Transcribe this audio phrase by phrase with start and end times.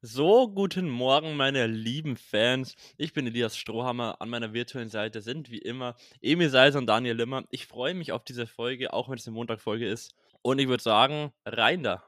[0.00, 2.76] So, guten Morgen, meine lieben Fans.
[2.98, 4.20] Ich bin Elias Strohhammer.
[4.20, 7.42] An meiner virtuellen Seite sind wie immer Emil Seiser und Daniel Limmer.
[7.50, 10.14] Ich freue mich auf diese Folge, auch wenn es eine Montagfolge ist.
[10.40, 12.04] Und ich würde sagen, rein da.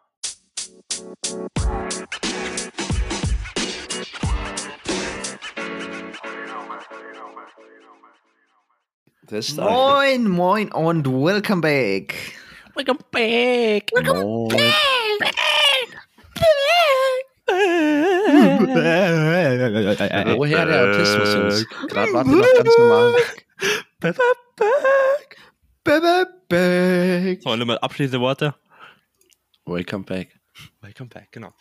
[9.57, 12.15] Moin, moin und welcome back.
[12.77, 13.91] Welcome back.
[13.93, 14.91] Welcome back.
[20.37, 21.67] Woher der Autismus?
[21.89, 23.15] Gerade wart ihr noch ganz normal.
[26.49, 27.41] Back.
[27.43, 28.55] So, abschließende Worte.
[29.65, 30.39] Welcome back.
[30.81, 31.53] Welcome back, genau.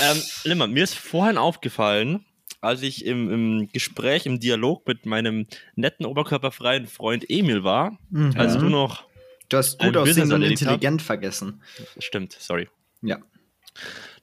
[0.00, 2.24] Ähm, Limmer, mir ist vorhin aufgefallen,
[2.60, 8.34] als ich im, im Gespräch, im Dialog mit meinem netten oberkörperfreien Freund Emil war, Mhm.
[8.36, 9.04] als du noch.
[9.48, 11.62] Du hast gut aussehen und intelligent vergessen.
[11.98, 12.68] Stimmt, sorry.
[13.02, 13.18] Ja.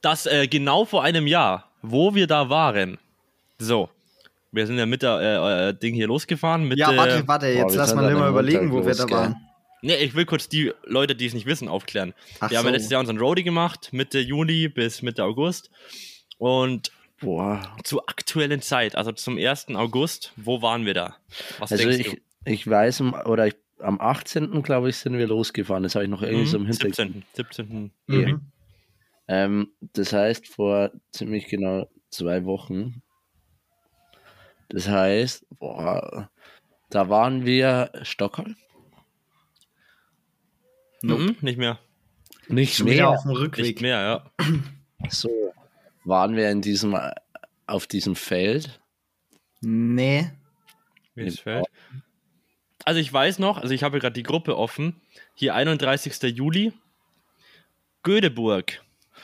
[0.02, 2.98] Dass äh, genau vor einem Jahr, wo wir da waren,
[3.58, 3.88] so,
[4.52, 6.66] wir sind ja mit der äh, äh, Ding hier losgefahren.
[6.68, 8.94] Mit, Ja, äh, warte, warte, Boah, jetzt wir lass mal immer einem überlegen, wo wir
[8.94, 9.36] da waren.
[9.82, 12.12] Nee, ich will kurz die Leute, die es nicht wissen, aufklären.
[12.40, 12.74] Ach wir haben ja so.
[12.74, 15.70] letztes Jahr unseren Roadie gemacht, Mitte Juli bis Mitte August.
[16.38, 17.76] Und Boah.
[17.84, 19.68] zur aktuellen Zeit, also zum 1.
[19.74, 21.16] August, wo waren wir da?
[21.58, 24.62] Was Also denkst ich, ich weiß, am- oder ich, am 18.
[24.62, 25.82] glaube ich, sind wir losgefahren.
[25.84, 26.26] Das habe ich noch du?
[26.26, 26.96] irgendwie so im Mhm, Hintergrund.
[26.96, 27.22] 17.
[27.66, 27.92] 17.
[28.06, 28.40] Mhm.
[29.28, 33.02] Ähm, das heißt, vor ziemlich genau zwei Wochen.
[34.70, 36.30] Das heißt, boah,
[36.90, 38.56] da waren wir Stockholm.
[41.02, 41.78] Mhm, nicht mehr.
[42.48, 43.08] Nicht Schon wieder mehr.
[43.10, 43.80] auf dem Nicht Rückweg.
[43.80, 44.50] mehr, ja.
[45.10, 45.52] So
[46.04, 46.98] waren wir in diesem
[47.66, 48.80] auf diesem Feld.
[49.60, 50.30] Nee.
[51.14, 51.66] Wie es Im fällt.
[52.84, 55.00] Also ich weiß noch, also ich habe gerade die Gruppe offen.
[55.34, 56.22] Hier 31.
[56.34, 56.72] Juli.
[58.02, 58.82] Göteborg.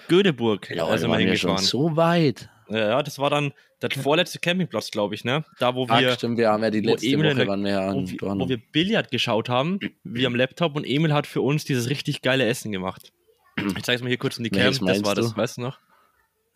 [0.08, 0.70] Göteborg.
[0.70, 2.48] Ja, wir waren wir schon so weit.
[2.68, 3.52] Ja, ja, das war dann
[3.82, 5.44] der vorletzte Campingplatz, glaube ich, ne?
[5.58, 7.92] Da, wo Ach, wir, stimmt, wir haben ja die letzte Emil Woche waren wir ja
[7.92, 11.64] wo, wir, wo wir Billard geschaut haben, wie am Laptop und Emil hat für uns
[11.64, 13.12] dieses richtig geile Essen gemacht.
[13.76, 15.36] Ich zeig's mal hier kurz in die Cam, das war das, du?
[15.36, 15.78] weißt du noch?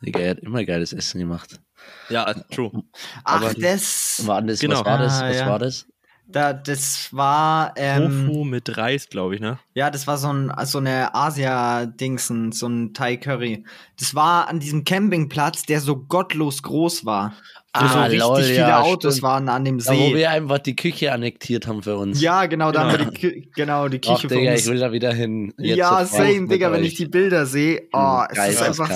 [0.05, 1.61] Digga, er hat immer geiles Essen gemacht.
[2.09, 2.83] Ja, true.
[3.25, 4.27] Ach, Aber- das.
[4.27, 4.81] War das, Genau.
[4.81, 5.21] Was war das?
[5.21, 5.47] Ah, Was ja.
[5.49, 5.87] war das?
[6.31, 7.73] Da, das war.
[7.77, 9.59] Ähm, Tofu mit Reis, glaube ich, ne?
[9.75, 13.65] Ja, das war so, ein, so eine Asia-Dingsen, so ein Thai-Curry.
[13.99, 17.33] Das war an diesem Campingplatz, der so gottlos groß war.
[17.75, 19.23] Wo Ah, so richtig lol, viele ja, Autos stimmt.
[19.23, 20.15] waren an dem Da, wo See.
[20.17, 22.21] wir einfach die Küche annektiert haben für uns.
[22.21, 22.93] ja, genau, da Genau.
[22.95, 25.55] haben wir die, Kü genau, die Küche Digga, für ich will da wieder hin.
[25.59, 26.89] Jetzt ja, same, Digga, wenn euch.
[26.89, 27.89] ich die Bilder sehe.
[27.93, 28.91] Oh, es ist einfach.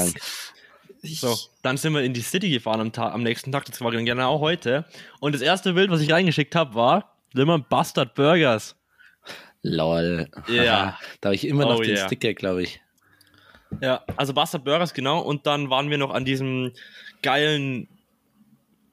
[1.02, 3.80] Ich, So, dann sind wir in die City gefahren am, Tag, am nächsten Tag, das
[3.80, 4.84] war genau heute.
[5.20, 8.76] Und das erste Bild, was ich reingeschickt habe, war Limmer Bastard Burgers.
[9.62, 10.28] Lol.
[10.48, 10.98] Ja.
[11.20, 12.06] da habe ich immer noch Oh, den yeah.
[12.06, 12.80] Sticker, glaube ich.
[13.80, 15.20] Ja, also Bastard Burgers, genau.
[15.20, 16.72] Und dann waren wir noch an diesem
[17.22, 17.88] geilen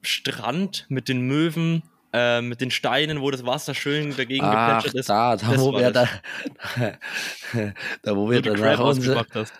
[0.02, 4.94] Strand mit den Möwen, äh, mit den Steinen, wo das Wasser schön dagegen Ach, geplätschert
[5.00, 5.08] ist.
[5.10, 6.08] da, da, Das wo wir da,
[8.02, 9.52] da, wo wir danach Crab unser, ausgepackt hast.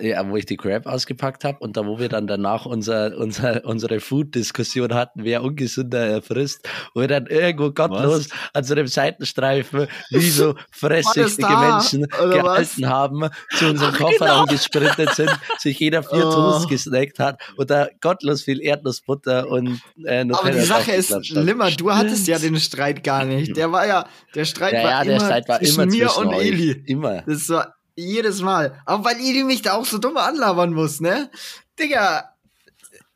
[0.00, 3.64] Ja, wo ich die Crab ausgepackt habe und da, wo wir dann danach unser, unser,
[3.64, 8.86] unsere Food-Diskussion hatten, wer ungesünder er frisst, wo wir dann irgendwo gottlos an so einem
[8.86, 11.48] Seitenstreifen wie so fresssüchtige?
[11.56, 12.76] Menschen Oder was?
[12.76, 16.32] gehalten haben, zu unserem Kofferraum gesprintet sind, sich jeder vier Oh.
[16.32, 21.30] Toast gesnackt hat und da gottlos viel Erdnussbutter und äh, Nutella aber die Sache ist.
[21.30, 23.56] Limmer, du hattest ja den Streit gar nicht.
[23.56, 26.08] Der war ja, der Streit Ja, war ja, immer der Streit war zwischen immer mir
[26.08, 26.46] zwischen und euch.
[26.46, 26.82] Eli.
[26.86, 27.22] Immer.
[27.26, 28.80] Das war jedes Mal.
[28.86, 31.30] Aber weil Eli mich da auch so dumm anlabern muss, ne?
[31.78, 32.32] Digga,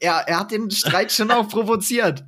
[0.01, 2.25] er, er hat den Streit schon auch provoziert.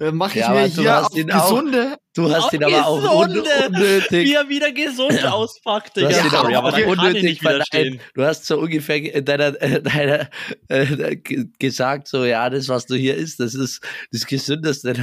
[0.00, 1.96] Äh, Mach ich Ja, mir aber du hier hast auf ihn auch- gesunde.
[2.14, 3.66] Du hast ihn aber auch un Gesunde!
[3.68, 4.26] unnötig.
[4.26, 6.24] Wie er wieder gesund auspackt, Du hast Digga.
[6.24, 7.84] ihn Sorry, aber aber auch da kann ich nicht unnötig widerstehen.
[7.98, 8.10] verneint.
[8.14, 10.28] Du hast so ungefähr in deiner, äh, deiner
[10.68, 13.80] äh, ge- gesagt, so, ja, das, was du hier isst, das ist
[14.10, 14.94] das Gesündeste.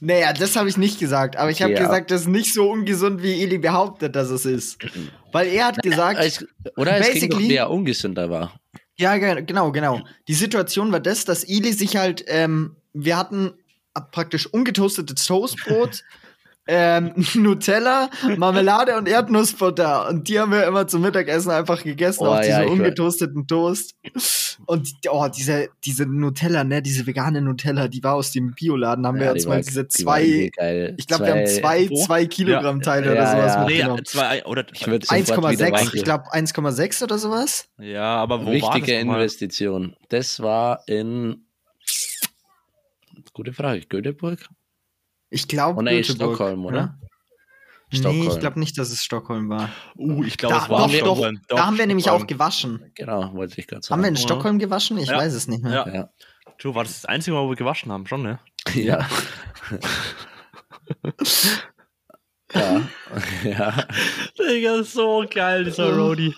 [0.00, 1.36] Naja, das habe ich nicht gesagt.
[1.36, 1.80] Aber ich habe ja.
[1.80, 4.78] gesagt, das ist nicht so ungesund, wie Eli behauptet, dass es ist.
[5.32, 6.44] Weil er hat gesagt, Es,
[6.76, 8.52] oder es ging doch, wer ungesünder war.
[8.96, 10.00] Ja, ge- genau, genau.
[10.28, 13.52] Die Situation war das, dass Ili sich halt, ähm, wir hatten
[14.10, 16.02] praktisch ungetoastetes Toastbrot,
[16.68, 20.08] ähm, Nutella, Marmelade und Erdnussbutter.
[20.08, 23.94] Und die haben wir immer zum Mittagessen einfach gegessen Oh, auf ja, diesem ungetoasteten Toast.
[24.66, 29.18] Und oh, diese, diese Nutella, ne, diese vegane Nutella, die war aus dem Bioladen, haben
[29.18, 30.94] wir Ja, uns die mal war- diese war zwei, geil.
[30.98, 32.04] ich glaube, wir haben zwei, Wo?
[32.04, 33.64] zwei Kilogramm Teile Ja, oder sowas ja.
[33.64, 34.04] Nee, mitgenommen.
[34.04, 35.90] zwei, oder Ich würd sofort wieder 1,6, machen.
[35.94, 37.66] ich glaube 1,6 oder sowas.
[37.78, 39.20] Ja, aber wo war Wichtige das nochmal?
[39.22, 39.96] Investition.
[40.10, 41.44] Das war in.
[43.32, 43.80] Gute Frage.
[43.86, 44.48] Göteborg?
[45.34, 46.98] Ich glaube Oh, nee, Stockholm, oder?
[47.90, 48.28] Nee, Stockholm.
[48.30, 49.70] ich glaube nicht, dass es Stockholm war.
[49.96, 51.40] Uh, ich glaube, Da, es war doch, doch, Stockholm.
[51.48, 52.22] da haben wir nämlich Stockholm.
[52.22, 52.92] auch gewaschen.
[52.94, 54.14] Genau, wollte ich gerade Haben wir sagen.
[54.14, 54.98] in Stockholm gewaschen?
[54.98, 55.16] Ich Ja.
[55.18, 55.72] weiß es nicht mehr.
[55.72, 55.88] Ja.
[55.94, 56.08] Ja.
[56.58, 58.38] Du, war das das einzige Mal, wo wir gewaschen haben, schon, ne?
[58.74, 59.06] Ja.
[62.54, 62.80] ja.
[63.44, 63.86] ja.
[64.38, 66.34] Digga, ist so geil, dieser Roadie.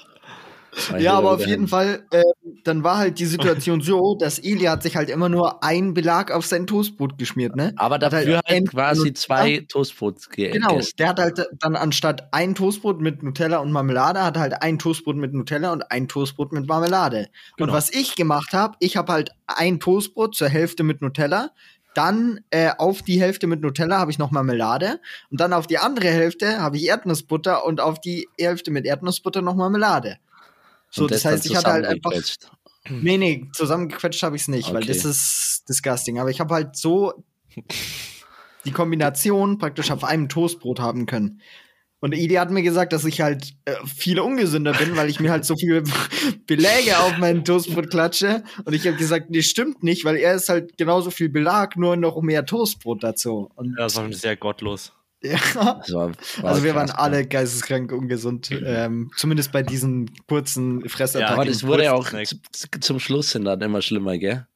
[0.98, 2.22] Ja, aber auf jeden Fall, äh,
[2.64, 6.30] dann war halt die Situation so, dass Eli hat sich halt immer nur einen Belag
[6.32, 7.72] auf sein Toastbrot geschmiert, ne?
[7.76, 10.92] Aber Hat dafür halt, Ent- quasi und- zwei Toastbrots ge Genau, gegessen.
[10.98, 15.16] der hat halt dann anstatt ein Toastbrot mit Nutella und Marmelade, hat halt ein Toastbrot
[15.16, 17.18] mit Nutella und ein Toastbrot mit Marmelade.
[17.18, 17.26] Und
[17.58, 17.72] Genau.
[17.72, 21.50] was ich gemacht habe, ich habe halt ein Toastbrot zur Hälfte mit Nutella,
[21.94, 24.98] dann äh, auf die Hälfte mit Nutella habe ich noch Marmelade
[25.30, 29.42] und dann auf die andere Hälfte habe ich Erdnussbutter und auf die Hälfte mit Erdnussbutter
[29.42, 30.16] noch Marmelade.
[30.94, 32.10] So, das, dann heißt, ich hatte halt einfach.
[32.10, 32.50] zusammengequetscht.
[32.90, 34.88] Nee, nee, zusammengequetscht habe ich es nicht, weil Okay.
[34.88, 36.18] das ist disgusting.
[36.18, 37.24] Aber ich habe halt so
[38.66, 41.40] die Kombination praktisch auf einem Toastbrot haben können.
[42.00, 45.30] Und Idi hat mir gesagt, dass ich halt äh, viel ungesünder bin, weil ich mir
[45.30, 45.82] halt so viele
[46.46, 48.44] Beläge auf mein Toastbrot klatsche.
[48.66, 51.96] Und ich habe gesagt, nee, stimmt nicht, weil er ist halt genauso viel Belag, nur
[51.96, 53.50] noch mehr Toastbrot dazu.
[53.54, 54.92] Und Ja, das war schon sehr gottlos.
[55.24, 56.12] Ja, war, war
[56.42, 61.34] also wir waren krass, alle geisteskrank ungesund, ähm, zumindest bei diesen kurzen Fressattacken.
[61.34, 64.46] Aber das wurde auch Kurzen zu, zum Schluss hin dann immer schlimmer, gell?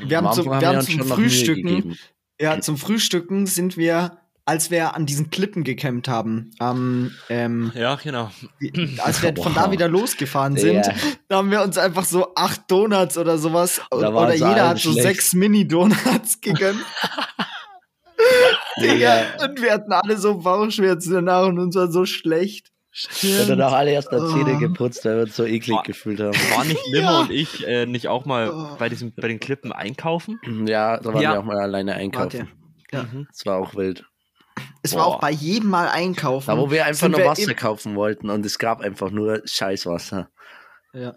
[0.00, 1.96] wir haben, zum, wir haben zum Frühstücken.
[2.40, 7.96] Ja, zum Frühstücken sind wir, als wir an diesen Klippen gecampt haben, am, ähm, Ja,
[7.96, 8.30] genau.
[8.98, 10.94] als wir von da wieder losgefahren sind, Ja.
[11.28, 15.02] da haben wir uns einfach so acht Donuts oder sowas, oder jeder hat so schlecht.
[15.06, 16.78] sechs Mini-Donuts gegönnt.
[18.80, 22.68] Digga, und wir hatten alle so Bauchschmerzen danach und uns war so schlecht.
[23.20, 24.58] Wir haben dann auch alle erst noch Zähne Oh.
[24.58, 25.82] geputzt, weil wir uns so eklig Boah.
[25.84, 26.32] gefühlt haben.
[26.56, 27.20] War nicht Limmer Ja.
[27.20, 28.76] und ich äh, nicht auch mal Oh.
[28.78, 30.40] bei, diesem, bei den Klippen einkaufen?
[30.66, 31.32] Ja, da waren Ja.
[31.34, 32.48] wir auch mal alleine einkaufen.
[32.90, 33.06] Ja.
[33.30, 34.04] Das war auch wild.
[34.82, 35.14] Es war Boah.
[35.16, 36.48] auch bei jedem Mal einkaufen.
[36.48, 39.42] Da, wo wir einfach sind nur wir Wasser kaufen wollten und es gab einfach nur
[39.44, 40.28] Scheißwasser.
[40.92, 41.14] Ja.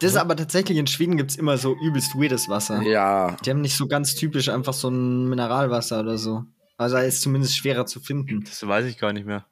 [0.00, 2.80] Das ist aber tatsächlich in Schweden gibt es immer so übelst weirdes Wasser.
[2.82, 6.44] Ja, Die haben nicht so ganz typisch einfach so ein Mineralwasser oder so.
[6.78, 8.44] Also er ist zumindest schwerer zu finden.
[8.44, 9.44] Das weiß ich gar nicht mehr.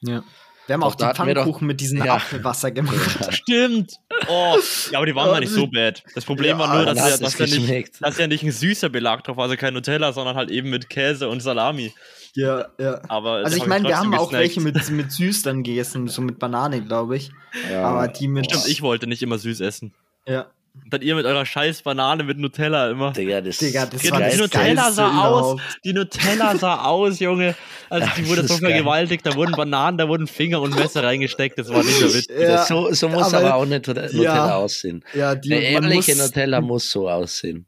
[0.00, 0.22] Ja.
[0.66, 2.16] Wir haben Doch, auch die wir doch- Pfannkuchen mit diesem Ja.
[2.16, 2.98] Apfelwasser gemacht.
[3.34, 3.94] Stimmt!
[4.28, 4.56] Oh,
[4.90, 6.02] ja, aber die waren mal nicht so bad.
[6.14, 8.50] Das Problem war Ja, nur, dann dass, hast ja, dass, nicht, dass ja nicht ein
[8.50, 11.94] süßer Belag drauf war, also kein Nutella, sondern halt eben mit Käse und Salami.
[12.34, 13.00] ja, ja.
[13.08, 14.42] Aber Also das ich meine, wir haben auch gesnackt.
[14.42, 17.30] welche mit, mit süß dann gegessen, so mit Banane, glaube ich.
[17.70, 17.82] ja.
[17.84, 18.46] Aber die mit.
[18.46, 19.94] Stimmt, ich wollte nicht immer süß essen.
[20.26, 20.46] Ja.
[20.84, 23.12] Und dann ihr mit eurer scheiß Banane mit Nutella immer.
[23.12, 25.62] Digga, das, Digga, das Die, war die Nutella sah aus, überhaupt.
[25.84, 27.54] die Nutella sah aus, Junge.
[27.90, 31.68] Also die wurde so vergewaltigt, da wurden Bananen, da wurden Finger und Messer reingesteckt, das
[31.68, 32.36] war nicht mehr witzig.
[32.38, 34.54] Ja, so, so muss aber, aber- auch eine Nut- Nutella Ja.
[34.56, 35.04] aussehen.
[35.14, 37.66] Ja, die Eine man ehrliche muss, Nutella muss so aussehen.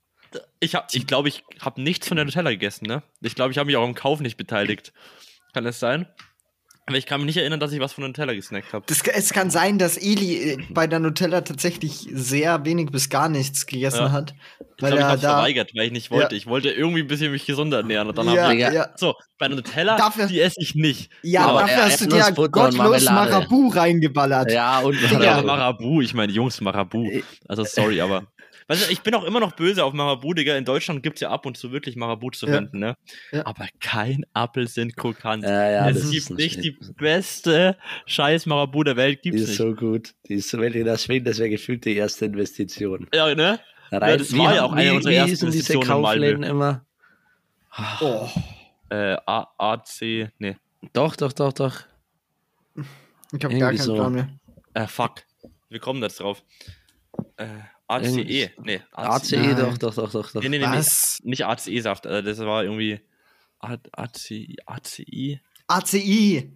[0.60, 3.02] Ich glaube, ich, glaub, ich habe nichts von der Nutella gegessen, ne?
[3.22, 4.92] Ich glaube, ich habe mich auch im Kauf nicht beteiligt.
[5.54, 6.06] Kann das sein?
[6.88, 8.84] Aber ich kann mich nicht erinnern, dass ich was von Nutella gesnackt habe.
[9.14, 13.66] Es kann sein, dass Eli äh, bei der Nutella tatsächlich sehr wenig bis gar nichts
[13.66, 14.12] gegessen Ja.
[14.12, 14.34] hat.
[14.76, 16.34] Ich Weil glaube, ich er habe verweigert, weil ich nicht wollte.
[16.36, 18.08] Ich wollte irgendwie ein bisschen mich gesunder ernähren.
[18.08, 21.10] Und dann Ja, ich ja, So, bei der Nutella, Dafür- die esse ich nicht.
[21.22, 23.04] ja Aber dafür hast du dir gottlos.
[23.04, 24.50] Marabu reingeballert.
[24.52, 25.42] Ja, und Ja.
[25.42, 27.08] Marabu, ich meine Jungs Marabu.
[27.48, 28.24] Also sorry, aber.
[28.68, 30.54] Weißt du, ich bin auch immer noch böse auf Marabu, Digga.
[30.56, 32.56] In Deutschland gibt es ja ab und zu wirklich Marabu zu Ja.
[32.56, 32.96] finden, ne?
[33.32, 33.46] Ja.
[33.46, 35.42] Aber kein Apfel sind krokant.
[35.42, 39.44] Ja, ja, das es ist gibt nicht die beste scheiß Marabu der Welt, Die gibt's
[39.44, 39.56] ist nicht.
[39.58, 40.14] so gut.
[40.28, 43.08] Die ist so, wenn die das Schweden, das wäre gefühlt die erste Investition.
[43.14, 43.58] Ja, ne?
[43.90, 46.46] Rein, das war ja auch eine unserer wie ersten Investitionen in Malmö.
[46.46, 46.84] Immer?
[48.02, 48.28] Oh.
[48.90, 50.56] Äh, A AC, nee.
[50.92, 51.80] Doch, doch, doch, doch.
[53.32, 53.94] Ich habe gar keinen so.
[53.94, 54.28] Plan mehr.
[54.74, 55.22] Äh, fuck.
[55.70, 56.42] Wir kommen jetzt drauf.
[57.36, 57.46] Äh,
[57.88, 58.06] ACE.
[58.06, 59.56] Irgendwie- Nee, ACE, Nein.
[59.56, 60.42] doch, doch, doch, doch, doch.
[60.42, 60.76] Nee, nee, nee, nee.
[60.76, 61.20] Was?
[61.24, 62.06] Nicht ACE-Saft.
[62.06, 63.00] Äh, das war irgendwie.
[63.60, 64.56] ACI.
[64.66, 65.40] ACI.
[65.66, 66.52] ACI.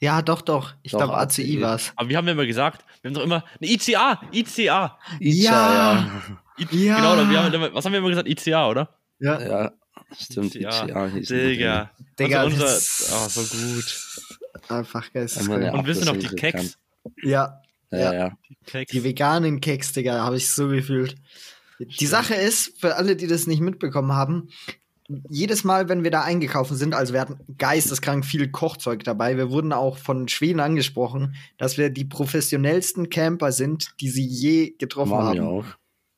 [0.00, 0.74] Ja, doch, doch.
[0.82, 1.42] Ich glaube, ACI.
[1.42, 1.92] ACI war's.
[1.94, 2.84] Aber wie haben wir immer gesagt?
[3.02, 3.44] Wir haben doch immer.
[3.60, 4.20] Ne, ICA!
[4.32, 4.98] ICA!
[4.98, 6.22] Ica, Ja.
[6.70, 6.96] Ja.
[6.96, 8.28] Genau, oder wir haben immer, was haben wir immer gesagt?
[8.28, 8.98] ICA, oder?
[9.20, 9.40] Ja.
[9.40, 9.48] ja.
[9.48, 9.72] Ja,
[10.18, 10.54] stimmt.
[10.56, 10.84] ICA.
[10.86, 11.28] ICA hieß.
[11.28, 11.90] Digga.
[12.18, 12.66] Digga, also unser,
[13.14, 14.00] oh, so gut.
[14.68, 15.08] Einfach.
[15.14, 16.78] Ja, Und wissen noch die Keks?
[17.22, 18.12] Ja, Ja, Ja.
[18.12, 18.38] ja.
[18.66, 18.92] Keks.
[18.92, 21.16] die veganen Keks, Digga, habe ich so gefühlt.
[21.78, 24.48] Die Sache ist, für alle, die das nicht mitbekommen haben,
[25.28, 29.50] jedes Mal, wenn wir da eingekauft sind, also wir hatten geisteskrank viel Kochzeug dabei, wir
[29.50, 35.12] wurden auch von Schweden angesprochen, dass wir die professionellsten Camper sind, die sie je getroffen
[35.12, 35.58] Waren wir haben.
[35.58, 35.64] auch.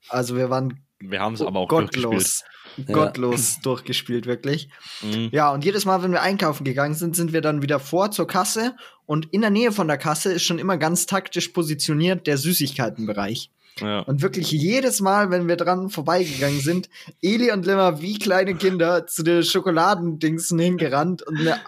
[0.09, 2.05] Also wir waren Wir haben es aber auch durchgespielt.
[2.05, 2.45] gottlos,
[2.77, 2.95] Ja.
[2.95, 4.69] gottlos durchgespielt, wirklich.
[5.03, 5.29] Mhm.
[5.33, 8.27] Ja, und jedes Mal, wenn wir einkaufen gegangen sind, sind wir dann wieder vor zur
[8.27, 8.75] Kasse
[9.07, 13.51] und in der Nähe von der Kasse ist schon immer ganz taktisch positioniert der Süßigkeitenbereich.
[13.81, 13.99] Ja.
[14.01, 16.89] Und wirklich jedes Mal, wenn wir dran vorbeigegangen sind,
[17.21, 21.61] Eli und Limmer wie kleine Kinder zu den Schokoladendingsen hingerannt und eine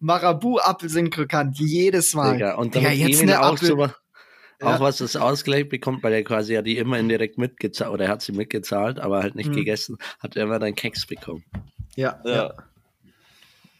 [0.00, 1.58] Marabu-Apfel sind krokant.
[1.58, 2.34] Jedes Mal.
[2.34, 3.88] Digga, und dann hat jetzt eine auch Apfel- so,
[4.60, 4.74] Ja.
[4.76, 8.10] auch was das Ausgleich bekommt, weil er quasi ja die immer indirekt mitgezahlt, oder er
[8.10, 9.54] hat sie mitgezahlt, aber halt nicht Mhm.
[9.56, 11.44] gegessen, hat er immer dann Keks bekommen.
[11.96, 12.34] Ja, ja.
[12.34, 12.54] Ja.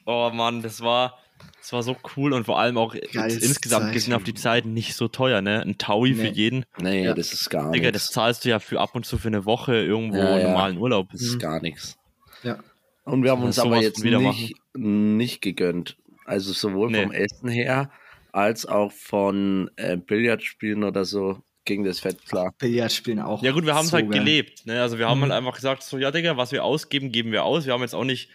[0.07, 1.19] Oh Mann, das war,
[1.61, 3.93] das war so cool und vor allem auch Geilste insgesamt Zeit.
[3.95, 5.61] gesehen auf die Zeit nicht so teuer, ne?
[5.61, 6.31] Ein Taui für Nee.
[6.31, 6.65] jeden.
[6.81, 7.15] Nee, Ja.
[7.15, 8.15] das ist gar Digga, das nichts.
[8.15, 10.49] zahlst du ja für ab und zu für eine Woche irgendwo Ja, ja.
[10.49, 11.11] normalen Urlaub.
[11.13, 11.39] Das ist Mhm.
[11.41, 11.99] gar nichts.
[12.43, 12.59] ja.
[13.05, 15.97] Und wir haben uns aber jetzt wieder nicht, nicht gegönnt.
[16.27, 17.03] Also sowohl Nee.
[17.05, 17.91] vom Essen her,
[18.39, 22.55] als auch von äh, Billardspielen oder so ging das fett klar.
[22.59, 23.43] Billard spielen auch.
[23.43, 24.21] Ja gut, wir haben es halt geil.
[24.21, 24.65] gelebt.
[24.65, 24.81] Ne?
[24.81, 25.25] Also wir haben Mhm.
[25.25, 27.67] halt einfach gesagt, so ja Digga, was wir ausgeben, geben wir aus.
[27.67, 28.31] Wir haben jetzt auch nicht,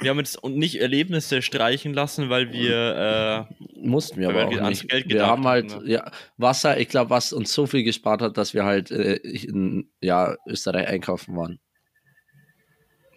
[0.00, 4.64] wir haben jetzt und nicht Erlebnisse streichen lassen, weil wir äh, Mussten wir aber wir
[4.64, 4.88] auch nicht.
[4.88, 5.90] Geld wir haben halt, ne?
[5.92, 9.88] ja, Wasser, ich glaube, was uns so viel gespart hat, dass wir halt äh, in
[10.00, 11.60] ja, Österreich einkaufen waren.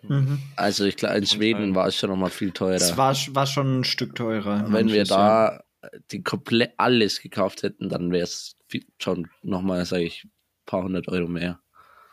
[0.04, 0.40] Mhm.
[0.56, 1.76] Also ich glaube, in Schweden Fall.
[1.76, 2.76] war es schon nochmal viel teurer.
[2.76, 4.66] Es war, war schon ein Stück teurer.
[4.68, 5.64] Wenn wir da
[6.12, 8.56] die komplett alles gekauft hätten, dann wäre es
[9.00, 10.32] schon nochmal, sage ich, ein
[10.66, 11.60] paar hundert Euro mehr.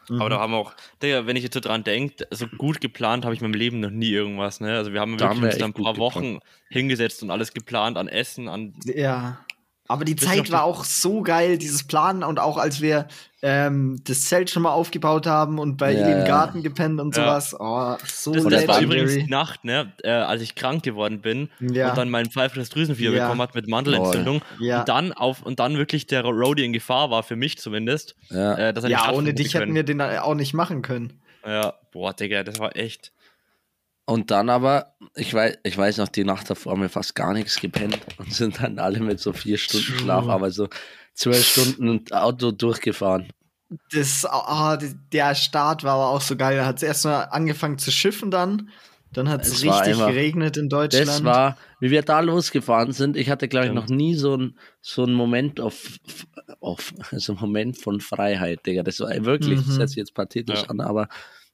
[0.09, 0.21] Mhm.
[0.21, 3.25] aber da haben wir auch, Digga, wenn ich jetzt so dran denke, so gut geplant
[3.25, 4.77] habe ich in meinem Leben noch nie irgendwas, ne?
[4.77, 5.99] Also wir haben Da wirklich haben wir uns ein paar geplant.
[5.99, 9.45] Wochen hingesetzt und alles geplant an Essen, an Ja.
[9.89, 13.07] Aber die Zeit war auch so geil, dieses Planen und auch als wir
[13.43, 16.25] ähm, das Zelt schon mal aufgebaut haben und bei Ja, ihm im.
[16.25, 17.23] Garten gepennt und Ja.
[17.25, 17.55] sowas.
[17.59, 19.27] Oh, so Das, Und das war übrigens die.
[19.29, 21.91] Nacht, ne, äh, als ich krank geworden bin Ja.
[21.91, 23.25] und dann mein pfeifisches Drüsenfieber Ja.
[23.25, 24.81] bekommen hat mit Mandelentzündung Ja.
[24.81, 28.55] und dann auf und dann wirklich der Roadie in Gefahr war für mich zumindest, Ja.
[28.55, 29.63] äh, dass er nicht ohne dich können.
[29.63, 31.21] hätten wir den auch nicht machen können.
[31.47, 33.13] Ja, boah, Digga, das war echt.
[34.09, 37.33] Und dann aber, ich weiß, ich weiß noch, die Nacht davor haben wir fast gar
[37.33, 39.99] nichts gepennt und sind dann alle mit so vier Stunden.
[39.99, 40.69] Schlaf, aber so
[41.15, 43.27] zwölf Stunden Auto durchgefahren.
[43.93, 44.79] Das, ah,
[45.13, 46.57] der Start war aber auch so geil.
[46.57, 48.71] Da hat es erstmal angefangen zu schiffen dann.
[49.13, 51.09] Dann hat es richtig einfach- geregnet in Deutschland.
[51.09, 54.59] Das war, wie wir da losgefahren sind, ich hatte, glaube ich, noch nie so ein,
[54.83, 55.99] so Moment auf,
[56.61, 58.85] auf, so ein Moment von Freiheit, Digga.
[58.85, 59.79] Das war wirklich, das Mhm.
[59.79, 60.69] hört sich jetzt pathetisch Ja.
[60.69, 61.09] an, aber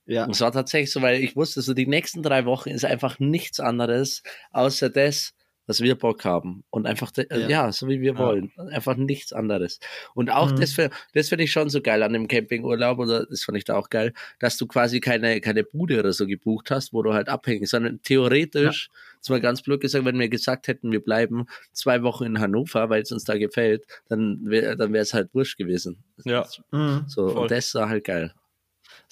[0.07, 0.27] ja.
[0.31, 3.61] es war tatsächlich so, weil ich wusste, so die nächsten drei Wochen ist einfach nichts
[3.61, 5.33] anderes, außer das,
[5.69, 6.65] was wir Bock haben.
[6.71, 7.49] Und einfach, de- Ja.
[7.49, 7.73] ja.
[7.73, 8.19] so wie wir Ja.
[8.19, 8.51] wollen.
[8.73, 9.79] Einfach nichts anderes.
[10.13, 10.57] Und auch Mhm.
[10.61, 10.75] das,
[11.15, 13.89] das finde ich schon so geil an dem Campingurlaub, oder das fand ich da auch
[13.89, 17.71] geil, dass du quasi keine, keine Bude oder so gebucht hast, wo du halt abhängst,
[17.71, 22.25] sondern theoretisch, jetzt mal ganz blöd gesagt, wenn wir gesagt hätten, wir bleiben zwei Wochen
[22.25, 26.03] in Hannover, weil es uns da gefällt, dann wäre dann wäre es halt wurscht gewesen.
[26.25, 26.45] Ja.
[26.73, 27.05] Mhm.
[27.07, 27.43] So, Voll.
[27.43, 28.35] und das war halt geil.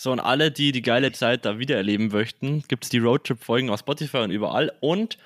[0.02, 3.68] So, und alle, die die geile Zeit da wieder erleben möchten, gibt es die Roadtrip-Folgen
[3.68, 4.72] auf Spotify und überall.
[4.80, 5.18] Und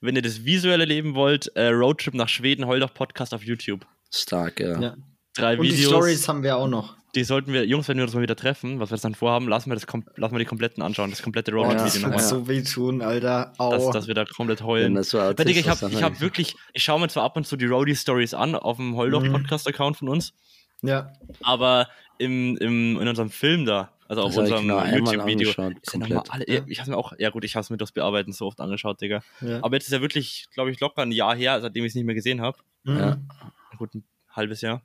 [0.00, 3.84] wenn ihr das visuell erleben wollt, äh, Roadtrip nach Schweden, heul doch Podcast auf YouTube.
[4.14, 4.80] Stark, ja.
[4.80, 4.96] Ja.
[5.34, 5.88] Drei Und die Videos.
[5.90, 6.94] Stories haben wir auch noch.
[7.16, 9.48] die sollten wir, Jungs, wenn wir uns mal wieder treffen, was wir jetzt dann vorhaben,
[9.48, 12.02] lassen wir, das kom lassen wir die kompletten anschauen, das komplette Oh, Roadtrip-Video das ja.
[12.02, 12.28] wird nochmal.
[12.28, 13.52] so wehtun, Alter.
[13.58, 13.72] Au.
[13.72, 14.94] Dass, dass wir da komplett heulen.
[14.94, 17.48] das so Weil, Digga, ich habe ich hab wirklich, ich schaue mir zwar ab und
[17.48, 18.96] zu die Roadie-Stories an auf dem Mhm.
[18.96, 20.34] Heuldorf-Podcast-Account von uns,
[20.82, 21.12] ja.
[21.42, 26.88] aber im, im, in unserem Film da, also auf unserem genau YouTube-Video, ja ich hab's
[26.88, 29.22] mir auch, ja gut, ich hab's mir durchs Bearbeiten so oft angeschaut, Digga.
[29.40, 29.62] ja.
[29.62, 32.04] Aber jetzt ist ja wirklich, glaube ich, locker ein Jahr her, seitdem ich es nicht
[32.06, 32.58] mehr gesehen habe.
[32.82, 32.96] Mhm.
[32.98, 33.18] Ja.
[33.78, 34.82] Gut, ein halbes Jahr.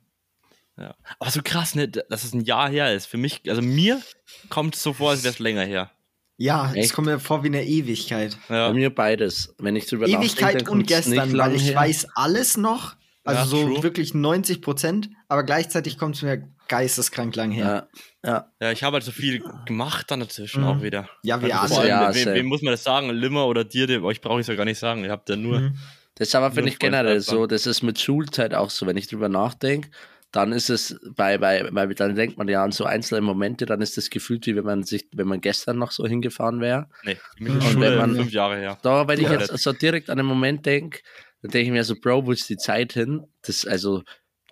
[0.78, 0.94] Ja.
[1.18, 3.06] Aber so krass, ne, dass es ein Jahr her ist.
[3.06, 4.00] Für mich, also mir
[4.48, 5.90] kommt es so vor, als wäre es länger her.
[6.36, 8.38] Ja, es kommt mir vor wie eine Ewigkeit.
[8.48, 8.68] Ja.
[8.68, 9.56] Bei mir beides.
[9.58, 11.76] Wenn ich drüber Ewigkeit und gestern, weil ich her.
[11.76, 12.94] weiß alles noch.
[13.24, 13.82] Also Ja, so true.
[13.82, 17.88] wirklich 90 Prozent, aber gleichzeitig kommt es mir geisteskrank lang her.
[18.24, 18.52] Ja, ja.
[18.60, 20.68] ja, ich habe halt so viel gemacht dann dazwischen Mhm.
[20.68, 21.08] auch wieder.
[21.22, 21.88] Ja, wir Also alle.
[21.88, 23.10] Ja, wem, wem muss man das sagen?
[23.10, 23.86] Limmer oder dir?
[23.86, 25.04] Dem, euch brauche ich es ja gar nicht sagen.
[25.04, 25.60] Ihr habt ja nur.
[25.60, 25.76] Mhm.
[26.16, 29.28] Das aber finde ich generell so, das ist mit Schulzeit auch so, wenn ich drüber
[29.28, 29.90] nachdenke,
[30.32, 33.82] dann ist es bei, bei, bei, dann denkt man ja an so einzelne Momente, dann
[33.82, 36.88] ist das gefühlt, wie wenn man sich, wenn man gestern noch so hingefahren wäre.
[37.04, 38.78] Nee, mich Und ist Schule wenn man- fünf Jahre her.
[38.82, 41.00] Da, wenn ich jetzt so direkt an den Moment denke,
[41.42, 43.22] dann denke ich mir so, Bro, wo ist die Zeit hin?
[43.42, 44.02] Das, also,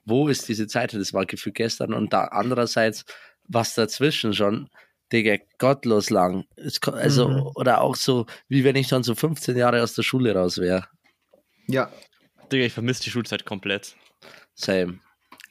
[0.04, 1.00] wo ist diese Zeit hin?
[1.00, 3.04] Das war gefühlt gestern und da andererseits,
[3.48, 4.68] was dazwischen schon,
[5.12, 6.44] Digga, gottlos lang.
[6.92, 7.42] Also, Mhm.
[7.54, 10.86] oder auch so, wie wenn ich schon so 15 Jahre aus der Schule raus wäre.
[11.66, 11.90] Ja,
[12.50, 13.96] Digga, ich vermisse die Schulzeit komplett.
[14.54, 14.98] Same.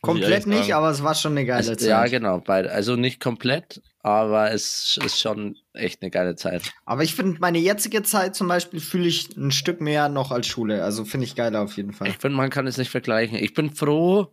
[0.01, 0.73] Komplett nicht, sagen.
[0.73, 1.87] aber es war schon eine geile Also, Zeit.
[1.87, 2.39] ja, genau.
[2.39, 2.71] Beide.
[2.71, 6.73] Also nicht komplett, aber es ist schon echt eine geile Zeit.
[6.85, 10.47] Aber ich finde, meine jetzige Zeit zum Beispiel fühle ich ein Stück mehr noch als
[10.47, 10.83] Schule.
[10.83, 12.09] Also finde ich geiler auf jeden Fall.
[12.09, 13.37] Ich finde, man kann es nicht vergleichen.
[13.37, 14.27] Ich bin froh.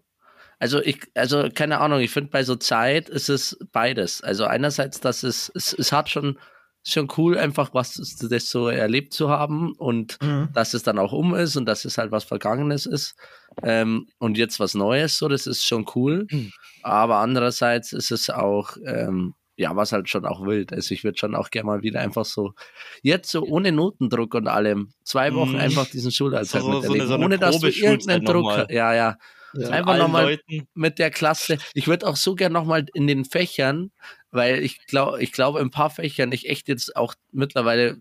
[0.61, 4.23] Also ich, also keine Ahnung, ich finde bei so Zeit ist es beides.
[4.23, 6.39] Also einerseits, dass es, es, es hat schon
[6.83, 10.49] schon cool, einfach was das so erlebt zu haben und Mhm.
[10.55, 13.17] dass es dann auch um ist und dass es halt was Vergangenes ist
[13.63, 16.27] ähm, und jetzt was Neues, so, das ist schon cool.
[16.31, 16.53] Mhm.
[16.83, 20.73] Aber andererseits ist es auch, ähm, ja, was halt schon auch wild.
[20.73, 22.55] Also ich würde schon auch gerne mal wieder einfach so,
[23.03, 25.57] jetzt so ohne Notendruck und allem, zwei Wochen Mhm.
[25.61, 28.71] einfach diesen Schulalltag So- so- so miterleben, eine- so eine ohne dass du irgendeinen Druck.
[28.71, 29.17] Ja, ja.
[29.55, 29.71] Ja.
[29.71, 30.39] Einfach nochmal
[30.75, 31.59] mit der Klasse.
[31.75, 33.91] Ich würde auch so gern nochmal in den Fächern,
[34.31, 37.99] weil ich glaube, ich glaube, in ein paar Fächern ich echt jetzt auch mittlerweile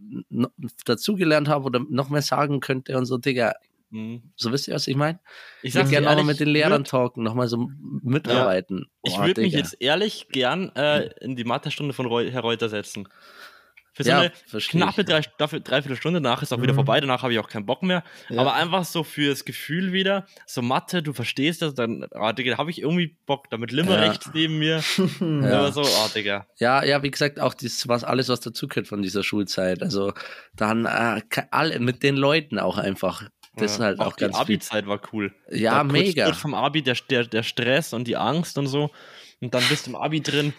[0.86, 3.54] dazugelernt habe oder noch mehr sagen könnte und so, Digga.
[3.92, 4.22] Mhm.
[4.36, 5.20] So wisst ihr, was ich meine?
[5.64, 7.70] Ich Ich würde gerne nochmal mit den Lehrern würd- talken, nochmal so
[8.04, 8.86] mitarbeiten.
[9.02, 12.70] Ich Boah, würde mich jetzt ehrlich gern äh, in die Mathestunde von Reu Herr Reuter
[12.70, 13.08] setzen.
[14.00, 15.08] Für so Ja, eine knappe ich.
[15.08, 16.78] drei, dafür- dreiviertel Stunde nach ist auch wieder Mhm.
[16.78, 18.02] vorbei, danach habe ich auch keinen Bock mehr.
[18.30, 18.40] Ja.
[18.40, 22.72] Aber einfach so fürs Gefühl wieder, so Mathe, du verstehst das, dann, ah, Digga, habe
[22.72, 24.14] ich irgendwie Bock, damit Limmer Ja.
[24.34, 24.82] neben mir.
[25.20, 25.70] Ja.
[25.74, 26.48] So, ah, Digga.
[26.60, 29.84] Ja, ja, wie gesagt, auch das, was alles, was dazugehört von dieser Schulzeit.
[29.84, 30.14] Also
[30.56, 33.24] dann äh, alle mit den Leuten auch einfach.
[33.58, 33.86] Das ist Ja.
[33.88, 34.42] halt auch, die ganz viel.
[34.56, 35.34] Abi-Zeit war cool.
[35.52, 36.24] Ja, Da mega.
[36.26, 38.92] kurz vom Abi der, der, der Stress und die Angst und so.
[39.42, 40.54] Und dann bist du im Abi drin.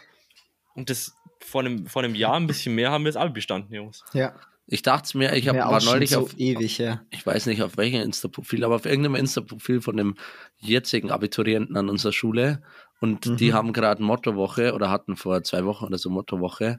[0.75, 3.73] Und das vor einem, vor einem Jahr ein bisschen mehr haben wir das Abi bestanden,
[3.75, 4.05] Jungs.
[4.13, 4.35] ja.
[4.73, 7.01] Ich dachte mir, ich hab, war neulich so auf, ewig, ja.
[7.11, 10.15] ich weiß nicht auf welchem Insta-Profil, aber auf irgendeinem Insta-Profil von dem
[10.59, 12.63] jetzigen Abiturienten an unserer Schule.
[13.01, 13.55] Und die Mhm.
[13.55, 16.79] haben gerade Mottowoche oder hatten vor zwei Wochen oder so Mottowoche.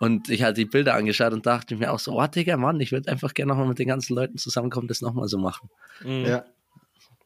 [0.00, 2.90] Und ich hatte die Bilder angeschaut und dachte mir auch so, oh Digga, Mann, ich
[2.90, 5.70] würde einfach gerne nochmal mit den ganzen Leuten zusammenkommen, das nochmal so machen.
[6.02, 6.44] Mhm, Ja.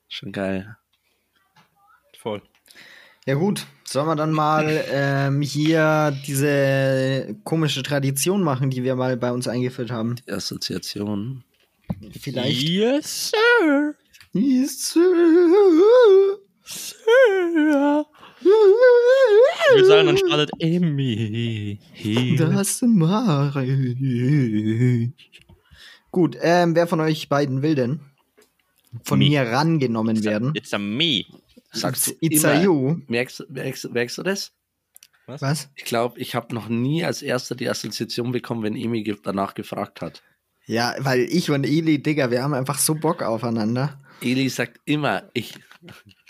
[0.09, 0.77] Schon geil.
[2.19, 2.43] Voll.
[3.25, 9.17] Ja gut, sollen wir dann mal ähm, hier diese komische Tradition machen, die wir mal
[9.17, 10.17] bei uns eingeführt haben?
[10.17, 11.45] Die Assoziation.
[12.19, 12.69] Vielleicht.
[12.69, 13.95] Yes, sir.
[14.33, 15.03] Yes, sir.
[18.41, 21.79] Ich würde sagen, dann startet Emmy.
[22.39, 25.11] Das mache ich.
[26.11, 28.01] Gut, ähm, wer von euch beiden will denn
[29.05, 29.29] von Me.
[29.29, 30.53] mir rangenommen werden?
[30.55, 31.25] It's a me.
[31.73, 32.63] Sagst du It's a immer.
[32.63, 33.01] you.
[33.09, 34.53] Merkst, merkst, merkst du das?
[35.27, 35.71] Was?
[35.77, 40.01] Ich glaube, ich habe noch nie als erster die Assoziation bekommen, wenn Emi danach gefragt
[40.03, 40.23] hat.
[40.67, 44.01] Ja, weil ich und Eli, Digga, wir haben einfach so Bock aufeinander.
[44.21, 45.55] Eli sagt immer, ich.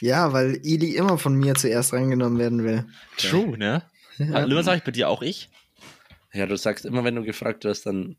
[0.01, 2.87] Ja, weil Eli immer von mir zuerst reingenommen werden will.
[3.19, 3.83] True, ne?
[4.19, 4.45] Ja.
[4.45, 5.51] Lieber sage ich bei dir auch ich?
[6.33, 8.17] Ja, du sagst immer, wenn du gefragt wirst, dann.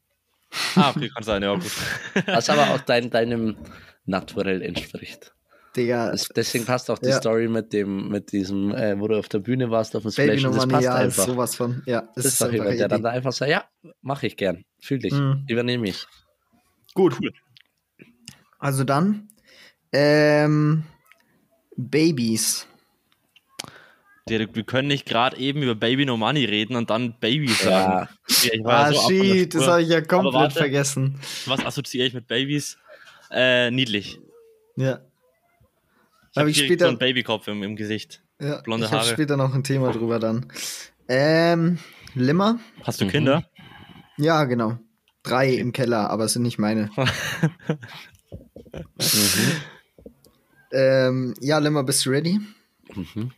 [0.75, 1.71] Ah, okay, kann sein, ja, gut.
[2.27, 3.55] Was aber auch dein, deinem
[4.05, 5.33] Naturell entspricht.
[5.75, 7.17] Digga, Das, deswegen passt auch die Ja.
[7.17, 10.37] Story mit dem, mit diesem, äh, wo du auf der Bühne warst, auf dem Baby
[10.39, 10.45] Splash.
[10.45, 11.25] und Das Nummer passt ja, einfach.
[11.25, 11.81] sowas von.
[11.85, 13.65] Ja, Das ist doch einfach jemand, der dann da einfach sagt, ja,
[14.01, 14.65] mache ich gern.
[14.79, 15.13] Fühle ich.
[15.13, 15.45] Mhm.
[15.47, 16.05] Übernehme ich.
[16.93, 17.17] Gut.
[18.59, 19.29] Also dann,
[19.91, 20.83] ähm,
[21.75, 22.67] Babys.
[24.27, 28.07] Wir können nicht gerade eben über Baby No Money reden und dann Baby sagen.
[28.29, 30.55] Ja, ich war Ah, so shit, das habe ich ja komplett warte.
[30.59, 31.19] vergessen.
[31.45, 32.77] Was assoziiere ich mit Babys?
[33.31, 34.19] Äh, niedlich.
[34.77, 35.01] Ja.
[36.33, 38.23] Ich habe Hab ich später- so einen Babykopf im, im Gesicht.
[38.41, 39.13] ja Blonde ich habe Haare.
[39.13, 40.47] später noch ein Thema drüber dann.
[41.07, 41.77] Ähm,
[42.15, 42.59] Limmer?
[42.83, 43.09] Hast du Mhm.
[43.09, 43.49] Kinder?
[44.17, 44.77] Ja, genau.
[45.21, 46.89] Drei im Keller, aber es sind nicht meine.
[48.73, 49.51] Mhm.
[50.71, 52.39] Ähm, ja, Limmer, bist du ready?
[52.95, 53.31] Mhm.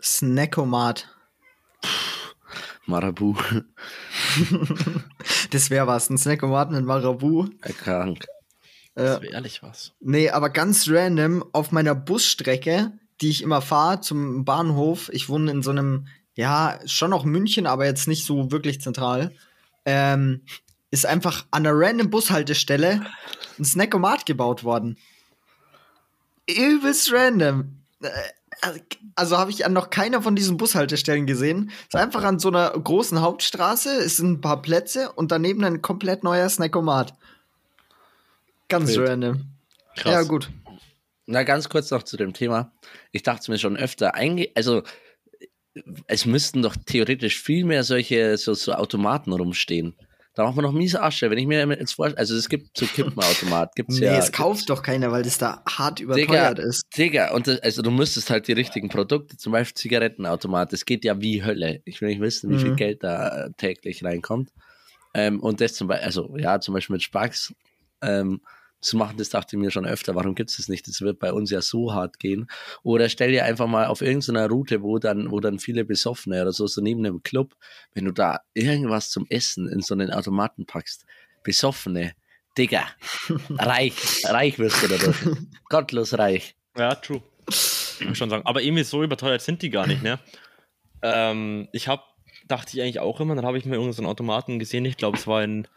[0.00, 1.08] Snackomat.
[2.86, 3.34] Marabu.
[5.50, 7.46] Das wäre was, ein Snackomat mit Marabu.
[7.78, 8.26] Krank.
[8.94, 9.92] Äh, Das wäre ehrlich was.
[10.00, 15.08] Nee, aber ganz random auf meiner Busstrecke, die ich immer fahre zum Bahnhof.
[15.12, 19.32] Ich wohne in so einem, ja, schon noch München, aber jetzt nicht so wirklich zentral.
[19.84, 20.42] Ähm,
[20.90, 23.04] ist einfach an einer random Bushaltestelle
[23.58, 24.96] ein Snackomat gebaut worden.
[26.48, 27.78] Übelst random.
[28.00, 28.10] Äh,
[29.16, 31.70] Also habe ich an noch keiner von diesen Bushaltestellen gesehen.
[31.88, 35.82] Ist einfach an so einer großen Hauptstraße, es sind ein paar Plätze und daneben ein
[35.82, 37.14] komplett neuer Snackomat.
[38.68, 39.08] Ganz Wild.
[39.08, 39.44] random.
[39.96, 40.12] Krass.
[40.12, 40.50] Ja, gut.
[41.26, 42.72] Na, ganz kurz noch zu dem Thema.
[43.12, 44.12] Ich dachte mir schon öfter,
[44.54, 44.82] also
[46.06, 49.94] es müssten doch theoretisch viel mehr solche so, so Automaten rumstehen.
[50.36, 51.30] Da macht man noch miese Asche.
[51.30, 54.18] Wenn ich mir jetzt vorstelle, also es gibt so Kippenautomat, gibt's Nee, ja.
[54.18, 56.82] es kauft doch keiner, weil das da hart überteuert ist.
[56.96, 61.04] Digga, und das, also du müsstest halt die richtigen Produkte, zum Beispiel Zigarettenautomat, das geht
[61.04, 61.80] ja wie Hölle.
[61.84, 62.76] Ich will nicht wissen, wie viel Mhm.
[62.76, 64.50] Geld da äh, täglich reinkommt.
[65.14, 67.54] Ähm, und das zum Beispiel, also ja, zum Beispiel mit Sparks
[68.02, 68.40] ähm,
[68.80, 70.86] zu machen, das dachte ich mir schon öfter, warum gibt es das nicht?
[70.86, 72.48] Das wird bei uns ja so hart gehen.
[72.82, 76.52] Oder stell dir einfach mal auf irgendeiner Route, wo dann, wo dann viele Besoffene oder
[76.52, 77.56] so, so neben einem Club,
[77.94, 81.06] wenn du da irgendwas zum Essen in so einen Automaten packst,
[81.42, 82.12] Besoffene,
[82.58, 82.86] Digga,
[83.50, 85.16] reich, reich wirst du dadurch.
[85.68, 86.54] Gottlos reich.
[86.76, 87.22] Ja, true.
[87.48, 88.44] Ich muss schon sagen.
[88.44, 90.18] Aber irgendwie so überteuert sind die gar nicht, ne?
[91.02, 92.02] ähm, ich habe
[92.48, 93.34] dachte ich eigentlich auch immer.
[93.34, 94.84] Dann habe ich mir irgendeinen so einen Automaten gesehen.
[94.84, 95.68] Ich glaube, es war in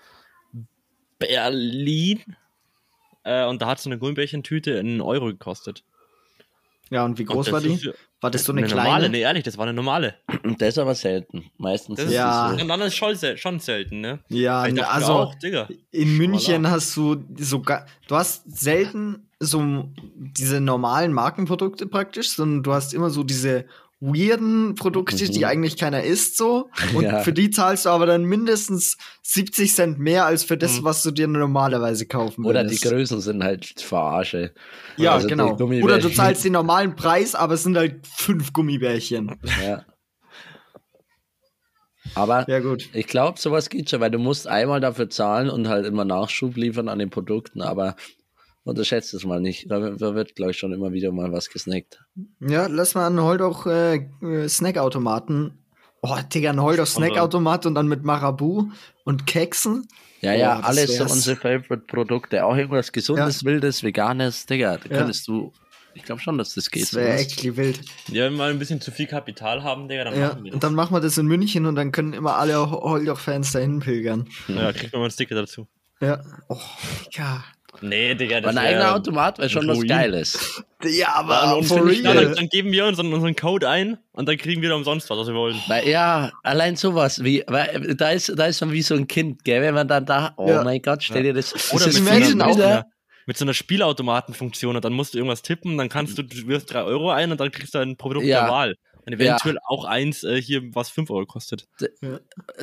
[1.19, 2.21] Berlin.
[3.23, 5.84] Äh, und da hat so eine Gummibärchentüte einen Euro gekostet.
[6.89, 7.73] Ja, und wie Und groß das war die?
[7.73, 7.89] ist
[8.21, 8.84] War das so eine, eine kleine?
[8.88, 10.15] normale, nee, ehrlich, das war eine normale.
[10.43, 11.51] Und das ist aber selten.
[11.58, 12.51] Meistens Das ist Ja.
[12.51, 12.62] es so.
[12.63, 14.19] Und dann ist schon, sel- schon selten, ne?
[14.30, 15.67] Ja, dachte also auch, Digga.
[15.91, 16.69] in München Voilà.
[16.71, 23.10] hast du sogar, du hast selten so diese normalen Markenprodukte praktisch, sondern du hast immer
[23.10, 23.65] so diese
[24.00, 25.44] weirden Produkte, die Mhm.
[25.46, 26.70] eigentlich keiner isst so.
[26.94, 27.20] Und Ja.
[27.22, 30.84] für die zahlst du aber dann mindestens 70 Cent mehr als für das, Mhm.
[30.84, 32.84] was du dir normalerweise kaufen Oder die würdest.
[32.84, 34.54] Größen sind halt verarsche.
[34.98, 35.56] Ja, Also die genau.
[35.56, 39.36] Oder du zahlst den normalen Preis, aber es sind halt fünf Gummibärchen.
[39.66, 39.84] Ja.
[42.16, 42.90] Aber Ja, gut.
[42.94, 46.56] ich glaube, sowas geht schon, weil du musst einmal dafür zahlen und halt immer Nachschub
[46.56, 47.96] liefern an den Produkten, aber
[48.67, 49.69] unterschätzt es mal nicht.
[49.71, 51.99] Da, da wird, glaube ich, schon immer wieder mal was gesnackt.
[52.39, 55.58] Ja, lass mal einen Holdoch äh, äh, Snackautomaten.
[56.01, 58.69] Oh, Digga, ein Holdoch Snackautomat und dann mit Marabu
[59.03, 59.88] und Keksen.
[60.21, 62.43] Ja, ja, das alles so unsere Favorite-Produkte.
[62.45, 64.45] Auch irgendwas Gesundes, Wildes, Veganes.
[64.45, 64.97] Digga, da Ja.
[64.97, 65.51] könntest du.
[65.93, 66.84] Ich glaube schon, dass das geht.
[66.84, 67.80] Das wäre echt wild.
[68.10, 70.51] Ja, wenn wir mal ein bisschen zu viel Kapital haben, Digga, dann Ja, machen wir
[70.51, 70.56] das.
[70.56, 74.27] und dann machen wir das in München und dann können immer alle Holdoch-Fans dahin pilgern.
[74.47, 75.67] ja, kriegt man mal ein Sticker dazu.
[75.99, 76.21] Ja.
[76.49, 76.58] Oh,
[77.08, 77.43] Digga.
[77.82, 79.86] Nee, Digga, Aber das ein wär- eigener Automat wäre schon was.
[79.86, 80.63] Geiles.
[80.84, 82.36] Ja, Ja, aber for ja, dann, real.
[82.36, 85.28] dann geben wir unseren, unseren Code ein und dann kriegen wir da umsonst was, was
[85.28, 85.60] wir wollen.
[85.68, 89.44] Weil, ja, allein sowas, wie, weil, da ist, da ist man wie so ein Kind,
[89.44, 90.63] gell, wenn man dann da, oh Ja.
[90.63, 92.86] mein Gott, stell dir das, Oder mit, so einer, einer,
[93.26, 96.72] mit so einer Spielautomatenfunktion und dann musst du irgendwas tippen, dann kannst du, du wirfst
[96.74, 98.42] 3 Euro ein und dann kriegst du ein Produkt Ja.
[98.44, 98.76] der Wahl.
[99.06, 101.66] Und eventuell auch eins äh, hier, was 5 Euro kostet.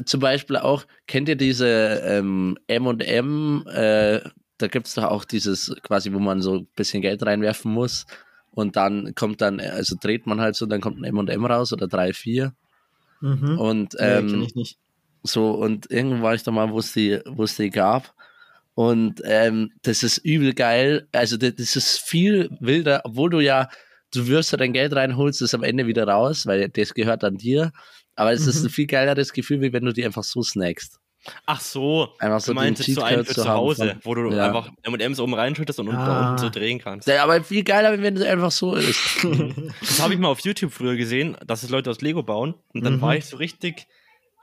[0.04, 4.20] zum Beispiel auch, kennt ihr diese ähm, M&M, äh,
[4.64, 8.06] da gibt es doch auch dieses quasi, wo man so ein bisschen Geld reinwerfen muss
[8.50, 11.86] und dann kommt dann, also dreht man halt so, dann kommt ein M&M raus oder
[11.86, 12.54] drei, vier
[13.20, 13.58] Mhm.
[13.58, 14.78] und nee, ähm, ich nicht.
[15.22, 18.14] so und irgendwo war ich da mal, wo es die, wo es die gab
[18.74, 23.68] und ähm, das ist übel geil, also das, das ist viel wilder, obwohl du ja,
[24.14, 27.22] du wirfst ja dein Geld rein, holst es am Ende wieder raus, weil das gehört
[27.22, 27.70] an dir,
[28.16, 28.68] aber es ist Mhm.
[28.68, 30.98] ein viel geileres Gefühl, wie wenn du die einfach so snackst.
[31.46, 34.00] Ach so, Einfach du so meinst den jetzt so einen für zu haben Hause, von-
[34.04, 34.46] wo du Ja.
[34.46, 36.06] einfach M&M's oben reinschüttest und unten Ah.
[36.06, 37.08] da unten so drehen kannst.
[37.08, 38.98] Ja, aber viel geiler, wenn es einfach so ist.
[39.80, 42.54] Das habe ich mal auf YouTube früher gesehen, dass es Leute aus Lego bauen.
[42.74, 43.00] Und dann Mhm.
[43.00, 43.86] war ich so richtig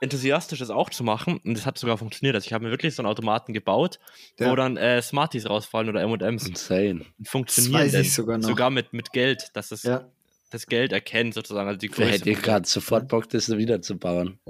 [0.00, 1.38] enthusiastisch, das auch zu machen.
[1.44, 2.34] Und das hat sogar funktioniert.
[2.34, 4.00] Also ich habe mir wirklich so einen Automaten gebaut,
[4.40, 4.50] Ja.
[4.50, 6.48] wo dann äh, Smarties rausfallen oder M&M's.
[6.48, 7.02] Insane.
[7.20, 8.48] Ich sogar noch.
[8.48, 10.04] Sogar mit, mit Geld, dass es Ja.
[10.50, 11.68] das Geld erkennt sozusagen.
[11.68, 12.10] Also die Größe.
[12.10, 14.40] hätte ich gerade sofort Bock, das wieder zu bauen.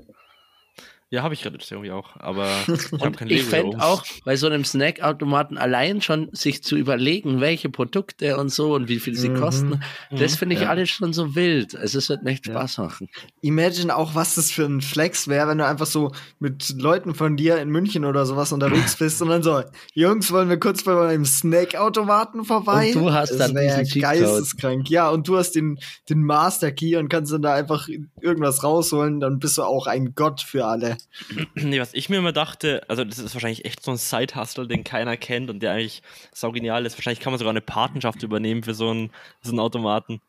[1.12, 2.16] Ja, habe ich gerade irgendwie auch.
[2.16, 6.30] Aber ich habe kein ich Lego hier fände auch bei so einem Snackautomaten allein schon
[6.32, 9.36] sich zu überlegen, welche Produkte und so und wie viel sie Mhm.
[9.36, 10.70] kosten, das finde ich Ja.
[10.70, 11.76] alles schon so wild.
[11.76, 12.54] Also es wird echt Ja.
[12.54, 13.10] Spaß machen.
[13.42, 17.36] Imagine auch, was das für ein Flex wäre, wenn du einfach so mit Leuten von
[17.36, 20.94] dir in München oder sowas unterwegs bist und dann so, Jungs, wollen wir kurz bei
[20.94, 22.88] meinem Snackautomaten vorbei?
[22.94, 24.88] Und du hast Das dann wär diesen geisteskrank.
[24.88, 27.86] Ja, und du hast den, den Master Key und kannst dann da einfach
[28.20, 30.96] irgendwas rausholen, dann bist du auch ein Gott für alle.
[31.54, 34.84] Nee, was ich mir immer dachte, also das ist wahrscheinlich echt so ein Side-Hustle, den
[34.84, 36.96] keiner kennt und der eigentlich saugenial ist.
[36.96, 39.10] Wahrscheinlich kann man sogar eine Patenschaft übernehmen für so einen,
[39.42, 40.20] so einen Automaten.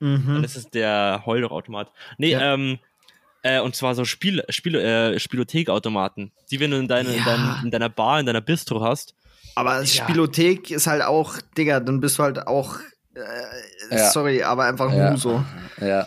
[0.00, 0.40] Mhm.
[0.42, 1.90] Das ist der Heulauch-Automat.
[2.18, 2.54] Nee, Ja.
[2.54, 2.78] ähm,
[3.42, 6.32] äh, und zwar so Spiel, Spiel, äh, Spielothek-Automaten.
[6.50, 7.24] Die, wenn du in, deine, in, Ja.
[7.24, 9.14] dein, in deiner Bar, in deiner Bistro hast.
[9.54, 9.86] Aber Ja.
[9.86, 12.76] Spielothek ist halt auch, Digga, dann bist du halt auch,
[13.14, 13.20] äh,
[13.96, 14.10] Ja.
[14.10, 15.10] sorry, aber einfach Ja.
[15.10, 15.44] Muso.
[15.80, 16.06] Ja.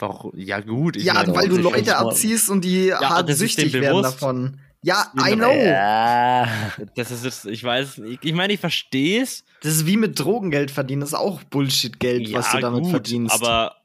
[0.00, 0.32] Warum?
[0.36, 0.96] Ja, gut.
[0.96, 4.02] Ich Ja, meine, weil du ich Leute abziehst und die hart das ist süchtig werden
[4.02, 4.60] davon.
[4.82, 5.50] Ja, Ja, I know.
[5.52, 6.48] Ja.
[6.96, 9.44] das ist jetzt, ich weiß, ich, ich meine, ich verstehe es.
[9.62, 11.00] Das ist wie mit Drogengeld verdienen.
[11.00, 13.34] Das ist auch Bullshit-Geld, was du damit verdienst.
[13.34, 13.76] Aber,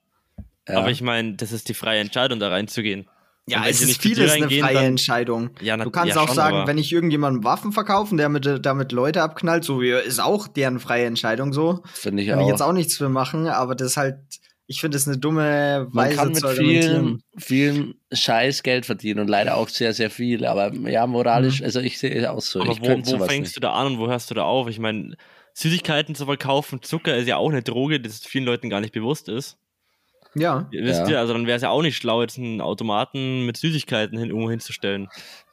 [0.67, 0.77] Ja.
[0.79, 3.07] aber ich meine, das ist die freie Entscheidung, da reinzugehen.
[3.47, 5.49] ja, es ist vieles eine freie dann- Entscheidung.
[5.61, 8.29] Ja, na- Du kannst ja, auch schon, sagen, aber- wenn ich irgendjemandem Waffen verkaufe, der
[8.29, 11.81] mit, damit Leute abknallt, so ja, ist auch deren freie Entscheidung so.
[11.91, 12.49] Finde ich Kann ich auch.
[12.49, 14.17] jetzt auch nichts für machen, aber das ist halt,
[14.71, 19.27] ich finde das eine dumme Man Weise kann mit vielen, vielen Scheiß Geld verdienen und
[19.27, 20.45] leider auch sehr, sehr viel.
[20.45, 22.61] Aber ja, moralisch, also ich sehe es auch so.
[22.61, 23.57] Aber ich wo, wo sowas fängst nicht.
[23.57, 24.69] du da an und wo hörst du da auf?
[24.69, 25.17] Ich meine,
[25.55, 29.27] Süßigkeiten zu verkaufen, Zucker ist ja auch eine Droge, das vielen Leuten gar nicht bewusst
[29.27, 29.57] ist.
[30.35, 30.69] Ja.
[30.71, 31.09] Ihr Wisst Ja.
[31.09, 34.29] ihr, also dann wäre es ja auch nicht schlau, jetzt einen Automaten mit Süßigkeiten hin,
[34.29, 35.09] irgendwo hinzustellen.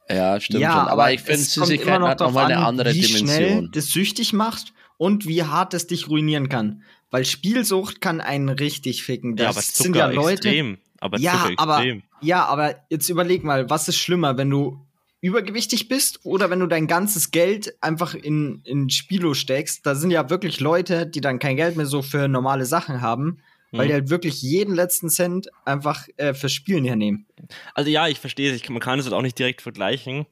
[0.08, 0.88] Ja, stimmt ja, schon.
[0.92, 3.70] Aber, ich finde, es Süßigkeiten noch hat nochmal eine an, andere wie schnell Dimension.
[3.72, 6.82] das süchtig macht und wie hart es dich ruinieren kann.
[7.10, 9.36] Weil Spielsucht kann einen richtig ficken.
[9.36, 10.48] Das ja, aber sind ja Leute.
[10.48, 10.78] extrem.
[11.00, 12.02] Aber Ja, Zucker aber, extrem.
[12.20, 14.78] ja, aber jetzt überleg mal, was ist schlimmer, wenn du
[15.20, 19.84] übergewichtig bist oder wenn du dein ganzes Geld einfach in, in Spilo steckst?
[19.86, 23.38] Da sind ja wirklich Leute, die dann kein Geld mehr so für normale Sachen haben
[23.70, 23.88] weil Mhm.
[23.88, 27.26] die halt wirklich jeden letzten Cent einfach äh, fürs Spielen hernehmen.
[27.74, 28.56] Also ja, ich verstehe es.
[28.62, 30.24] Ich- Man kann es halt auch nicht direkt vergleichen.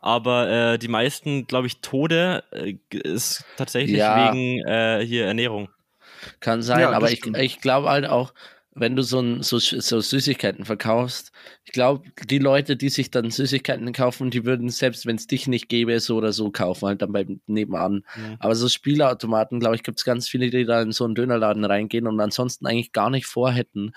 [0.00, 4.32] Aber äh, die meisten, glaube ich, Tode äh, ist tatsächlich Ja.
[4.34, 5.68] wegen äh, hier Ernährung.
[6.40, 7.38] Kann sein, Ja, aber ich, stimmt.
[7.38, 8.32] ich glaube halt auch,
[8.80, 11.32] wenn du so, ein, so, so Süßigkeiten verkaufst,
[11.64, 15.48] ich glaube, die Leute, die sich dann Süßigkeiten kaufen, die würden selbst, wenn es dich
[15.48, 18.04] nicht gäbe, so oder so kaufen, halt dann beim nebenan.
[18.16, 18.36] Mhm.
[18.38, 21.64] Aber so Spielautomaten, glaube ich, gibt es ganz viele, die da in so einen Dönerladen
[21.64, 23.92] reingehen und ansonsten eigentlich gar nicht vorhätten,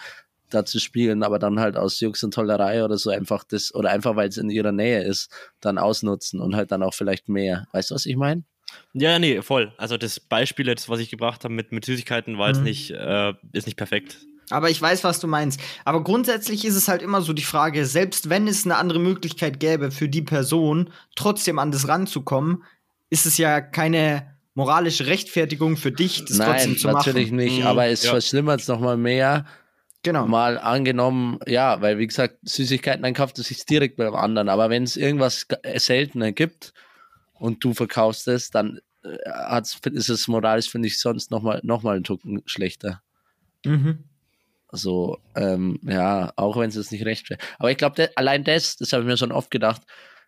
[0.50, 3.90] da zu spielen, aber dann halt aus Jux und Tollerei oder so einfach das, oder
[3.90, 7.68] einfach weil es in ihrer Nähe ist, dann ausnutzen und halt dann auch vielleicht mehr.
[7.72, 8.44] Weißt du, was ich meine?
[8.94, 9.74] Ja, nee, voll.
[9.78, 12.64] Also das Beispiel jetzt, was ich gebracht habe mit, mit Süßigkeiten, war jetzt Mhm.
[12.66, 14.18] nicht, äh, ist nicht perfekt.
[14.50, 15.62] Aber ich weiß, was du meinst.
[15.86, 19.60] Aber grundsätzlich ist es halt immer so die Frage, selbst wenn es eine andere Möglichkeit
[19.62, 22.64] gäbe für die Person, trotzdem an das ranzukommen,
[23.10, 27.38] ist es ja keine moralische Rechtfertigung für dich, das Nein, trotzdem zu natürlich machen.
[27.38, 28.12] nicht, Mhm, aber es ja.
[28.12, 29.46] verschlimmert es nochmal mehr,
[30.04, 30.26] Genau.
[30.26, 34.50] mal angenommen, ja, weil wie gesagt, Süßigkeiten, dann kauft es sich direkt beim anderen.
[34.50, 35.46] Aber wenn es irgendwas
[35.78, 36.74] seltener gibt
[37.42, 39.62] und du verkaufst es, dann äh,
[39.94, 43.02] ist es moralisch, finde ich, sonst nochmal noch mal einen Tucken schlechter.
[43.66, 44.04] Mhm.
[44.68, 47.40] Also, ähm, ja, auch wenn es nicht recht wäre.
[47.58, 49.82] Aber ich glaube, allein das, das habe ich mir schon oft gedacht,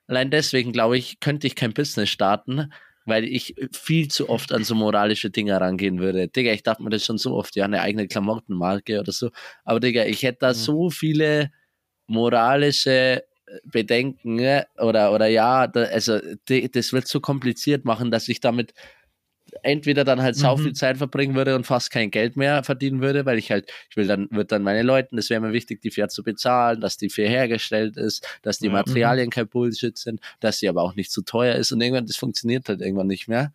[0.08, 2.74] allein deswegen, glaube ich, könnte ich kein Business starten,
[3.06, 6.28] weil ich viel zu oft an so moralische Dinge rangehen würde.
[6.30, 9.30] Digga, ich dachte mir das schon so oft, ja, eine eigene Klamottenmarke oder so.
[9.66, 10.54] Aber Digga, ich hätte da Mhm.
[10.56, 11.52] so viele
[12.08, 13.24] moralische
[13.66, 14.66] Bedenken ne?
[14.78, 18.74] oder, oder ja, da, also di- das wird so kompliziert machen, dass ich damit
[19.62, 20.58] entweder dann halt Mhm.
[20.58, 23.98] viel Zeit verbringen würde und fast kein Geld mehr verdienen würde, weil ich halt, ich
[23.98, 26.98] will dann, wird dann meine Leuten, das wäre mir wichtig, die fair zu bezahlen, dass
[26.98, 28.74] die fair hergestellt ist, dass die Ja.
[28.74, 32.16] Materialien kein Bullshit sind, dass sie aber auch nicht zu teuer ist und irgendwann, das
[32.16, 33.54] funktioniert halt irgendwann nicht mehr,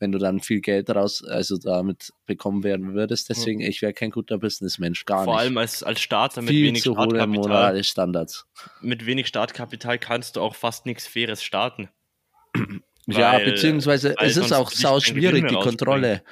[0.00, 3.28] wenn du dann viel Geld daraus, also damit bekommen werden würdest.
[3.28, 5.42] Deswegen, ich wäre kein guter Businessmensch, gar Vor nicht.
[5.42, 7.48] allem als, als Starter mit viel wenig zu hohe Startkapital.
[7.48, 8.46] moralische Standards.
[8.80, 11.88] Mit wenig Startkapital kannst du auch fast nichts Faires starten.
[13.06, 16.22] Ja, Weil- beziehungsweise es ist auch sau schwierig, die Kontrolle.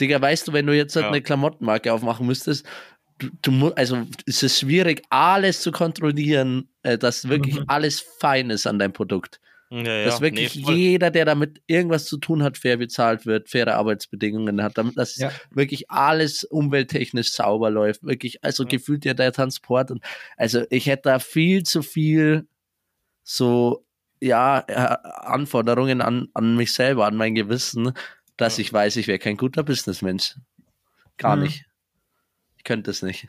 [0.00, 1.08] Digga, weißt du, wenn du jetzt halt Ja.
[1.10, 2.66] eine Klamottenmarke aufmachen müsstest,
[3.18, 7.64] du, du also es ist schwierig, alles zu kontrollieren, äh, dass wirklich Mhm.
[7.68, 9.40] alles fein ist an deinem Produkt.
[9.70, 13.50] Ja, ja, dass wirklich nee, jeder, der damit irgendwas zu tun hat, fair bezahlt wird,
[13.50, 15.30] faire Arbeitsbedingungen hat, damit dass Ja.
[15.50, 18.02] wirklich alles umwelttechnisch sauber läuft.
[18.02, 20.02] Wirklich, also gefühlt ja der Transport und
[20.38, 22.48] also ich hätte da viel zu viel
[23.24, 23.84] so
[24.20, 27.92] ja äh, Anforderungen an, an mich selber, an mein Gewissen,
[28.38, 28.62] dass Ja.
[28.62, 30.36] ich weiß, ich wäre kein guter Businessmensch.
[31.18, 31.42] Gar Mhm.
[31.44, 31.66] nicht.
[32.58, 33.28] Ich könnte es nicht.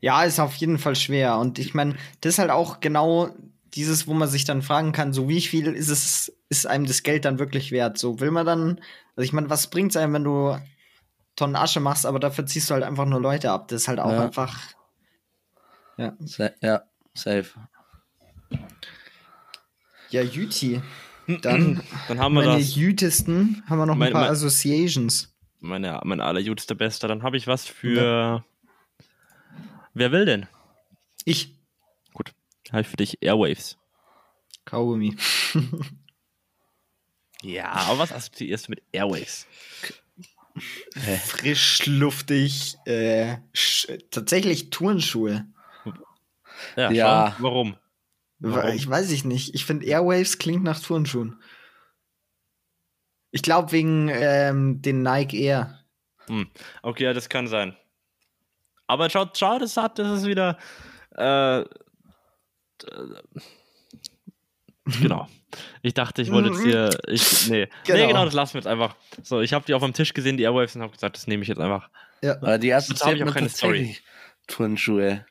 [0.00, 1.38] Ja, ist auf jeden Fall schwer.
[1.38, 3.30] Und ich meine, das ist halt auch genau
[3.74, 7.02] dieses, wo man sich dann fragen kann, so wie viel ist es, ist einem das
[7.02, 7.98] Geld dann wirklich wert?
[7.98, 8.80] So will man dann,
[9.16, 10.58] also ich meine, was bringt's einem, wenn du
[11.36, 13.68] Tonnen Asche machst, aber dafür ziehst du halt einfach nur Leute ab.
[13.68, 14.24] Das ist halt auch Ja.
[14.24, 14.58] einfach.
[15.96, 16.14] Ja.
[16.20, 16.82] Sa ja,
[17.14, 17.50] safe.
[20.10, 20.82] Ja, Jüti.
[21.26, 22.74] Dann Dann haben wir meine das.
[22.76, 25.28] jütesten haben wir noch Mein- ein paar mein- Associations.
[25.60, 27.06] Meine, mein allerjudster Bester.
[27.08, 28.44] Dann habe ich was für.
[29.94, 30.46] Wer will denn?
[31.24, 31.54] Ich.
[32.72, 33.78] Habe ich für dich Airwaves.
[34.64, 35.16] Kaugummi.
[37.44, 39.48] Ja, aber was assoziierst du mit Airwaves?
[41.26, 43.38] Frisch, luftig, äh,
[44.12, 45.46] tatsächlich Turnschuhe.
[46.76, 47.32] Ja, Ja.
[47.34, 47.42] Schon.
[47.44, 47.76] Warum?
[48.38, 48.76] Wa- Warum?
[48.76, 49.56] Ich weiß ich nicht.
[49.56, 51.42] Ich finde Airwaves klingt nach Turnschuhen.
[53.32, 55.80] Ich glaube wegen ähm, den Nike Air.
[56.82, 57.76] Okay, ja, das kann sein.
[58.86, 60.58] Aber schau, schau das hat, das ist wieder.
[61.16, 61.64] Äh,
[65.00, 65.28] genau.
[65.82, 66.90] Ich dachte, ich wollte jetzt hier.
[67.08, 67.68] Ich, nee.
[67.84, 67.98] Genau.
[67.98, 68.96] nee, genau, das lassen wir jetzt einfach.
[69.22, 71.42] So, ich habe die auf dem Tisch gesehen, die Airwaves, und habe gesagt, das nehme
[71.42, 71.88] ich jetzt einfach.
[72.22, 72.36] Ja.
[72.36, 74.02] Aber die ersten hab ich auch keine tatsächlich
[74.46, 75.24] Turnschuhe.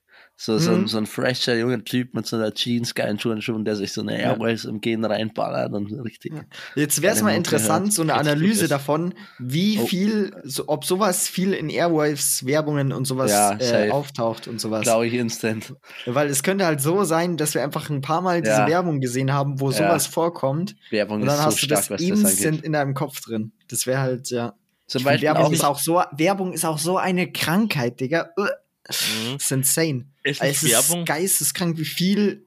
[0.44, 0.88] So, so, ein, Mhm.
[0.88, 4.20] so ein fresher junger Typ mit so einer Jeans, geilen Turnschuhen, der sich so eine.
[4.20, 6.34] Airways im Gehen reinballert und so richtig.
[6.76, 7.94] Jetzt wäre es mal interessant, hört.
[7.94, 9.86] so eine Analyse davon, wie Oh.
[9.86, 14.82] viel, so, ob sowas viel in Airwaves Werbungen und sowas Ja, äh, auftaucht und sowas.
[14.82, 15.76] Glaube ich instant.
[16.08, 18.68] Weil es könnte halt so sein, dass wir einfach ein paar Mal diese Ja.
[18.68, 20.76] Werbung gesehen haben, wo sowas vorkommt.
[20.90, 22.66] Werbung Und dann ist so hast du stark, das das instant angeht.
[22.66, 23.52] in deinem Kopf drin.
[23.70, 24.56] Das wäre halt, ja.
[24.88, 28.32] Zum Beispiel Werbung auch, ist auch so, Werbung ist auch so eine Krankheit, Digga.
[28.90, 29.34] Mhm.
[29.34, 30.06] Das ist insane.
[30.24, 31.06] Ist Also es ist Werbung?
[31.06, 32.46] geisteskrank, wie viel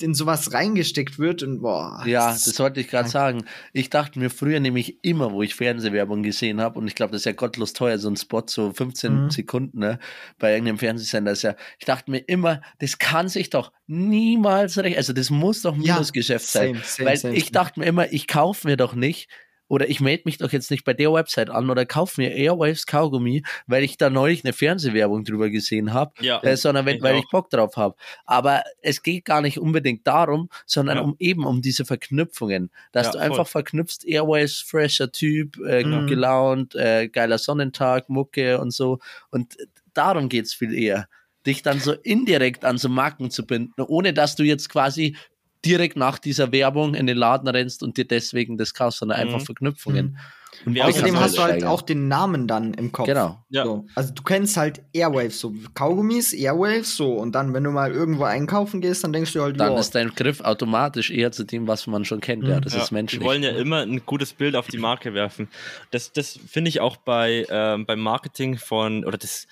[0.00, 2.04] in sowas reingesteckt wird und boah.
[2.06, 3.44] Ja, das das wollte ich gerade sagen.
[3.72, 7.22] Ich dachte mir früher nämlich immer, wo ich Fernsehwerbung gesehen habe, und ich glaube, das
[7.22, 9.30] ist ja gottlos teuer, so ein Spot, so 15 Mhm.
[9.30, 9.98] Sekunden, ne,
[10.38, 14.96] bei irgendeinem Fernsehsender ist ja, ich dachte mir immer, das kann sich doch niemals recht,
[14.98, 16.68] also das muss doch Ja, Minusgeschäft sein.
[16.74, 19.28] same, same, weil same, ich dachte mir immer, ich kaufe mir doch nicht
[19.68, 22.86] oder ich melde mich doch jetzt nicht bei der Website an oder kauf mir Airwaves
[22.86, 27.02] Kaugummi, weil ich da neulich eine Fernsehwerbung drüber gesehen habe, Ja, äh, sondern wenn, ich
[27.02, 27.18] weil auch.
[27.20, 27.94] ich Bock drauf habe.
[28.24, 31.02] Aber es geht gar nicht unbedingt darum, sondern Ja.
[31.04, 33.26] um eben um diese Verknüpfungen, dass Ja, du voll.
[33.26, 36.06] einfach verknüpfst, Airways, fresher Typ, äh, gut Mhm.
[36.06, 38.98] gelaunt, äh, geiler Sonnentag, Mucke und so.
[39.30, 39.56] Und
[39.94, 41.08] darum geht's viel eher.
[41.46, 45.16] Dich dann so indirekt an so Marken zu binden, ohne dass du jetzt quasi
[45.64, 49.40] direkt nach dieser Werbung in den Laden rennst und dir deswegen das kaufst, sondern einfach
[49.40, 49.44] Mhm.
[49.44, 50.18] Verknüpfungen.
[50.64, 51.68] Und Ja, die Außerdem hast du halt steigern.
[51.68, 53.06] auch den Namen dann im Kopf.
[53.06, 53.44] Genau.
[53.50, 53.64] Ja.
[53.64, 53.84] So.
[53.94, 57.12] Also du kennst halt Airwaves, so Kaugummis, Airwaves, so.
[57.14, 59.94] Und dann, wenn du mal irgendwo einkaufen gehst, dann denkst du halt, Dann ja, ist
[59.94, 62.48] dein Griff automatisch eher zu dem, was man schon kennt.
[62.48, 62.60] Ja, Mhm.
[62.62, 63.20] das Ja, ist menschlich.
[63.20, 65.48] Die wollen ja immer ein gutes Bild auf die Marke werfen.
[65.90, 69.46] Das, das finde ich auch bei, ähm, beim Marketing von, oder das,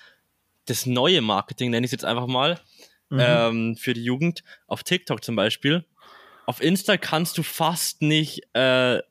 [0.65, 2.59] das neue Marketing, nenne ich es jetzt einfach mal,
[3.09, 3.17] Mhm.
[3.21, 5.85] ähm, für die Jugend, auf TikTok zum Beispiel.
[6.47, 9.01] Auf Insta kannst du fast nicht, äh,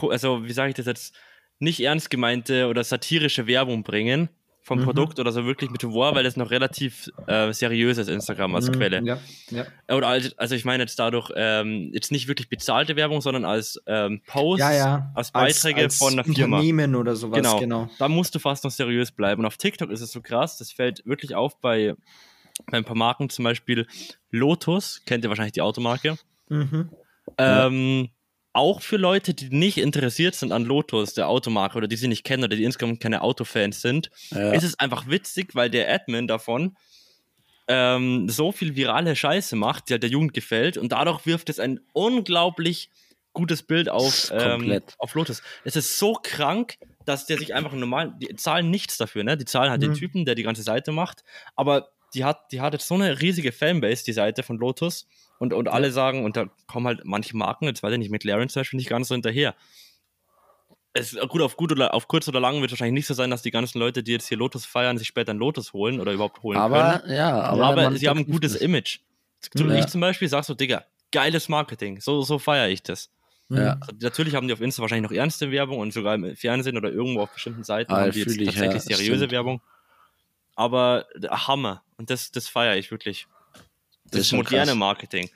[0.00, 1.14] also wie sage ich das jetzt,
[1.60, 4.28] nicht ernst gemeinte oder satirische Werbung bringen
[4.62, 4.84] vom Mhm.
[4.84, 8.68] Produkt oder so wirklich mit Humor, weil das noch relativ äh, seriös ist, Instagram als
[8.68, 9.02] Mhm, Quelle.
[9.04, 9.18] Ja,
[9.50, 9.66] ja.
[9.94, 13.78] Oder als, also ich meine jetzt dadurch ähm, jetzt nicht wirklich bezahlte Werbung, sondern als
[13.86, 15.12] ähm, Posts, ja, ja.
[15.14, 16.56] als Beiträge von einer Firma.
[16.56, 17.60] Unternehmen oder sowas, Genau.
[17.60, 17.90] genau.
[17.98, 19.40] Da musst du fast noch seriös bleiben.
[19.42, 21.94] Und auf TikTok ist es so krass, das fällt wirklich auf bei,
[22.66, 23.86] bei ein paar Marken, zum Beispiel
[24.30, 26.16] Lotus, kennt ihr wahrscheinlich die Automarke.
[26.48, 26.90] Mhm.
[27.38, 28.10] Ähm,
[28.52, 32.22] auch für Leute, die nicht interessiert sind an Lotus, der Automarke, oder die sie nicht
[32.24, 34.52] kennen oder die insgesamt keine Autofans sind, Ja.
[34.52, 36.76] ist es einfach witzig, weil der Admin davon
[37.66, 41.58] ähm, so viel virale Scheiße macht, die halt der Jugend gefällt und dadurch wirft es
[41.58, 42.90] ein unglaublich
[43.32, 45.42] gutes Bild auf, ähm, auf Lotus.
[45.64, 49.36] Es ist so krank, dass der sich einfach normal, die zahlen nichts dafür, ne?
[49.36, 49.94] Die zahlen halt den Mhm.
[49.96, 51.24] Typen, der die ganze Seite macht,
[51.56, 55.06] aber die hat, die hat jetzt so eine riesige Fanbase, die Seite von Lotus.
[55.38, 58.48] Und, und alle sagen, und da kommen halt manche Marken, jetzt weiß ich nicht, McLaren
[58.48, 59.54] zum Beispiel nicht ganz so hinterher.
[60.92, 63.42] Es, gut, auf gut oder auf kurz oder lang wird wahrscheinlich nicht so sein, dass
[63.42, 66.42] die ganzen Leute, die jetzt hier Lotus feiern, sich später ein Lotus holen oder überhaupt
[66.44, 67.16] holen aber können.
[67.16, 68.60] ja, aber, Aber, sie haben ein gutes es.
[68.60, 69.00] Image.
[69.56, 69.74] Ja.
[69.74, 72.00] Ich zum Beispiel sag so, Digga, geiles Marketing.
[72.00, 73.10] So, so feiere ich das.
[73.48, 73.76] Ja.
[73.80, 76.90] Also, natürlich haben die auf Insta wahrscheinlich noch ernste Werbung und sogar im Fernsehen oder
[76.90, 79.32] irgendwo auf bestimmten Seiten Ah, haben die jetzt ich, tatsächlich ja, seriöse stimmt.
[79.32, 79.60] Werbung.
[80.56, 81.82] Aber der Hammer.
[81.96, 83.26] Und das, das feiere ich wirklich.
[84.04, 84.76] Das, Das ist moderne krass.
[84.76, 85.30] Marketing.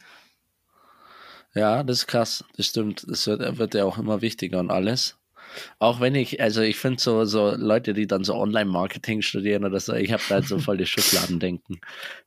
[1.55, 2.45] Ja, das ist krass.
[2.57, 3.05] Das stimmt.
[3.09, 5.17] Das wird, wird ja auch immer wichtiger und alles.
[5.79, 9.81] Auch wenn ich, also ich finde so, so Leute, die dann so Online-Marketing studieren oder
[9.81, 11.81] so, ich habe da halt so voll die Schubladendenken.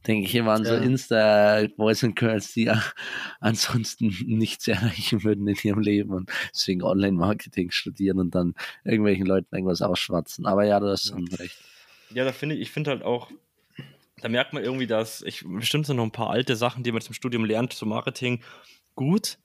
[0.07, 0.81] Denke ich immer an so Ja.
[0.81, 2.81] Insta-Boys and Girls, die ja
[3.39, 9.55] ansonsten nichts erreichen würden in ihrem Leben und deswegen Online-Marketing studieren und dann irgendwelchen Leuten
[9.55, 10.47] irgendwas ausschwatzen.
[10.47, 11.57] Aber ja, du hast schon recht.
[12.13, 13.29] Ja, da finde ich, ich finde halt auch,
[14.21, 17.01] da merkt man irgendwie, dass ich bestimmt sind noch ein paar alte Sachen, die man
[17.01, 18.43] zum Studium lernt, zum Marketing,
[18.95, 19.37] gut.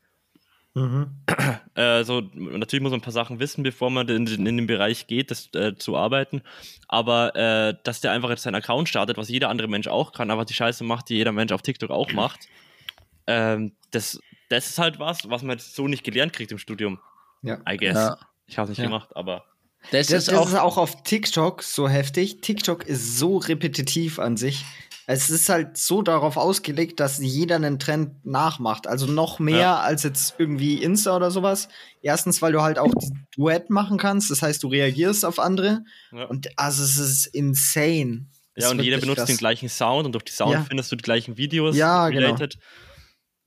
[0.75, 1.11] Mhm.
[1.75, 5.07] Äh, so, natürlich muss man ein paar Sachen wissen, bevor man in, in den Bereich
[5.07, 6.41] geht, das äh, zu arbeiten.
[6.89, 10.31] Aber äh, dass der einfach jetzt seinen Account startet, was jeder andere Mensch auch kann,
[10.31, 12.49] aber die Scheiße macht, die jeder Mensch auf TikTok auch macht,
[13.27, 16.99] ähm, das, das ist halt was, was man jetzt so nicht gelernt kriegt im Studium.
[17.43, 17.59] Ja.
[17.71, 17.95] I guess.
[17.95, 18.19] Ja.
[18.47, 18.85] Ich habe es nicht Ja.
[18.85, 19.45] gemacht, aber
[19.91, 22.41] Das, Das, ist das auch, ist auch auf TikTok so heftig.
[22.41, 24.65] TikTok ist so repetitiv an sich.
[25.09, 28.89] Es ist halt so darauf ausgelegt, dass jeder einen Trend nachmacht.
[28.89, 29.79] Also noch mehr Ja.
[29.81, 31.69] als jetzt irgendwie Insta oder sowas.
[32.03, 32.93] Erstens, weil du halt auch
[33.37, 34.33] Duett machen kannst.
[34.33, 35.85] Das heißt, du reagierst auf andere.
[36.11, 36.25] ja.
[36.25, 38.27] Und also es ist insane.
[38.57, 39.27] Ja, ist und jeder benutzt krass.
[39.29, 40.65] den gleichen Sound und durch die Sound Ja.
[40.65, 42.27] findest du die gleichen Videos Ja, genau.
[42.27, 42.59] related.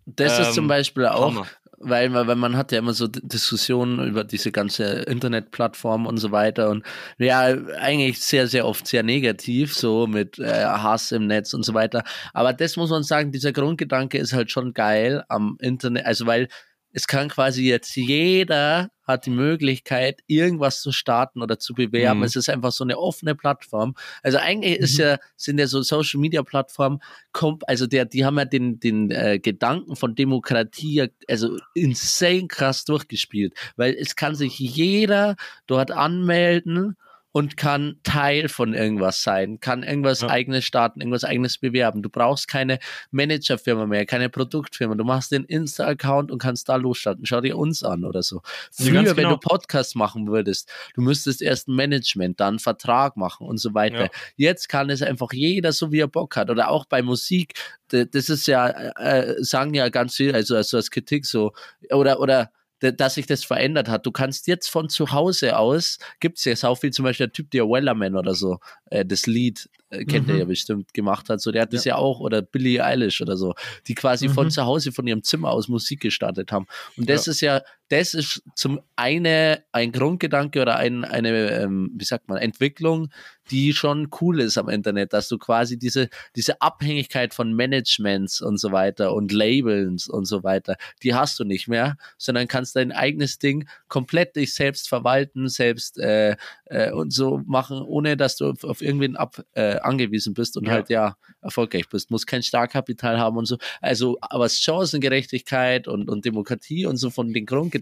[0.05, 1.47] das ist zum ähm, Beispiel auch, Hammer.
[1.81, 6.31] Weil, man- weil man hat ja immer so Diskussionen über diese ganze Internetplattform und so
[6.31, 6.85] weiter und
[7.17, 7.41] ja,
[7.79, 12.03] eigentlich sehr, sehr oft sehr negativ, so mit äh, Hass im Netz und so weiter.
[12.33, 16.47] Aber das muss man sagen, dieser Grundgedanke ist halt schon geil am Internet, also weil
[16.91, 22.19] es kann quasi jetzt jeder hat die Möglichkeit, irgendwas zu starten oder zu bewerben.
[22.19, 22.25] Mhm.
[22.25, 23.95] Es ist einfach so eine offene Plattform.
[24.21, 25.03] Also eigentlich ist Mhm.
[25.03, 26.99] ja, sind ja so Social Media Plattformen,
[27.31, 32.47] kommt, also der, die haben ja den, den äh, Gedanken von Demokratie ja, also insane
[32.47, 36.95] krass durchgespielt, weil es kann sich jeder dort anmelden
[37.31, 40.29] und kann Teil von irgendwas sein, kann irgendwas Ja.
[40.29, 42.01] eigenes starten, irgendwas eigenes bewerben.
[42.01, 42.79] Du brauchst keine
[43.11, 44.95] Managerfirma mehr, keine Produktfirma.
[44.95, 47.25] Du machst den Insta-Account und kannst da losstarten.
[47.25, 48.41] Schau dir uns an oder so.
[48.77, 49.35] Ja, Früher, ganz wenn genau.
[49.35, 53.73] du Podcast machen würdest, du müsstest erst ein Management, dann einen Vertrag machen und so
[53.75, 54.05] weiter.
[54.05, 54.09] Ja.
[54.35, 56.49] Jetzt kann es einfach jeder so, wie er Bock hat.
[56.49, 57.53] Oder auch bei Musik.
[57.89, 61.53] Das ist ja, äh, sagen ja ganz viel, also, also als Kritik so,
[61.91, 64.05] oder, oder, dass sich das verändert hat.
[64.05, 67.51] Du kannst jetzt von zu Hause aus, gibt's ja sau viel, zum Beispiel der Typ,
[67.51, 70.33] der Wellerman oder so, äh, das Lied, äh, kennt Mhm.
[70.33, 73.35] ihr ja bestimmt, gemacht hat, so, der hat das ja auch, oder Billie Eilish oder
[73.37, 73.53] so,
[73.87, 74.51] die quasi von Mhm.
[74.51, 76.67] zu Hause, von ihrem Zimmer aus Musik gestartet haben.
[76.97, 82.05] Und das ist ja das ist zum eine ein Grundgedanke oder ein, eine, ähm, wie
[82.05, 83.09] sagt man, Entwicklung,
[83.51, 88.57] die schon cool ist am Internet, dass du quasi diese, diese Abhängigkeit von Managements und
[88.59, 92.91] so weiter und Labels und so weiter, die hast du nicht mehr, sondern kannst dein
[92.91, 96.35] eigenes Ding komplett dich selbst verwalten, selbst äh,
[96.65, 100.67] äh, und so machen, ohne dass du auf, auf irgendwen ab, äh, angewiesen bist und
[100.67, 100.73] Ja.
[100.73, 102.11] halt ja erfolgreich bist.
[102.11, 103.57] Muss kein Startkapital haben und so.
[103.81, 107.78] Also, aber Chancengerechtigkeit und, und Demokratie und so von den Grundgedanken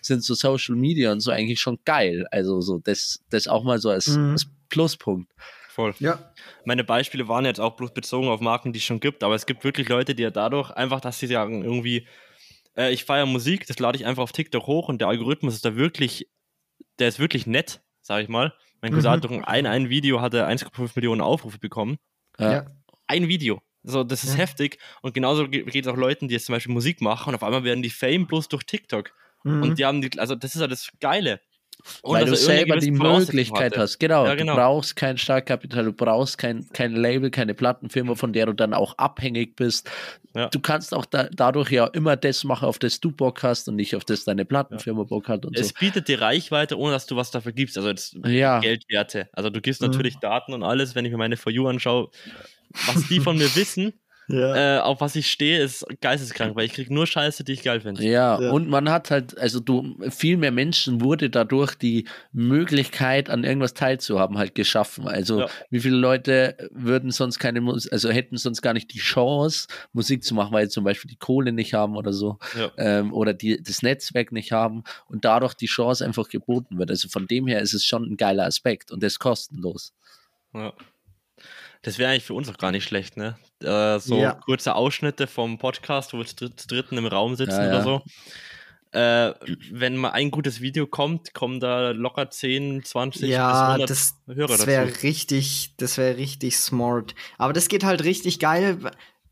[0.00, 2.26] sind so Social Media und so eigentlich schon geil.
[2.30, 4.32] Also so das, das auch mal so als, Mhm.
[4.32, 5.32] als Pluspunkt.
[5.68, 5.94] Voll.
[6.00, 6.32] Ja.
[6.66, 9.46] Meine Beispiele waren jetzt auch bloß bezogen auf Marken, die es schon gibt, aber es
[9.46, 12.06] gibt wirklich Leute, die ja dadurch einfach, dass sie sagen, irgendwie,
[12.76, 15.64] äh, ich feiere Musik, das lade ich einfach auf TikTok hoch und der Algorithmus ist
[15.64, 16.28] da wirklich,
[16.98, 18.52] der ist wirklich nett, sag ich mal.
[18.82, 19.14] Mein Cousin Mhm.
[19.14, 21.96] hat durch ein, ein Video hatte 1,5 Millionen Aufrufe bekommen.
[22.38, 22.52] Ja.
[22.52, 22.66] Ja.
[23.06, 23.62] Ein Video.
[23.84, 24.38] So, das ist Ja.
[24.40, 24.78] heftig.
[25.00, 27.64] Und genauso geht es auch Leuten, die jetzt zum Beispiel Musik machen und auf einmal
[27.64, 29.12] werden die Fame bloß durch TikTok.
[29.44, 29.62] Mhm.
[29.62, 31.40] Und die haben die, also das ist ja das Geile.
[32.02, 33.98] Und Weil du er selber die Möglichkeit hast.
[33.98, 34.24] Genau.
[34.24, 34.52] Ja, genau.
[34.52, 38.72] Du brauchst kein Startkapital, du brauchst kein, kein Label, keine Plattenfirma, von der du dann
[38.72, 39.90] auch abhängig bist.
[40.36, 40.48] Ja.
[40.48, 43.74] Du kannst auch da, dadurch ja immer das machen, auf das du Bock hast und
[43.76, 45.60] nicht auf das deine Plattenfirma Bock hat und so.
[45.60, 47.76] Es bietet dir Reichweite, ohne dass du was dafür gibst.
[47.76, 48.60] Also jetzt Ja.
[48.60, 49.28] Geldwerte.
[49.32, 49.88] Also du gibst Mhm.
[49.88, 52.10] natürlich Daten und alles, wenn ich mir meine For You anschaue,
[52.86, 53.92] was die von mir wissen,
[54.28, 54.78] ja.
[54.78, 57.80] äh, auf was ich stehe, ist geisteskrank, weil ich krieg nur Scheiße, die ich geil
[57.80, 58.02] finde.
[58.04, 58.50] Ja, Ja.
[58.50, 63.74] und man hat halt, also du, viel mehr Menschen wurde dadurch die Möglichkeit, an irgendwas
[63.74, 65.06] teilzuhaben, halt geschaffen.
[65.08, 65.48] Also Ja.
[65.70, 70.22] wie viele Leute würden sonst keine Musik, also hätten sonst gar nicht die Chance, Musik
[70.24, 72.70] zu machen, weil sie zum Beispiel die Kohle nicht haben oder so, Ja.
[72.78, 76.90] ähm, oder die, das Netzwerk nicht haben und dadurch die Chance einfach geboten wird.
[76.90, 79.92] Also von dem her ist es schon ein geiler Aspekt und das kostenlos.
[80.54, 80.72] Ja.
[81.82, 83.36] Das wäre eigentlich für uns auch gar nicht schlecht, ne?
[83.62, 84.34] Äh, so Ja.
[84.34, 88.02] kurze Ausschnitte vom Podcast, wo wir zu dritt- dritten im Raum sitzen Ja, oder so.
[88.92, 89.32] Äh,
[89.72, 94.14] wenn mal ein gutes Video kommt, kommen da locker 10, 20 bis Ja, 100 das,
[94.26, 94.66] Hörer das dazu.
[94.66, 97.14] wäre richtig, das wäre richtig smart.
[97.38, 98.78] Aber das geht halt richtig geil.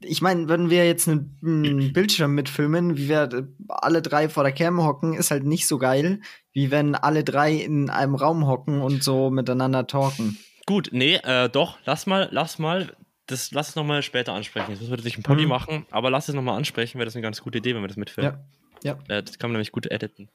[0.03, 4.45] Ich meine, wenn wir jetzt einen, einen Bildschirm mitfilmen, wie wir äh, alle drei vor
[4.45, 6.21] der Cam hocken, ist halt nicht so geil,
[6.55, 10.39] wie wenn alle drei in einem Raum hocken und so miteinander talken.
[10.67, 12.93] Gut, nee, äh, doch, lass mal, lass mal,
[13.27, 14.71] das lass es nochmal später ansprechen.
[14.71, 15.49] Jetzt müssen wir natürlich einen Poddy Mhm.
[15.49, 17.97] machen, aber lass es nochmal ansprechen, wäre das eine ganz gute Idee, wenn wir das
[17.97, 18.39] mitfilmen.
[18.83, 18.97] Ja.
[19.09, 19.17] Ja.
[19.17, 20.29] Äh, das kann man nämlich gut editen.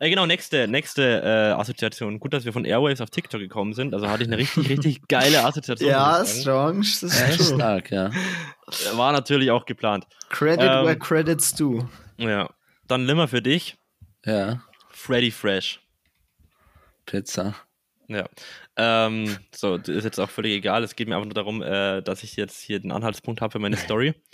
[0.00, 2.20] Äh, genau, nächste, nächste äh, Assoziation.
[2.20, 3.94] Gut, dass wir von Airwaves auf TikTok gekommen sind.
[3.94, 5.90] Also hatte ich eine richtig, richtig geile Assoziation.
[5.90, 6.82] Ja, strong.
[6.82, 7.56] Das Ja, ist true.
[7.56, 8.06] stark, ja.
[8.06, 10.06] Äh, War natürlich auch geplant.
[10.28, 11.88] Credit Ähm, where credit's due.
[12.16, 12.48] Ja.
[12.86, 13.76] Dann Limmer für dich.
[14.24, 15.80] Ja, Freddy Fresh.
[17.06, 17.54] Pizza.
[18.08, 18.24] Ja.
[18.80, 20.84] Ähm, so, das ist jetzt auch völlig egal.
[20.84, 23.58] Es geht mir einfach nur darum, äh, dass ich jetzt hier den Anhaltspunkt habe für
[23.58, 24.14] meine Story.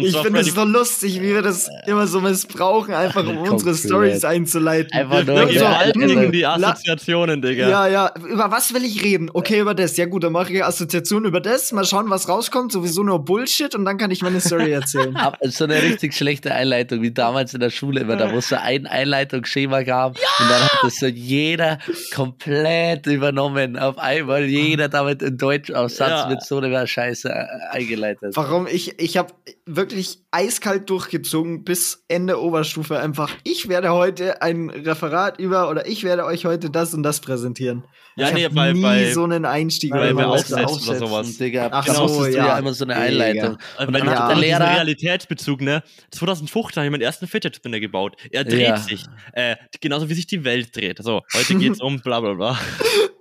[0.00, 3.74] Ich finde es so lustig, wie wir das immer so missbrauchen, einfach um unsere.
[3.74, 4.92] Stories einzuleiten.
[4.92, 7.68] Einfach nur Wir so, die Assoziationen, Digga.
[7.68, 8.14] Ja, ja.
[8.16, 9.30] Über was will ich reden?
[9.32, 9.96] Okay, über das.
[9.96, 11.72] Ja gut, dann mache ich Assoziation über das.
[11.72, 12.72] Mal schauen, was rauskommt.
[12.72, 15.16] Sowieso nur Bullshit und dann kann ich meine Story erzählen.
[15.42, 18.56] So eine richtig schlechte Einleitung, wie damals in der Schule immer, da wo es so
[18.56, 21.78] ein Einleitungsschema gab und dann hat das so jeder
[22.14, 23.78] komplett übernommen.
[23.78, 26.28] Auf einmal jeder damit einen Deutschaufsatz Ja.
[26.28, 28.32] mit so einer Scheiße äh, eingeleitet.
[28.36, 28.66] Warum?
[28.66, 29.32] Ich, ich habe
[29.66, 33.30] wirklich eiskalt durchgezogen bis Ende Oberstufe einfach.
[33.44, 37.84] Ich werde heute ein Referat über oder ich werde euch heute das und das präsentieren.
[38.16, 40.26] Ja, ich nee, hab bei- nie bei- so einen Einstieg bei- oder bei.
[40.26, 41.38] Aufsätzen oder sowas.
[41.38, 42.46] Digga, Ach da so, ja.
[42.48, 43.06] ja immer so eine Digga.
[43.06, 43.58] Einleitung.
[43.76, 45.82] Also Und dann ja, hat der Lehrer, Realitätsbezug, ne?
[46.10, 48.16] 2015 habe ich meinen ersten Fidget Spinner gebaut.
[48.30, 48.76] Er dreht Ja.
[48.76, 49.04] sich.
[49.32, 50.98] Äh, genauso wie sich die Welt dreht.
[51.02, 52.58] So, heute geht's um bla bla bla.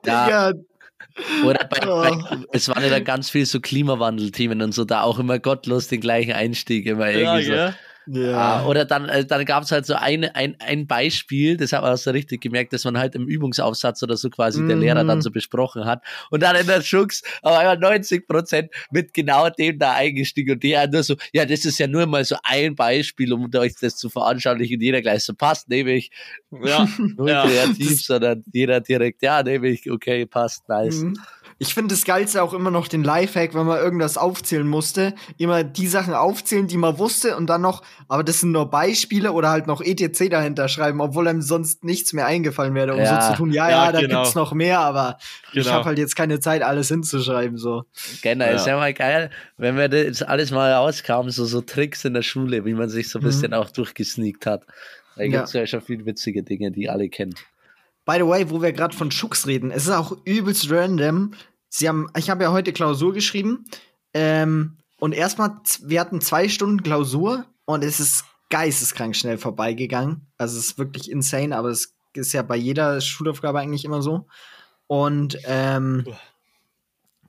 [0.06, 0.54] Ja, Ja,
[1.46, 2.46] Oder bei, Oh.
[2.52, 6.02] es waren ja dann ganz viel so Klimawandelthemen und so, da auch immer gottlos den
[6.02, 7.52] gleichen Einstieg immer Ja, irgendwie so.
[7.52, 7.76] gell?
[8.12, 8.66] Ah, ja.
[8.66, 11.94] oder dann, äh, dann gab es halt so eine, ein, ein Beispiel, das hat man
[11.94, 14.82] auch so richtig gemerkt, dass man halt im Übungsaufsatz oder so quasi der Mhm.
[14.82, 16.04] Lehrer dann so besprochen hat.
[16.32, 20.64] Und dann in der Schux auf einmal 90 Prozent mit genau dem da eingestiegen und
[20.64, 23.96] der nur so, ja, das ist ja nur mal so ein Beispiel, um euch das
[23.98, 24.76] zu veranschaulichen.
[24.78, 26.12] Und jeder gleich so passt, nämlich
[26.52, 26.88] Ja,
[27.18, 27.46] nur Ja.
[27.46, 31.04] kreativ, sondern jeder direkt, ja, nämlich, okay, passt, nice.
[31.04, 31.20] Mhm.
[31.62, 35.14] Ich finde das Geilste auch immer noch den Lifehack, wenn man irgendwas aufzählen musste.
[35.38, 39.34] Immer die Sachen aufzählen, die man wusste und dann noch, aber das sind nur Beispiele
[39.34, 43.22] oder halt noch ETC dahinter schreiben, obwohl einem sonst nichts mehr eingefallen wäre, um Ja.
[43.22, 44.22] so zu tun, ja, Ja, ja, da genau.
[44.24, 45.18] gibt's noch mehr, aber
[45.52, 45.72] ich Genau.
[45.72, 47.84] habe halt jetzt keine Zeit, alles hinzuschreiben, so.
[48.22, 48.52] Genau, Ja.
[48.52, 52.14] ist ja mal geil, wenn wir das jetzt alles mal rauskam, so, so Tricks in
[52.14, 53.28] der Schule, wie man sich so ein Mhm.
[53.28, 54.64] bisschen auch durchgesneakt hat.
[55.18, 55.30] Da Ja.
[55.30, 57.36] gibt es ja schon viele witzige Dinge, die alle kennen.
[58.10, 61.34] By the way, wo wir gerade von Schux reden, es ist auch übelst random.
[61.68, 63.66] Sie haben, ich habe ja heute Klausur geschrieben.
[64.16, 70.26] Ähm, und erstmal, wir hatten zwei Stunden Klausur und es ist geisteskrank schnell vorbeigegangen.
[70.40, 74.26] Also es ist wirklich insane, aber es ist ja bei jeder Schulaufgabe eigentlich immer so.
[74.88, 76.08] Und ähm,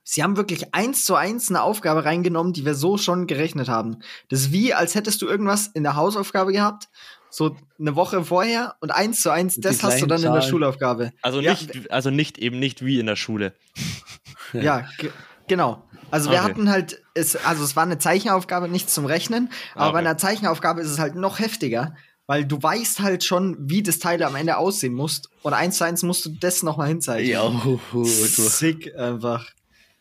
[0.03, 3.99] sie haben wirklich eins zu eins eine Aufgabe reingenommen, die wir so schon gerechnet haben.
[4.31, 6.89] Das ist wie, als hättest du irgendwas in der Hausaufgabe gehabt,
[7.31, 10.51] so eine Woche vorher und eins zu eins, das hast du dann in der Zahlen.
[10.51, 11.12] Schulaufgabe.
[11.22, 11.53] Also Ja.
[11.53, 13.55] nicht, also nicht eben nicht wie in der Schule.
[14.53, 15.12] Ja, ge
[15.47, 15.87] genau.
[16.11, 16.51] Also wir Okay.
[16.51, 19.93] hatten halt, es, also es war eine Zeichenaufgabe, nichts zum Rechnen, aber Okay.
[19.93, 21.95] bei einer Zeichenaufgabe ist es halt noch heftiger,
[22.26, 25.85] weil du weißt halt schon, wie das Teil am Ende aussehen muss und eins zu
[25.85, 27.31] eins musst du das nochmal hinzeichnen.
[27.31, 28.05] Ja, hu, du.
[28.05, 29.47] Sick einfach.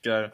[0.03, 0.31] Geil.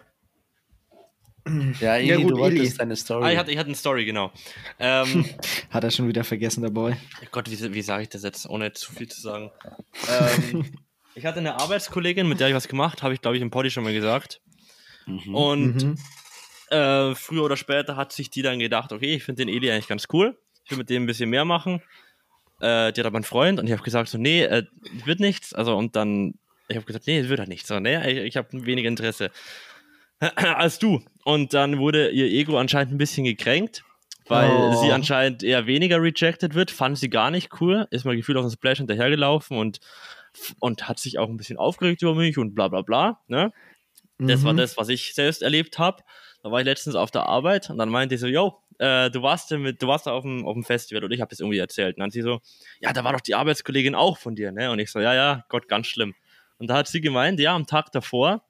[1.79, 3.25] Ja, Eli, Ja, gut, du wolltest deine Story.
[3.25, 4.31] Ah, ich hatte, ich hatte eine Story, genau.
[4.79, 5.25] Ähm,
[5.69, 6.95] Hat er schon wieder vergessen, der Boy.
[7.31, 9.51] Gott, wie, wie sage ich das jetzt, ohne zu viel zu sagen?
[10.09, 10.65] Ähm,
[11.15, 13.69] ich hatte eine Arbeitskollegin, mit der ich was gemacht habe, ich glaube ich im Poddy
[13.69, 14.41] schon mal gesagt.
[15.05, 15.35] Mhm.
[15.35, 15.97] Und Mhm.
[16.69, 19.87] äh, früher oder später hat sich die dann gedacht, okay, ich finde den Eli eigentlich
[19.87, 20.37] ganz cool.
[20.63, 21.81] Ich will mit dem ein bisschen mehr machen.
[22.59, 24.63] Äh, die hat aber einen Freund und ich habe gesagt, so, nee, äh,
[25.05, 25.53] wird nichts.
[25.53, 26.33] Also, und dann,
[26.69, 27.67] ich habe gesagt, nee, wird halt nichts.
[27.67, 29.29] So, nee, ich, ich habe weniger Interesse
[30.35, 31.01] als du.
[31.23, 33.83] Und dann wurde ihr Ego anscheinend ein bisschen gekränkt,
[34.27, 34.71] weil Oh.
[34.81, 36.71] sie anscheinend eher weniger rejected wird.
[36.71, 37.87] Fand sie gar nicht cool.
[37.91, 39.79] Ist mal gefühlt auf den Splash hinterhergelaufen und,
[40.59, 43.19] und hat sich auch ein bisschen aufgeregt über mich und bla bla bla.
[43.27, 43.51] Ne?
[44.17, 44.57] Das war Mhm.
[44.57, 46.03] das, was ich selbst erlebt habe.
[46.43, 49.21] Da war ich letztens auf der Arbeit und dann meinte ich so, yo, äh, du
[49.23, 51.39] warst ja mit, du warst da auf dem, auf dem Festival und ich habe das
[51.39, 51.95] irgendwie erzählt.
[51.95, 52.39] Und dann hat sie so,
[52.81, 54.69] ja, da war doch die Arbeitskollegin auch von dir, ne?
[54.69, 56.13] Und ich so, ja, ja, Gott, ganz schlimm.
[56.59, 58.43] Und da hat sie gemeint, ja, am Tag davor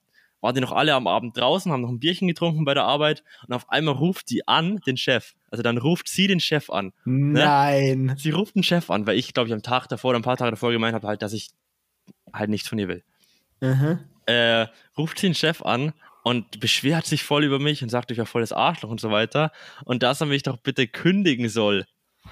[0.46, 3.24] waren die noch alle am Abend draußen, haben noch ein Bierchen getrunken bei der Arbeit
[3.48, 5.34] und auf einmal ruft die an, den Chef.
[5.50, 6.94] Also dann ruft sie den Chef an.
[7.04, 8.16] Nein.
[8.18, 10.38] Sie ruft den Chef an, weil ich, glaube ich, am Tag davor oder ein paar
[10.38, 11.50] Tage davor gemeint habe, halt, dass ich
[12.32, 13.04] halt nichts von ihr will.
[13.62, 14.00] Mhm.
[14.28, 14.68] äh,
[14.98, 15.94] ruft den Chef an
[16.24, 19.12] und beschwert sich voll über mich und sagt, ich war voll das Arschloch und so
[19.12, 19.52] weiter.
[19.86, 21.86] Und dass er mich doch bitte kündigen soll.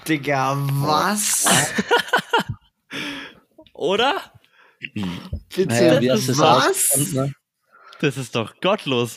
[0.06, 1.46] Digga, was?
[3.72, 4.16] Oder?
[4.92, 7.14] Bitte, Naja, wie hast du das was?
[8.00, 9.16] Das ist doch gottlos.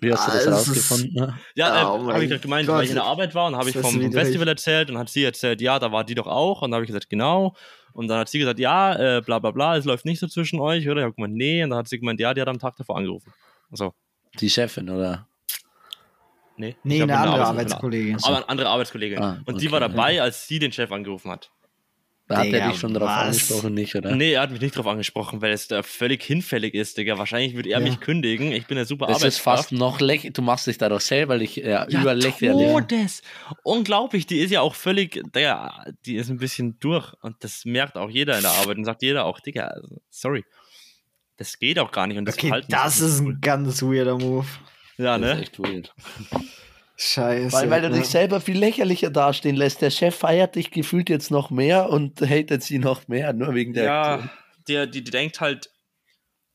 [0.00, 1.14] Wie hast du das Ah, es ist- rausgefunden?
[1.14, 1.38] ne?
[1.56, 2.76] Ja, äh, Oh habe ich doch gemeint, Gott.
[2.76, 4.12] weil ich in der Arbeit war und habe ich vom, vom.
[4.12, 6.62] Festival erzählt und hat sie erzählt, ja, da war die doch auch.
[6.62, 7.54] Und dann habe ich gesagt, genau.
[7.92, 10.60] Und dann hat sie gesagt, ja, äh, bla bla bla, es läuft nicht so zwischen
[10.60, 11.00] euch, oder?
[11.00, 11.64] Ich habe gemeint, nee.
[11.64, 13.32] Und dann hat sie gemeint, ja, die hat am Tag davor angerufen.
[13.72, 13.92] Also,
[14.38, 15.26] Die Chefin, oder?
[16.56, 16.76] nee.
[16.84, 18.16] Nee, hab eine andere Arbeits- Arbeitskollegin.
[18.22, 19.18] Aber eine andere Arbeitskollegin.
[19.20, 19.88] Ah, und die okay, war ja.
[19.88, 21.50] dabei, als sie den Chef angerufen hat.
[22.28, 23.26] Da hat Digga, er dich schon darauf was?
[23.26, 24.14] angesprochen, nicht, oder?
[24.14, 27.16] Nee, er hat mich nicht drauf angesprochen, weil es da völlig hinfällig ist, Digga.
[27.16, 27.84] Wahrscheinlich würde er Ja.
[27.84, 28.52] mich kündigen.
[28.52, 30.34] Ich bin eine super Das ist fast noch lächerlich.
[30.34, 32.68] Du machst dich da doch selber äh, ja, überlächerlich.
[32.70, 33.22] Todes.
[33.62, 37.96] Unglaublich, die ist ja auch völlig, Digga, die ist ein bisschen durch und das merkt
[37.96, 40.44] auch jeder in der Arbeit und sagt jeder auch, Digga, also, sorry.
[41.38, 43.32] Das geht auch gar nicht und das Okay, das ist cool.
[43.34, 44.46] ein ganz weirder Move.
[44.98, 45.42] Ja, Das ist ne?
[45.42, 45.94] echt weird.
[47.00, 47.52] Scheiße.
[47.52, 49.80] Weil, weil du dich selber viel lächerlicher dastehen lässt.
[49.82, 53.72] Der Chef feiert dich gefühlt jetzt noch mehr und hatet sie noch mehr, nur wegen
[53.72, 54.30] der Ja,
[54.66, 55.70] die, die, die denkt halt,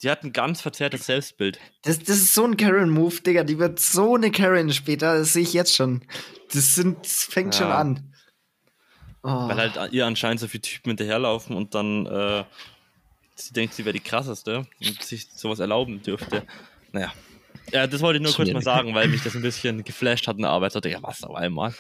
[0.01, 1.59] die hat ein ganz verzerrtes Selbstbild.
[1.83, 3.45] Das, das ist so ein Karen-Move, Digga.
[3.45, 6.03] Die wird so eine Karen später, das sehe ich jetzt schon.
[6.51, 7.61] Das, sind, das fängt Ja.
[7.61, 8.13] schon an.
[9.23, 9.29] Oh.
[9.47, 12.43] Weil halt ihr anscheinend so viele Typen hinterherlaufen und dann äh,
[13.35, 16.43] sie denkt, sie wäre die krasseste und sich sowas erlauben dürfte.
[16.91, 17.13] Naja.
[17.71, 20.35] Ja, das wollte ich nur kurz mal sagen, weil mich das ein bisschen geflasht hat
[20.35, 20.71] in der Arbeit.
[20.71, 21.73] Ich dachte, ja, was auf einmal.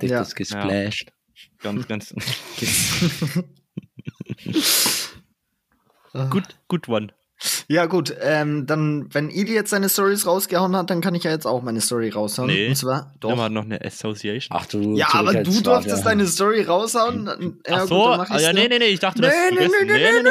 [0.00, 0.18] Dich Ja.
[0.20, 1.10] das gesplasht.
[1.58, 2.14] Ganz, ganz.
[6.30, 7.12] gut, gut one.
[7.68, 11.30] Ja, gut, ähm, dann, wenn Ili jetzt seine Stories rausgehauen hat, dann kann ich ja
[11.30, 12.48] jetzt auch meine Story raushauen.
[12.48, 12.68] Nee.
[12.68, 13.30] Und zwar, Doch.
[13.32, 14.58] Immer noch eine Association.
[14.60, 14.96] Ach du.
[14.96, 17.26] ja, aber du Zurückhaltswahn, durftest deine Story raushauen.
[17.66, 19.36] Ja, Ach gut, so, dann mach ah, ja, nee, nee, nee, ich dachte, Nee, das
[19.50, 20.30] nee, nee, nee, nee, nee, nee, nee,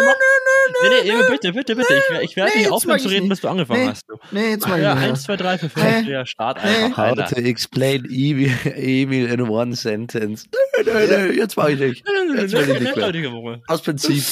[0.82, 1.94] nee, nee, nee, bitte, bitte, bitte.
[2.22, 3.30] Ich, ich werde Nee, nicht aufhören zu reden, nicht.
[3.30, 3.90] bis du angefangen Nee.
[3.90, 4.04] hast.
[4.08, 4.16] Du.
[4.32, 5.04] Nee, jetzt mal Ja, nicht.
[5.10, 6.12] 1, 2, 3, 4, 5, Nee.
[6.12, 6.70] ja, Start Nee.
[6.86, 7.18] einfach.
[7.20, 10.46] How to explain Emil, in one sentence.
[10.78, 12.04] Nö, nö, nö, jetzt mach ich nicht.
[12.38, 13.62] Jetzt will ich nicht mehr.
[13.68, 14.24] Aus Prinzip.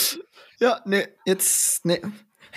[0.59, 2.01] Ja, nee, jetzt, nee.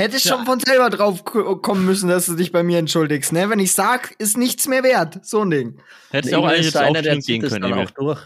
[0.01, 0.37] Hätte ich Ja.
[0.37, 3.49] schon von selber drauf ko- kommen müssen, dass du dich bei mir entschuldigst, ne?
[3.51, 5.25] Wenn ich sag, ist nichts mehr wert.
[5.25, 5.81] So ein Ding.
[6.11, 8.21] Hättest du auch eigentlich jetzt einer, der gehen das können, dann auch durch.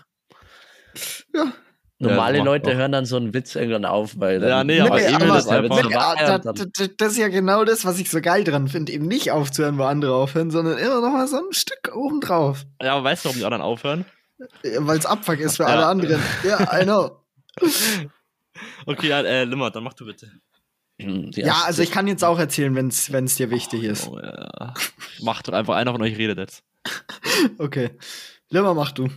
[1.34, 1.52] Ja.
[2.00, 2.74] Normale Ja, Leute auch.
[2.74, 5.38] hören dann so einen Witz irgendwann auf, weil dann Ja, nee, aber nee, Emil aber-
[5.38, 5.76] ist einfach.
[5.82, 6.70] so Nee, war ah, er da, dann.
[6.76, 9.78] da, das ist ja genau das, was ich so geil dran finde, eben nicht aufzuhören,
[9.78, 12.64] wo andere aufhören, sondern immer noch mal so ein Stück oben drauf.
[12.82, 14.04] Ja, aber weißt du, warum die anderen aufhören?
[14.78, 15.68] Weil es Abfuck ist für Ja.
[15.70, 16.20] alle anderen.
[16.42, 17.20] Ja, I know.
[18.86, 20.30] Okay, ja, äh, Limmer, dann mach du bitte.
[21.00, 24.08] Hm, Ja, also ich kann jetzt auch erzählen, wenn es dir wichtig ist.
[24.08, 24.74] Oh, ja.
[25.20, 26.62] Macht doch einfach, einer von euch redet jetzt.
[27.58, 27.90] Okay.
[28.50, 29.08] Limmer, mach du.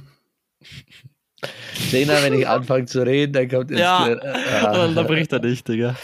[1.92, 3.80] Lena, wenn ich anfange zu reden, dann kommt jetzt.
[3.80, 5.96] Ja, äh, Dann bricht er nicht, Digga.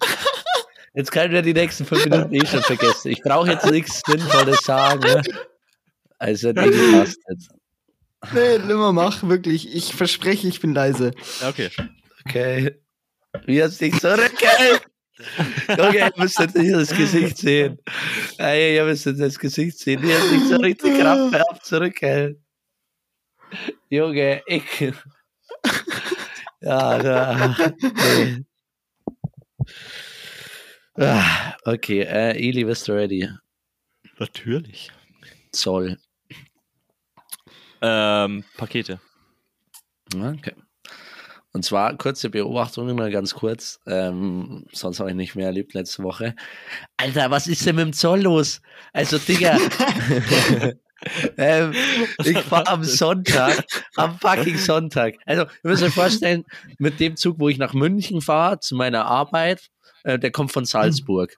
[0.94, 3.10] Jetzt können wir die nächsten fünf Minuten eh schon vergessen.
[3.10, 5.00] Ich brauche jetzt nichts Sinnvolles sagen.
[5.00, 5.22] Ne?
[6.18, 7.50] Also, nee, passt jetzt.
[8.32, 9.72] Nee, nimmer mach, wirklich.
[9.76, 11.12] Ich verspreche, ich bin leise.
[11.46, 11.70] Okay.
[12.26, 12.80] Okay.
[13.44, 13.94] Wie hast dich
[15.68, 17.78] Okay, ihr müsst jetzt nicht das Gesicht sehen.
[18.38, 20.02] Ey, ihr müsst jetzt das Gesicht sehen.
[20.02, 22.38] Wie hast dich so richtig krampfhaft zurückgehält?
[23.90, 24.62] Junge, ich.
[26.60, 27.56] Ja, ja.
[27.80, 28.44] Nee.
[30.96, 33.28] Ah, Okay, äh, Eli, bist du ready?
[34.18, 34.90] Natürlich.
[35.52, 35.96] Zoll.
[37.80, 39.00] Ähm, Pakete.
[40.14, 40.54] Okay.
[41.52, 43.80] Und zwar kurze Beobachtung, nur ganz kurz.
[43.86, 46.34] Ähm, sonst habe ich nicht mehr erlebt letzte Woche.
[46.96, 48.60] Alter, was ist denn mit dem Zoll los?
[48.92, 49.56] Also, Digga.
[51.38, 51.72] ähm,
[52.24, 53.64] ich fahre am Sonntag,
[53.96, 55.14] am fucking Sonntag.
[55.24, 56.44] Also, ihr müsst euch vorstellen,
[56.78, 59.70] mit dem Zug, wo ich nach München fahre, zu meiner Arbeit,
[60.04, 61.34] äh, der kommt von Salzburg.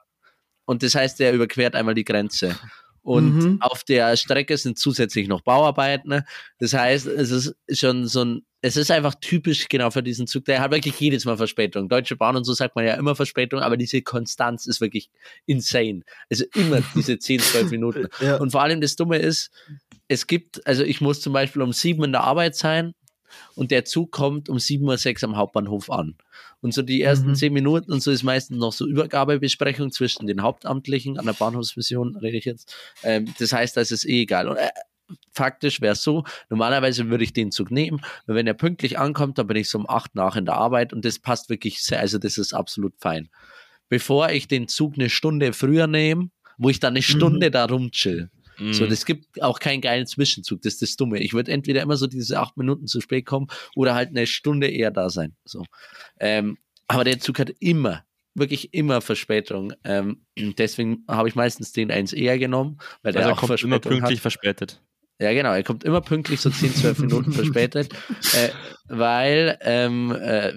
[0.64, 2.58] Und das heißt, der überquert einmal die Grenze.
[3.02, 3.56] Und Mhm.
[3.60, 6.22] auf der Strecke sind zusätzlich noch Bauarbeiten.
[6.58, 10.44] Das heißt, es ist schon so ein, es ist einfach typisch genau für diesen Zug.
[10.44, 11.88] Der hat wirklich jedes Mal Verspätung.
[11.88, 15.08] Deutsche Bahn und so sagt man ja immer Verspätung, aber diese Konstanz ist wirklich
[15.46, 16.02] insane.
[16.30, 18.08] Also immer diese 10, 12 Minuten.
[18.20, 18.36] Ja.
[18.36, 19.50] Und vor allem das Dumme ist,
[20.08, 22.94] es gibt, also ich muss zum Beispiel um sieben in der Arbeit sein
[23.54, 26.16] und der Zug kommt um 7.06 Uhr am Hauptbahnhof an.
[26.60, 27.34] Und so die ersten Mhm.
[27.34, 32.16] zehn Minuten und so ist meistens noch so Übergabebesprechung zwischen den Hauptamtlichen an der Bahnhofsmission,
[32.16, 32.74] rede ich jetzt.
[33.02, 34.48] Ähm, das heißt, das ist eh egal.
[34.48, 34.68] Und äh,
[35.32, 39.38] faktisch wäre es so, normalerweise würde ich den Zug nehmen, weil wenn er pünktlich ankommt,
[39.38, 42.00] dann bin ich so um acht nach in der Arbeit und das passt wirklich sehr,
[42.00, 43.28] also das ist absolut fein.
[43.88, 48.30] Bevor ich den Zug eine Stunde früher nehme, wo ich dann eine Stunde da rumchill,
[48.72, 48.90] so, Mhm.
[48.90, 50.62] das gibt auch keinen geilen Zwischenzug.
[50.62, 51.18] Das ist das Dumme.
[51.20, 54.68] Ich würde entweder immer so diese acht Minuten zu spät kommen oder halt eine Stunde
[54.68, 55.34] eher da sein.
[55.44, 55.64] So.
[56.18, 58.04] Ähm, aber der Zug hat immer,
[58.34, 59.72] wirklich immer Verspätung.
[59.84, 63.76] Ähm, deswegen habe ich meistens den eins eher genommen, weil der also auch kommt immer
[63.80, 64.22] Verspätung pünktlich hat.
[64.22, 64.82] verspätet.
[65.20, 65.52] Ja, genau.
[65.52, 67.92] Er kommt immer pünktlich, so 10, 12 Minuten verspätet,
[68.34, 68.48] äh,
[68.88, 70.54] weil ähm, äh,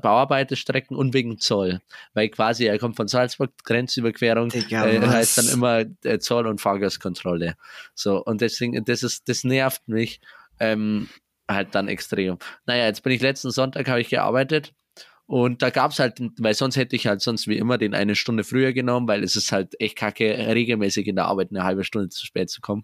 [0.00, 1.80] Bauarbeiterstrecken und wegen Zoll.
[2.12, 6.60] Weil quasi er kommt von Salzburg, Grenzüberquerung, Digga, äh, heißt dann immer äh, Zoll- und
[6.60, 7.54] Fahrgastkontrolle.
[7.94, 10.20] So, und deswegen, das ist, das nervt mich
[10.58, 11.08] ähm,
[11.48, 12.38] halt dann extrem.
[12.66, 14.74] Naja, jetzt bin ich letzten Sonntag, habe ich gearbeitet
[15.30, 18.16] und da gab es halt, weil sonst hätte ich halt sonst wie immer den eine
[18.16, 21.84] Stunde früher genommen, weil es ist halt echt kacke, regelmäßig in der Arbeit eine halbe
[21.84, 22.82] Stunde zu spät zu kommen.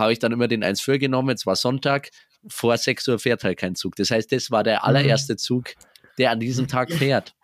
[0.00, 2.10] Habe ich dann immer den eins früher genommen, jetzt war Sonntag,
[2.48, 3.94] vor 6 Uhr fährt halt kein Zug.
[3.96, 5.74] Das heißt, das war der allererste Zug,
[6.18, 7.34] der an diesem Tag fährt.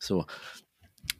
[0.00, 0.26] So.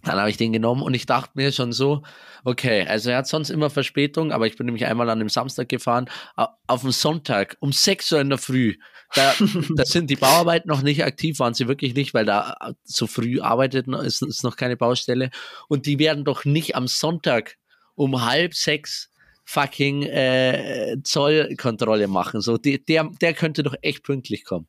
[0.03, 2.03] Dann habe ich den genommen und ich dachte mir schon so,
[2.45, 5.69] okay, also er hat sonst immer Verspätung, aber ich bin nämlich einmal an dem Samstag
[5.69, 8.77] gefahren, au- auf dem Sonntag um 6 Uhr in der Früh.
[9.15, 9.35] Da,
[9.77, 13.41] da sind die Bauarbeiten noch nicht aktiv, waren sie wirklich nicht, weil da so früh
[13.41, 15.31] arbeitet, ist, ist noch keine Baustelle.
[15.69, 17.57] Und die werden doch nicht am Sonntag
[17.95, 19.11] um halb sechs
[19.51, 22.41] fucking äh, Zollkontrolle machen.
[22.41, 24.69] So, die, der, der könnte doch echt pünktlich kommen.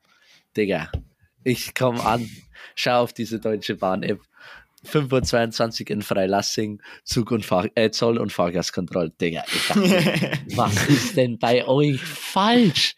[0.57, 0.91] Digga,
[1.43, 2.27] ich komme an,
[2.73, 4.19] schau auf diese Deutsche Bahn-App.
[4.83, 9.11] 5.22 Uhr in Freilassing, Zug und Fahr äh, Zoll- und Fahrgastkontrolle.
[9.11, 12.95] Digga, ich dachte, was ist denn bei euch falsch?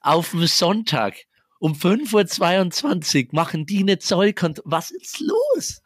[0.00, 1.16] Auf dem Sonntag
[1.58, 4.70] um 5.22 Uhr machen die eine Zollkontrolle.
[4.70, 5.82] Was ist los?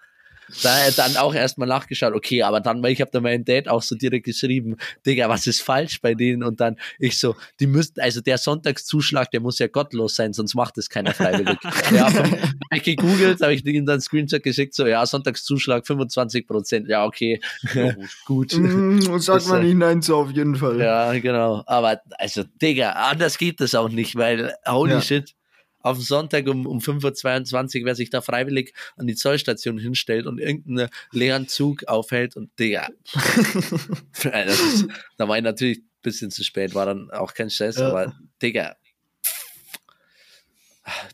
[0.62, 3.82] Da dann auch erstmal nachgeschaut, okay, aber dann, weil ich habe da meinen Dad auch
[3.82, 6.42] so direkt geschrieben, Digga, was ist falsch bei denen?
[6.42, 10.54] Und dann ich so, die müssten, also der Sonntagszuschlag, der muss ja gottlos sein, sonst
[10.54, 11.58] macht es keiner freiwillig.
[11.92, 12.26] ja, hab
[12.72, 17.04] ich gegoogelt, habe ich ihm dann einen Screenshot geschickt, so, ja, Sonntagszuschlag 25 Prozent, ja,
[17.04, 17.40] okay,
[18.24, 18.52] gut.
[18.54, 20.80] Mm, Sagt man nicht nein zu, auf jeden Fall.
[20.80, 21.62] Ja, genau.
[21.66, 25.00] Aber also, Digga, anders geht das auch nicht, weil holy Ja.
[25.00, 25.34] shit.
[25.80, 30.26] Auf dem Sonntag um, um 5.22 Uhr, wer sich da freiwillig an die Zollstation hinstellt
[30.26, 32.88] und irgendeinen leeren Zug aufhält und Digga.
[34.46, 37.88] ist, da war ich natürlich ein bisschen zu spät, war dann auch kein Stress, Ja.
[37.90, 38.76] aber Digga.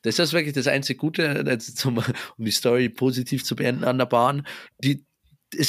[0.03, 3.99] Das ist wirklich das einzige Gute, jetzt zum, um die Story positiv zu beenden an
[3.99, 4.47] der Bahn.
[4.79, 5.05] Die,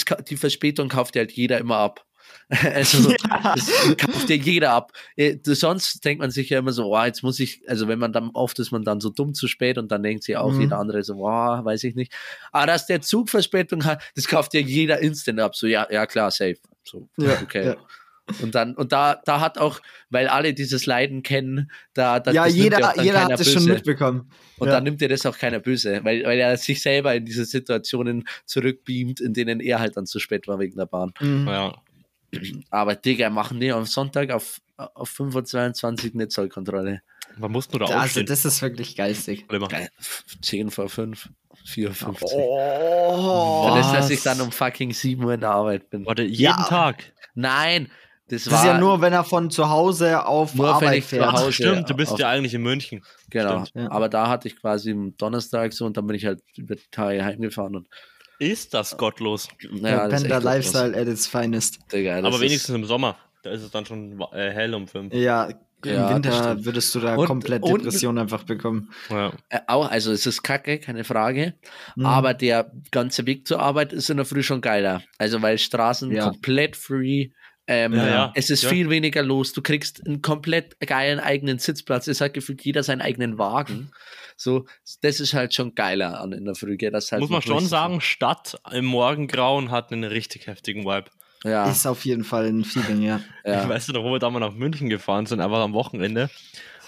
[0.05, 2.04] ka- die Verspätung kauft ja halt jeder immer ab.
[2.75, 4.91] Also, das kauft ja jeder ab.
[5.15, 7.99] Äh, das- Sonst denkt man sich ja immer so, oh, jetzt muss ich, also wenn
[7.99, 10.51] man dann oft ist man dann so dumm zu spät und dann denkt sich auch
[10.51, 10.61] Mhm.
[10.61, 12.13] jeder andere so, oh, weiß ich nicht.
[12.51, 15.55] Aber dass der Zug Verspätung hat, das kauft ja jeder instant ab.
[15.55, 16.57] So, ja, ja klar, safe.
[16.83, 17.65] So, Ja, okay.
[17.67, 17.75] ja.
[18.41, 19.79] Und dann, und da, da hat auch,
[20.09, 23.69] weil alle dieses Leiden kennen, da, da Ja, das jeder, ja jeder hat schon böse.
[23.73, 24.31] mitbekommen.
[24.57, 24.73] Und Ja.
[24.73, 28.27] dann nimmt dir das auch keiner böse, weil, weil er sich selber in diese Situationen
[28.45, 31.11] zurückbeamt, in denen er halt dann zu spät war wegen der Bahn.
[31.19, 31.47] Mhm.
[31.47, 31.75] Ja.
[32.69, 37.01] Aber Digga, machen die am Sonntag auf, auf 5.22 eine Zollkontrolle.
[37.37, 38.25] Man muss nur da Also, aufstehen.
[38.27, 39.45] das ist wirklich geistig.
[39.51, 39.67] Immer.
[39.67, 39.89] Geil.
[40.41, 41.29] 10 vor 5,
[41.67, 46.05] 4.50 Oh, Und das, dass ich dann um fucking 7 Uhr in der Arbeit bin.
[46.05, 46.63] Warte, jeden Ja.
[46.67, 47.11] Tag.
[47.33, 47.89] Nein,
[48.27, 50.97] Das, Das war ist ja nur, wenn er von zu Hause auf Nur wenn Arbeit
[50.97, 51.31] ich zu fährt.
[51.33, 53.03] Hause- Stimmt, du bist auf- ja eigentlich in München.
[53.29, 53.65] genau.
[53.75, 53.91] Ja.
[53.91, 56.89] Aber da hatte ich quasi am Donnerstag so und dann bin ich halt über die
[56.89, 57.87] Tage heimgefahren und
[58.39, 59.47] Ist das gottlos.
[59.71, 61.79] naja, Der das Panda Lifestyle at its finest.
[61.91, 63.17] Digga, Aber ist- wenigstens im Sommer.
[63.43, 65.13] Da ist es dann schon äh, hell um fünf.
[65.13, 65.55] Ja, im
[65.93, 68.89] Ja, Winter würdest du da Und- komplett und- Depression einfach bekommen.
[69.11, 69.31] Ja.
[69.49, 71.53] Äh, auch, also es ist kacke, keine Frage.
[71.95, 72.05] Mhm.
[72.07, 75.03] Aber der ganze Weg zur Arbeit ist in der Früh schon geiler.
[75.19, 76.23] Also weil Straßen Ja.
[76.29, 77.29] komplett free.
[77.67, 78.31] Ähm, Ja, ja.
[78.35, 78.69] Es ist Ja.
[78.69, 79.53] viel weniger los.
[79.53, 82.07] Du kriegst einen komplett geilen eigenen Sitzplatz.
[82.07, 83.91] Es hat gefühlt jeder seinen eigenen Wagen.
[84.45, 84.65] So,
[85.01, 86.77] das ist halt schon geiler an in der Früh.
[86.77, 91.09] gell, Das halt Muss man schon sagen, Stadt im Morgengrauen hat einen richtig heftigen Vibe.
[91.43, 93.19] Ja, Ist auf jeden Fall ein Feeling, ja.
[93.43, 93.67] ja.
[93.67, 96.29] Weißt du noch, wo wir da mal nach München gefahren sind, einfach am Wochenende.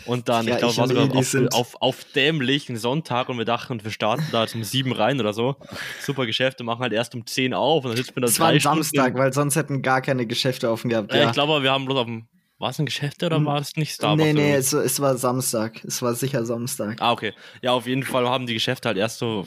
[0.06, 3.38] Und dann, Ja, ich glaube, ich war sogar Eli auf, auf, auf dämlichen Sonntag und
[3.38, 5.56] wir dachten, wir starten da zum sieben rein oder so.
[6.02, 8.50] Super Geschäfte, machen halt erst um 10 auf und dann sitzen wir da Es war
[8.60, 8.84] Stunden.
[8.84, 11.12] Samstag, weil sonst hätten gar keine Geschäfte offen gehabt.
[11.12, 11.26] Ja, Ja.
[11.28, 12.28] ich glaube, wir haben bloß auf dem.
[12.60, 14.34] War es ein Geschäft oder war es nicht Starbucks?
[14.34, 15.84] nee, nee, es, es war Samstag.
[15.86, 16.98] Es war sicher Samstag.
[17.00, 17.34] Ah, okay.
[17.62, 19.46] Ja, auf jeden Fall haben die Geschäfte halt erst so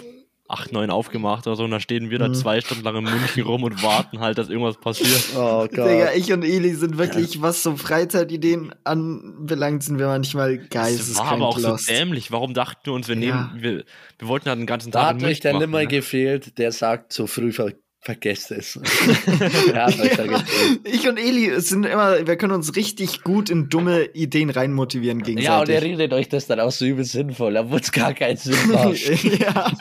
[0.49, 2.35] 8, 9 aufgemacht oder so und dann stehen wir da Mhm.
[2.35, 5.23] zwei Stunden lang in München rum und warten halt, dass irgendwas passiert.
[5.37, 10.69] Oh Digga, ich und Eli sind wirklich, was so Freizeitideen anbelangt, sind wir manchmal Das
[10.71, 11.87] geisteskrank war aber auch lost.
[11.87, 12.31] so dämlich.
[12.33, 13.21] Warum dachten wir uns, wir Ja.
[13.21, 13.85] nehmen, wir,
[14.19, 15.87] wir wollten halt den ganzen Da Tag hat in euch München der Nimmer ne?
[15.89, 18.75] gefehlt, der sagt, so früh ver vergesst es.
[19.75, 20.45] ja, gefehlt.
[20.85, 25.61] Ich und Eli sind immer, wir können uns richtig gut in dumme Ideen reinmotivieren Ja,
[25.61, 25.85] und er gegenseitig.
[25.85, 28.99] redet euch das dann auch so übel sinnvoll, obwohl es gar keinen Sinn macht.
[29.39, 29.73] ja.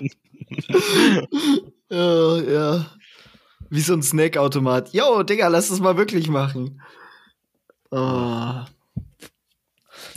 [1.89, 2.85] ja, ja.
[3.69, 4.93] Wie so ein Snackautomat.
[4.93, 6.81] Yo, Digga, lass das mal wirklich machen.
[7.91, 8.61] Oh.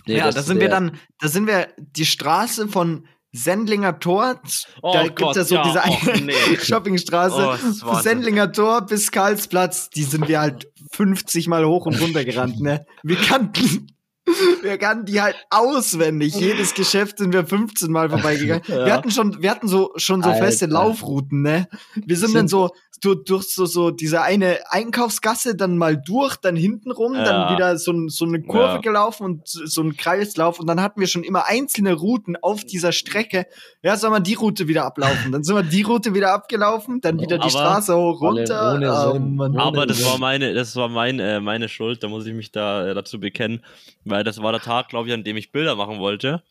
[0.07, 4.41] Nee, ja, da sind wir dann, da sind wir die Straße von Sendlinger Tor.
[4.83, 6.57] Oh da Gott, gibt's ja so ja, diese oh, eine nee.
[6.63, 7.59] Shoppingstraße.
[7.87, 7.95] Oh.
[8.01, 12.85] Sendlinger Tor bis Karlsplatz, die sind wir halt 50 Mal hoch und runter gerannt, ne?
[13.03, 13.87] Wir kannten,
[14.63, 16.35] wir kannten die halt auswendig.
[16.35, 18.65] Jedes Geschäft sind wir 15 Mal vorbeigegangen.
[18.67, 18.95] Wir Ja.
[18.95, 20.75] hatten schon, wir hatten so, schon so feste Alter.
[20.75, 21.69] Laufrouten, ne?
[21.95, 22.71] Wir sind, dann so,
[23.03, 27.25] du, durch so, so diese eine Einkaufsgasse dann mal durch, dann hinten rum, Ja.
[27.25, 28.79] dann wieder so, so eine Kurve Ja.
[28.79, 32.93] gelaufen und so ein Kreislauf und dann hatten wir schon immer einzelne Routen auf dieser
[32.93, 33.47] Strecke.
[33.83, 35.33] Ja, sollen wir die Route wieder ablaufen?
[35.33, 38.75] Dann sind wir die Route wieder abgelaufen, dann wieder die Aber Straße hoch runter.
[38.75, 39.35] ohne Oh, Sinn.
[39.37, 39.53] Mann.
[39.53, 40.07] Ohne Aber das Sinn.
[40.07, 43.19] war meine, das war mein, äh, meine Schuld, da muss ich mich da äh, dazu
[43.21, 43.65] bekennen,
[44.05, 46.43] weil das war der Tag, glaube ich, an dem ich Bilder machen wollte.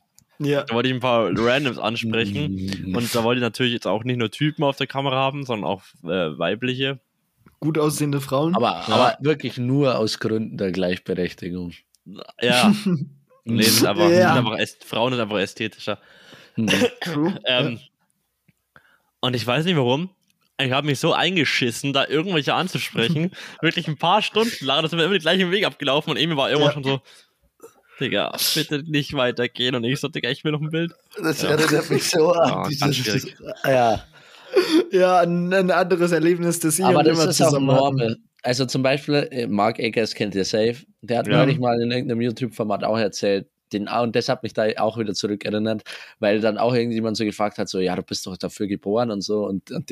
[0.43, 0.63] Ja.
[0.63, 4.17] Da wollte ich ein paar Randoms ansprechen und da wollte ich natürlich jetzt auch nicht
[4.17, 6.99] nur Typen auf der Kamera haben, sondern auch äh, weibliche.
[7.59, 8.55] Gut aussehende Frauen.
[8.55, 11.73] aber, aber wirklich nur aus Gründen der Gleichberechtigung.
[12.41, 12.73] Ja,
[13.45, 14.35] nee, ist einfach, Ja.
[14.35, 15.99] sind einfach Frauen sind einfach ästhetischer.
[16.55, 16.67] Hm.
[17.01, 17.39] True.
[17.45, 17.79] Ähm,
[19.19, 20.09] Und ich weiß nicht warum.
[20.59, 23.31] Ich habe mich so eingeschissen, da irgendwelche anzusprechen.
[23.61, 24.81] Wirklich ein paar Stunden lang.
[24.81, 26.73] Das sind wir immer den gleichen Weg abgelaufen und Emi war irgendwann Ja.
[26.73, 27.01] schon so,
[28.01, 29.75] Digga, bitte nicht weitergehen.
[29.75, 30.93] Und ich so, Digga, ich will noch ein Bild.
[31.21, 31.51] Das Ja.
[31.51, 33.25] erinnert mich so an Ja, dieses,
[33.65, 34.03] ja,
[34.91, 38.17] Ja, ein, ein anderes Erlebnis, das ich aber das immer ist auch normal.
[38.43, 40.77] Also zum Beispiel, äh, Mark Eggers kennt ihr safe.
[41.01, 41.37] Der hat Ja.
[41.37, 45.13] neulich mal in irgendeinem YouTube-Format auch erzählt, den, und das hat mich da auch wieder
[45.13, 45.83] zurückerinnert,
[46.19, 49.21] weil dann auch irgendjemand so gefragt hat, so, ja, du bist doch dafür geboren und
[49.21, 49.45] so.
[49.47, 49.89] Und, und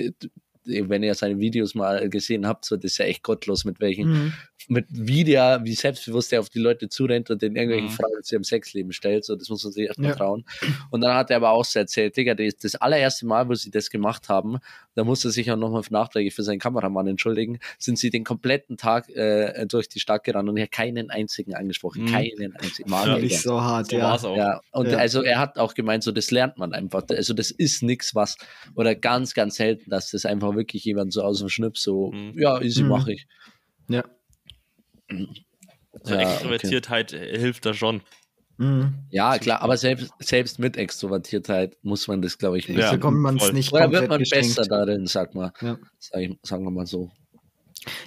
[0.66, 4.10] wenn ihr seine Videos mal gesehen habt, so, das ist ja echt gottlos, mit welchen,
[4.12, 4.34] Mhm.
[4.68, 7.90] mit Video, wie selbstbewusst er auf die Leute zurennt und denen irgendwelche Mhm.
[7.92, 9.26] Fragen zu ihrem Sexleben stellt.
[9.26, 10.16] So, das muss man sich erstmal Ja.
[10.16, 10.46] trauen.
[10.92, 13.72] Und dann hat er aber auch so erzählt, Digga, das, das allererste Mal, wo sie
[13.72, 14.58] das gemacht haben,
[14.96, 18.76] da musste er sich auch nochmal nachträglich für seinen Kameramann entschuldigen, sind sie den kompletten
[18.78, 22.04] Tag äh, durch die Stadt gerannt und er hat keinen einzigen angesprochen.
[22.04, 22.08] Mhm.
[22.08, 22.90] Keinen einzigen.
[22.90, 23.18] Mark Ja.
[23.18, 24.04] Nicht so hart, So ja.
[24.04, 24.36] war's auch.
[24.36, 24.98] Ja, und Ja.
[24.98, 27.04] also er hat auch gemeint, so das lernt man einfach.
[27.10, 28.36] Also das ist nichts, was,
[28.76, 32.34] oder ganz, ganz selten, dass das einfach wirklich jemand so aus dem Schnips so, Mhm.
[32.40, 32.90] ja, easy Mhm.
[32.90, 33.28] mache ich.
[33.88, 34.04] Ja.
[36.04, 38.02] So Ja, Extrovertiertheit äh, hilft da schon.
[38.58, 39.06] Mhm.
[39.10, 42.80] Ja, klar, aber selbst, selbst mit Extrovertiertheit muss man das, glaube ich, nicht.
[42.80, 45.54] Ja, man es nicht Oder wird man besser darin, sag mal.
[45.62, 45.78] Ja.
[45.98, 47.10] Sag ich, sagen wir mal so.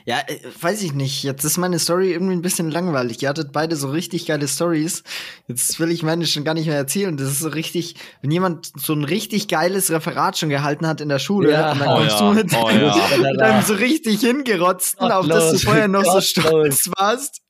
[0.05, 1.23] Ja, äh, weiß ich nicht.
[1.23, 3.23] Jetzt ist meine Story irgendwie ein bisschen langweilig.
[3.23, 5.03] Ihr hattet beide so richtig geile Stories.
[5.49, 7.17] Jetzt will ich meine schon gar nicht mehr erzählen.
[7.17, 11.09] Das ist so richtig, wenn jemand so ein richtig geiles Referat schon gehalten hat in
[11.09, 11.73] der Schule Ja.
[11.73, 13.09] und dann Oh kommst ja, du mit, oh ja.
[13.33, 16.29] mit einem so richtig hingerotzten, auf das du vorher noch so gottlos.
[16.29, 17.41] stolz warst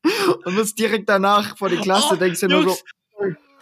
[0.45, 2.77] und musst direkt danach vor die Klasse, Oh, denkst dir nur so,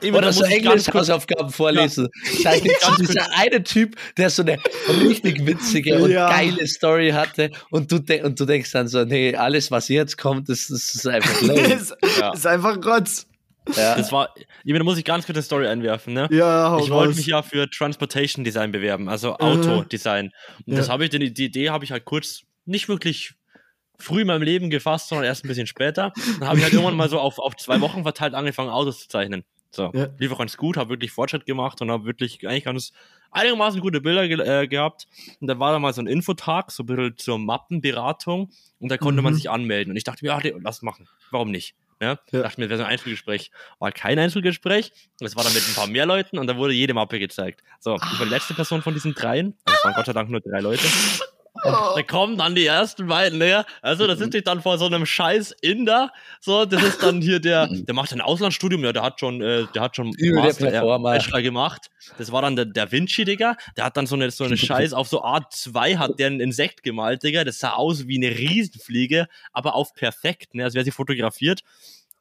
[0.02, 2.08] Eben, Oder da so muss ich ganz kurz- Englisch-Hausaufgaben vorlesen.
[2.42, 4.58] Da gibt's so dieser eine Typ, der so eine
[5.02, 6.28] richtig witzige und Ja.
[6.30, 10.16] geile Story hatte und du, de und du denkst dann so, nee, alles, was jetzt
[10.16, 11.60] kommt, das, das ist einfach lame.
[11.74, 12.32] ist, Ja.
[12.32, 13.26] ist einfach Rotz.
[13.76, 13.94] ja.
[13.96, 14.34] Das war,
[14.64, 16.28] eben, da muss ich ganz kurz eine Story einwerfen, ne?
[16.30, 20.32] Ja, hau Ich wollte mich ja für Transportation Design bewerben, also Autodesign.
[20.66, 20.92] Und das Ja.
[20.94, 23.34] habe ich, die, die Idee habe ich halt kurz nicht wirklich
[23.98, 26.12] früh in meinem Leben gefasst, sondern erst ein bisschen später.
[26.38, 29.08] Dann habe ich halt irgendwann mal so auf, auf zwei Wochen verteilt angefangen, Autos zu
[29.08, 29.44] zeichnen.
[29.72, 30.08] So, Ja.
[30.18, 32.92] lief auch ganz gut, habe wirklich Fortschritt gemacht und habe wirklich eigentlich ganz
[33.30, 35.06] einigermaßen gute Bilder ge äh, gehabt.
[35.40, 38.50] Und da war da mal so ein Infotag, so ein bisschen zur Mappenberatung
[38.80, 39.36] und da konnte man Mhm.
[39.36, 39.92] sich anmelden.
[39.92, 41.08] Und ich dachte mir, ja, lass machen.
[41.30, 41.74] Warum nicht?
[42.02, 42.42] Ja, Ja.
[42.42, 43.50] dachte mir, das wäre so ein Einzelgespräch.
[43.78, 44.90] War kein Einzelgespräch.
[45.20, 47.62] Das war dann mit ein paar mehr Leuten und da wurde jede Mappe gezeigt.
[47.78, 49.54] So, ich war die letzte Person von diesen dreien.
[49.66, 50.86] Es waren Gott sei Dank nur drei Leute.
[51.64, 51.92] Oh.
[51.96, 53.66] Da kommen dann die ersten beiden näher.
[53.82, 56.12] Also, da sind die dann vor so einem scheiß Inder.
[56.40, 59.66] So, das ist dann hier der, der macht ein Auslandsstudium, ja, der hat schon, äh,
[59.74, 61.12] der hat schon Übel der Master, äh, Performer.
[61.12, 61.90] Bachelor gemacht.
[62.18, 63.56] Das war dann der Da Vinci, Digga.
[63.76, 66.40] Der hat dann so eine, so eine Scheiß auf so Art 2 hat der ein
[66.40, 67.44] Insekt gemalt, Digga.
[67.44, 71.60] Das sah aus wie eine Riesenfliege, aber auf perfekt, ne, als wäre sie fotografiert.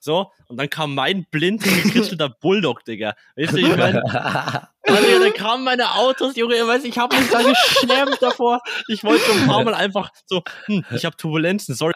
[0.01, 3.15] So, und dann kam mein blind gekritzelter Bulldog, Digga.
[3.35, 7.29] Weißt du, ich meine, Alter, da kamen meine Autos, Junge, ihr weißt, ich habe mich
[7.29, 8.61] da geschlemmt davor.
[8.87, 11.93] Ich wollte so ein paar Mal einfach so, hm, ich habe Turbulenzen, sorry.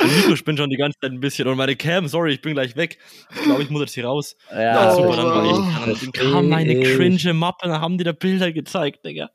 [0.00, 2.54] Mein Mikro spinnt schon die ganze Zeit ein bisschen und meine Cam, sorry, ich bin
[2.54, 2.98] gleich weg.
[3.34, 4.36] Ich glaube, ich muss jetzt hier raus.
[4.50, 5.44] Ja, Ja, super, dann war
[5.88, 6.00] ich.
[6.00, 9.30] Dann kam meine cringe Mappe, dann haben die da Bilder gezeigt, Digga.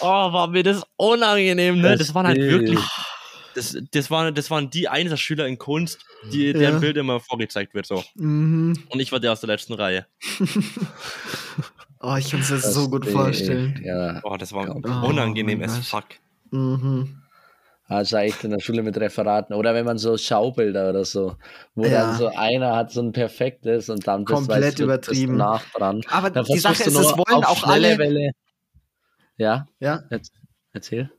[0.00, 1.96] Oh, war mir das unangenehm, ne?
[1.96, 2.80] Das waren halt wirklich.
[3.54, 6.52] Das, das, waren, das waren die Einserschüler in Kunst, die, Ja.
[6.54, 8.02] deren Bild immer vorgezeigt wird, so.
[8.16, 8.76] Mhm.
[8.88, 10.06] Und ich war der aus der letzten Reihe.
[12.06, 13.80] Oh, ich kann es mir so gut vorstellen.
[13.82, 16.04] Ja, Boah, das war Oh, unangenehm mein as fuck.
[16.50, 17.22] Mhm.
[17.88, 19.54] also echt in der Schule mit Referaten.
[19.54, 21.36] Oder wenn man so Schaubilder oder so,
[21.74, 22.08] wo Ja.
[22.08, 25.36] dann so einer hat so ein perfektes und dann Komplett übertrieben.
[25.38, 26.02] Nach dran.
[26.10, 27.96] Aber Dann die Sache ist, es wollen auch alle.
[27.96, 28.32] Welle.
[29.38, 30.30] Ja, Ja, Erz-
[30.74, 31.10] erzähl.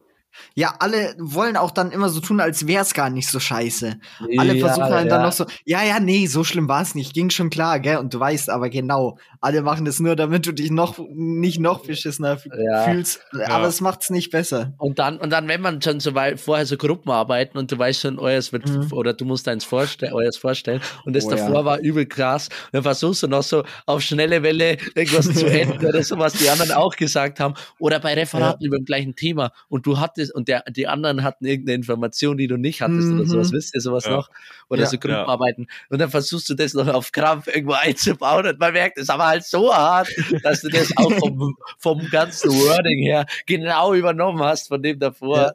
[0.53, 3.99] Ja, alle wollen auch dann immer so tun, als wäre es gar nicht so scheiße.
[4.37, 5.25] Alle Ja, versuchen halt dann ja.
[5.25, 7.97] noch so, ja, ja, nee, so schlimm war es nicht, ging schon klar, gell?
[7.97, 11.85] Und du weißt aber genau, alle machen das nur, damit du dich noch nicht noch
[11.85, 12.83] beschissener Ja.
[12.83, 13.21] fühlst.
[13.47, 14.73] Aber es macht's nicht besser.
[14.79, 17.77] Und dann, und dann, wenn man schon so weit vorher so Gruppen arbeiten und du
[17.77, 18.87] weißt schon, euers wird, Mhm.
[18.91, 21.65] oder du musst deins vorstellen, euers vorstellen und das Oh, davor ja.
[21.65, 25.85] war übel krass, und dann versuchst du noch so auf schnelle Welle irgendwas zu enden
[25.85, 29.51] oder so, was die anderen auch gesagt haben, oder bei Referaten über dem gleichen Thema
[29.69, 33.21] und du hattest, und der, die anderen hatten irgendeine Information, die du nicht hattest oder
[33.23, 33.27] Mhm.
[33.27, 34.11] sowas, wisst ihr sowas Ja.
[34.11, 34.29] noch?
[34.69, 34.87] Oder Ja.
[34.87, 38.97] so Gruppenarbeiten und dann versuchst du das noch auf Krampf irgendwo einzubauen und man merkt,
[38.97, 40.09] es aber halt so hart,
[40.43, 45.37] dass du das auch vom, vom ganzen Wording her genau übernommen hast von dem davor.
[45.37, 45.51] Ja.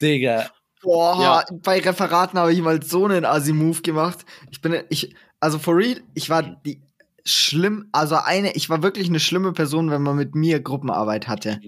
[0.00, 0.50] Digga.
[0.82, 1.44] Boah, Ja.
[1.62, 4.18] bei Referaten habe ich mal so einen Assi-Move gemacht.
[4.50, 6.80] Ich bin, ich, also for real, ich war die
[7.24, 11.60] schlimm, also eine, ich war wirklich eine schlimme Person, wenn man mit mir Gruppenarbeit hatte.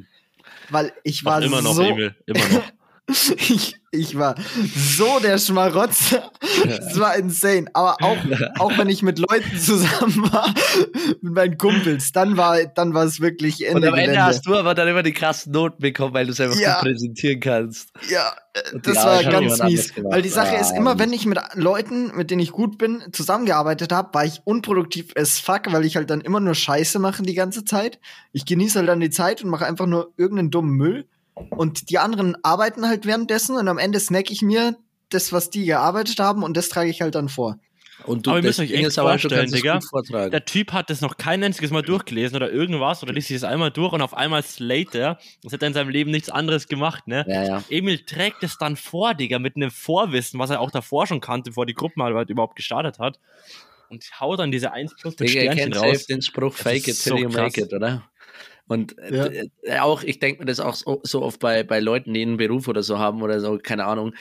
[0.70, 2.14] Weil ich war Macht immer noch, so, Emil.
[2.26, 2.62] Immer noch.
[3.36, 4.34] ich, ich war
[4.74, 6.30] so der Schmarotzer.
[6.64, 7.66] Das war insane.
[7.74, 8.16] Aber auch,
[8.58, 10.52] auch wenn ich mit Leuten zusammen war,
[11.20, 14.24] mit meinen Kumpels, dann war, dann war es wirklich Ende Und am Ende Gelände.
[14.24, 16.74] hast du aber dann immer die krassen Noten bekommen, weil du es einfach Ja.
[16.80, 17.90] gut präsentieren kannst.
[18.10, 18.32] Ja,
[18.82, 19.92] das war ganz mies.
[20.02, 21.04] Weil die Sache ist, Ah, immer Mist.
[21.04, 25.38] wenn ich mit Leuten, mit denen ich gut bin, zusammengearbeitet habe, war ich unproduktiv as
[25.38, 27.98] fuck, weil ich halt dann immer nur Scheiße mache die ganze Zeit.
[28.32, 31.06] Ich genieße halt dann die Zeit und mache einfach nur irgendeinen dummen Müll.
[31.50, 34.76] Und die anderen arbeiten halt währenddessen und am Ende snack ich mir
[35.10, 37.58] das, was die gearbeitet haben und das trage ich halt dann vor.
[38.06, 39.78] Und du, Aber ihr das müsst euch echt vorstellen, Digga.
[40.28, 43.48] Der Typ hat das noch kein einziges Mal durchgelesen oder irgendwas oder liest sich das
[43.48, 45.18] einmal durch und auf einmal slate er.
[45.42, 47.24] Das hat er in seinem Leben nichts anderes gemacht, ne?
[47.28, 47.64] Ja, ja.
[47.68, 51.50] Emil trägt es dann vor, Digga, mit einem Vorwissen, was er auch davor schon kannte,
[51.50, 53.20] bevor die Gruppenarbeit überhaupt gestartet hat.
[53.88, 56.06] Und haut dann diese 1 plus mit Digga, ihr Sternchen kennt safe raus.
[56.06, 57.56] den Spruch, Das fake it till so you make krass.
[57.58, 58.02] it, oder?
[58.66, 59.26] Und äh, Ja.
[59.62, 62.38] äh, auch, ich denke mir das auch so, so oft bei, bei Leuten, die einen
[62.38, 64.14] Beruf oder so haben oder so, keine Ahnung.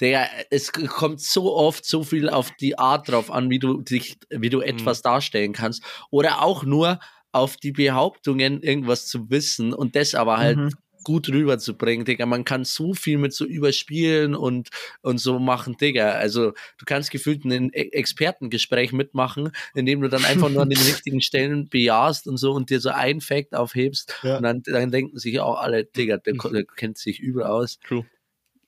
[0.00, 4.16] Digga, es kommt so oft so viel auf die Art drauf an, wie du dich,
[4.30, 5.84] wie du etwas darstellen kannst.
[6.10, 6.98] Oder auch nur
[7.32, 10.70] auf die Behauptungen, irgendwas zu wissen und das aber halt Mhm.
[11.04, 12.26] Gut rüberzubringen, Digga.
[12.26, 14.68] Man kann so viel mit so überspielen und,
[15.02, 16.10] und so machen, Digga.
[16.12, 20.78] Also du kannst gefühlt ein E- Expertengespräch mitmachen, indem du dann einfach nur an den
[20.80, 24.14] richtigen Stellen bejahst und so und dir so ein Fact aufhebst.
[24.22, 24.36] Ja.
[24.38, 27.78] Und dann, dann denken sich auch alle, Digga, der, der kennt sich überall aus.
[27.86, 28.06] True.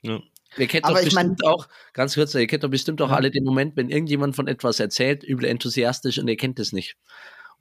[0.02, 0.20] Ja.
[0.58, 3.08] Ihr kennt Aber doch ich mein- bestimmt auch, ganz kurz, ihr kennt doch bestimmt auch
[3.10, 3.16] Ja.
[3.16, 6.96] alle den Moment, wenn irgendjemand von etwas erzählt, übel enthusiastisch und ihr kennt es nicht.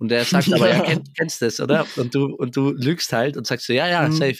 [0.02, 0.84] Und der sagt aber, Ja.
[0.84, 1.86] ja, kennst das, oder?
[1.95, 4.14] Und du, und du lügst halt und sagst so, ja, ja, Mhm.
[4.14, 4.39] safe.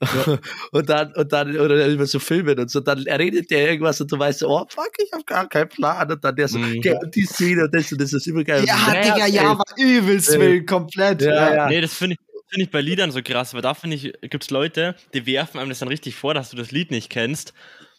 [0.72, 4.10] und dann, und dann, oder über so Filme und so, dann redet der irgendwas und
[4.10, 6.10] du weißt so, oh fuck, ich hab gar keinen Plan.
[6.10, 6.80] Und dann der so, Mhm.
[6.80, 8.64] "Gell, und die Szene und das und das ist übergeil.
[8.64, 10.40] Ja, Und so, Digga, ja, war übelst Ja.
[10.40, 11.22] wild, komplett.
[11.22, 11.68] Ja, ja.
[11.68, 14.50] Nee, das finde ich, find ich bei Liedern so krass, weil da finde ich, gibt's
[14.50, 17.52] Leute, die werfen einem das dann richtig vor, dass du das Lied nicht kennst.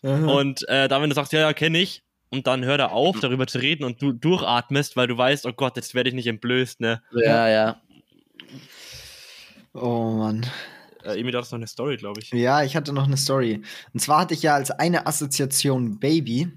[0.03, 0.26] Aha.
[0.26, 2.03] Und äh, da, wenn du sagst, ja, ja, kenne ich,
[2.36, 5.54] und dann hört er auf, darüber zu reden und du durchatmest, weil du weißt, oh
[5.54, 7.02] Gott, jetzt werde ich nicht entblößt, ne?
[7.14, 7.82] Ja, ja.
[9.74, 10.46] Oh Mann.
[11.04, 12.32] Äh, Emi, du hast noch eine Story, glaube ich.
[12.32, 13.62] Ja, ich hatte noch eine Story.
[13.94, 16.52] Und zwar hatte ich ja als eine Assoziation Baby.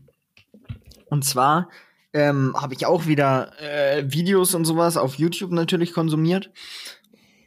[1.06, 1.68] Und zwar
[2.12, 6.50] ähm, habe ich auch wieder äh, Videos und sowas auf YouTube natürlich konsumiert.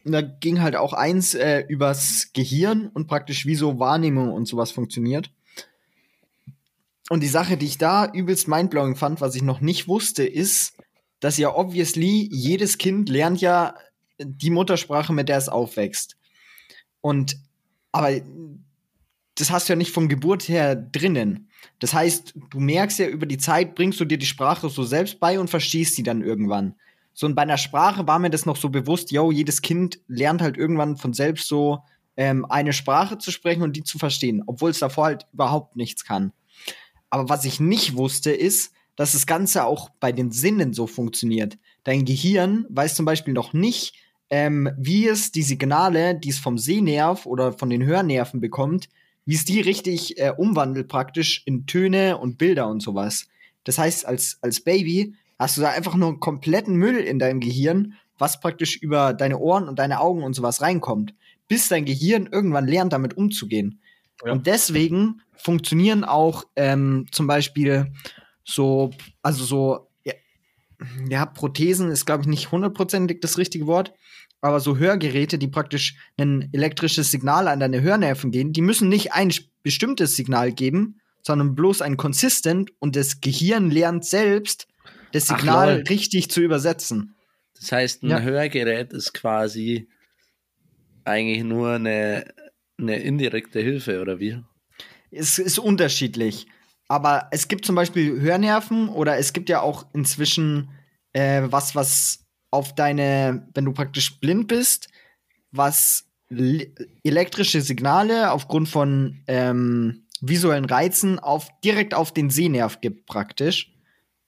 [0.04, 4.48] Und da ging halt auch eins äh, übers Gehirn und praktisch wie so Wahrnehmung und
[4.48, 5.32] sowas funktioniert.
[7.12, 10.78] Und die Sache, die ich da übelst mindblowing fand, was ich noch nicht wusste, ist,
[11.20, 13.76] dass ja obviously jedes Kind lernt ja
[14.18, 16.16] die Muttersprache, mit der es aufwächst.
[17.02, 17.36] Und
[17.92, 18.12] aber
[19.36, 21.50] das hast du ja nicht von Geburt her drinnen.
[21.80, 25.20] Das heißt, du merkst ja über die Zeit, bringst du dir die Sprache so selbst
[25.20, 26.76] bei und verstehst sie dann irgendwann.
[27.12, 30.42] So und bei einer Sprache war mir das noch so bewusst, yo, jedes Kind lernt
[30.42, 31.80] halt irgendwann von selbst so
[32.16, 36.06] ähm, eine Sprache zu sprechen und die zu verstehen, obwohl es davor halt überhaupt nichts
[36.06, 36.32] kann.
[37.12, 41.58] Aber was ich nicht wusste, ist, dass das Ganze auch bei den Sinnen so funktioniert.
[41.84, 43.96] Dein Gehirn weiß zum Beispiel noch nicht,
[44.30, 48.90] ähm, wie es die Signale, die es vom Sehnerv oder von den Hörnerven bekommt,
[49.26, 53.28] wie es die richtig äh, umwandelt praktisch in Töne und Bilder und sowas.
[53.66, 57.40] Das heißt, als, als Baby hast du da einfach nur einen kompletten Müll in deinem
[57.40, 61.14] Gehirn, was praktisch über deine Ohren und deine Augen und sowas reinkommt,
[61.48, 63.82] bis dein Gehirn irgendwann lernt, damit umzugehen.
[64.24, 64.32] Ja.
[64.32, 67.92] Und deswegen funktionieren auch ähm, zum Beispiel
[68.44, 70.14] so, also so, ja,
[71.10, 73.94] ja Prothesen ist, glaube ich, nicht hundertprozentig das richtige Wort,
[74.42, 79.14] aber so Hörgeräte, die praktisch ein elektrisches Signal an deine Hörnerven gehen, die müssen nicht
[79.14, 79.32] ein
[79.64, 84.68] bestimmtes Signal geben, sondern bloß ein consistent und das Gehirn lernt selbst,
[85.12, 87.16] das Signal Ach, richtig zu übersetzen.
[87.56, 88.22] Das heißt, ein ja.
[88.22, 89.88] Hörgerät ist quasi
[91.04, 92.26] eigentlich nur eine,
[92.80, 94.42] eine indirekte Hilfe, oder wie?
[95.12, 96.48] Es ist unterschiedlich.
[96.88, 100.70] Aber es gibt zum Beispiel Hörnerven oder es gibt ja auch inzwischen
[101.14, 104.90] äh, was, was auf deine, wenn du praktisch blind bist,
[105.52, 106.06] was
[107.04, 113.74] elektrische Signale aufgrund von ähm, visuellen Reizen auf, direkt auf den Sehnerv gibt, praktisch.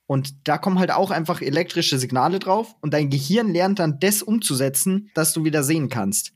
[0.05, 4.21] Und da kommen halt auch einfach elektrische Signale drauf und dein Gehirn lernt dann das
[4.21, 6.33] umzusetzen, dass du wieder sehen kannst.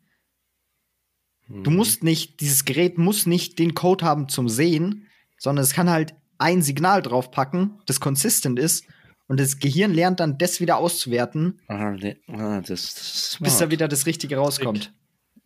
[1.47, 1.63] Mhm.
[1.63, 5.89] Du musst nicht, dieses Gerät muss nicht den Code haben zum Sehen, sondern es kann
[5.89, 8.85] halt ein Signal draufpacken, das consistent ist
[9.27, 13.71] und das Gehirn lernt dann das wieder auszuwerten, ah, ne, ah, das, das bis da
[13.71, 14.93] wieder das Richtige rauskommt.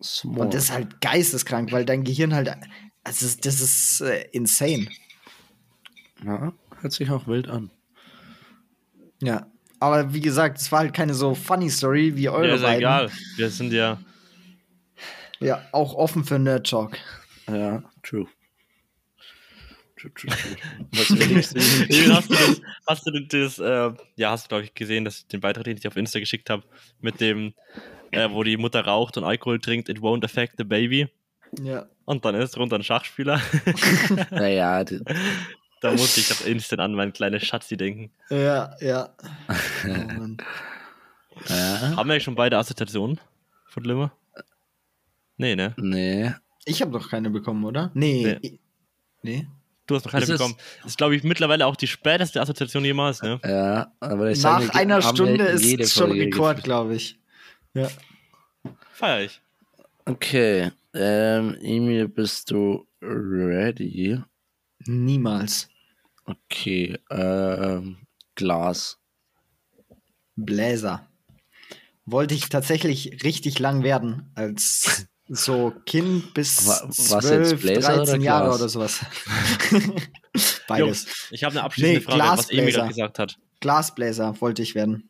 [0.01, 0.39] Smart.
[0.39, 2.51] Und das ist halt geisteskrank, weil dein Gehirn halt,
[3.03, 4.87] also das ist äh, insane.
[6.25, 7.69] Ja, hört sich auch wild an.
[9.21, 9.47] Ja,
[9.79, 12.79] aber wie gesagt, es war halt keine so funny Story wie eure ja, ist beiden.
[12.79, 13.11] egal.
[13.35, 13.99] Wir sind ja
[15.41, 16.97] ja auch offen für Nerd Talk.
[17.47, 18.27] Ja, true.
[20.01, 20.57] True, true, true.
[20.93, 21.09] Was
[22.15, 25.41] hast du das, hast du das äh, ja, hast du, glaube ich, gesehen, dass den
[25.41, 26.63] Beitrag, den ich auf Insta geschickt habe,
[27.01, 27.53] mit dem,
[28.11, 31.07] äh, wo die Mutter raucht und Alkohol trinkt, it won't affect the baby.
[31.59, 31.85] Ja.
[32.05, 33.41] Und dann ist drunter ein Schachspieler.
[34.31, 38.11] naja, da musste ich doch instant an meine kleine Schatzi denken.
[38.29, 39.09] Ja, ja.
[39.47, 39.53] Oh,
[41.47, 41.95] ja.
[41.95, 43.19] Haben wir schon beide Assoziationen
[43.67, 44.11] von Limmer?
[45.41, 45.73] Nee, ne?
[45.77, 46.31] Nee.
[46.65, 47.89] Ich habe doch keine bekommen, oder?
[47.95, 48.37] Nee.
[48.43, 48.59] Nee.
[49.23, 49.47] nee.
[49.87, 50.55] Du hast noch keine das bekommen.
[50.83, 53.39] das ist, glaube ich, mittlerweile auch die späteste Assoziation jemals, ne?
[53.43, 57.19] Ja, aber Nach sage, einer Stunde ist es schon Rekord, glaube ich.
[57.73, 57.89] Ja.
[58.93, 59.41] Feier ich.
[60.05, 60.69] Okay.
[60.93, 64.21] Ähm, Emil, bist du ready?
[64.85, 65.69] Niemals.
[66.25, 67.97] Okay, ähm,
[68.35, 68.99] Glas.
[70.35, 71.07] Bläser.
[72.05, 78.59] Wollte ich tatsächlich richtig lang werden, als so Kind bis was 12, 13 Jahre Glas?
[78.59, 79.05] oder sowas.
[80.67, 80.79] Beides.
[80.79, 83.37] Jungs, ich habe eine abschließende nee, Frage, was Emil gerade gesagt hat.
[83.61, 85.09] Glasbläser wollte ich werden.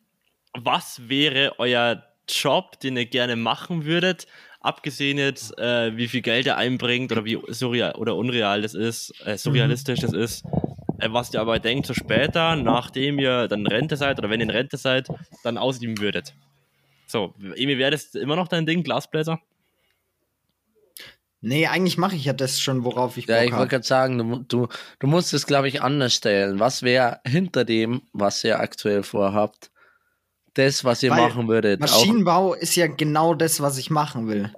[0.53, 4.27] Was wäre euer Job, den ihr gerne machen würdet,
[4.59, 9.13] abgesehen jetzt, äh, wie viel Geld er einbringt oder wie surreal oder unreal das ist,
[9.25, 10.05] äh, surrealistisch mhm.
[10.05, 10.45] das ist,
[10.99, 14.45] äh, was ihr aber denkt, so später, nachdem ihr dann Rente seid oder wenn ihr
[14.45, 15.07] in Rente seid,
[15.43, 16.35] dann ausüben würdet.
[17.07, 19.39] So, Emi, wäre das immer noch dein Ding, Glasbläser?
[21.41, 24.17] Nee, eigentlich mache ich ja das schon, worauf ich Bock Ja, ich wollte gerade sagen,
[24.17, 24.67] du, du,
[24.99, 26.59] du musst es, glaube ich, anders stellen.
[26.59, 29.71] Was wäre hinter dem, was ihr aktuell vorhabt,
[30.53, 31.79] das, was ihr Weil machen würdet.
[31.79, 34.53] Maschinenbau ist ja genau das, was ich machen will.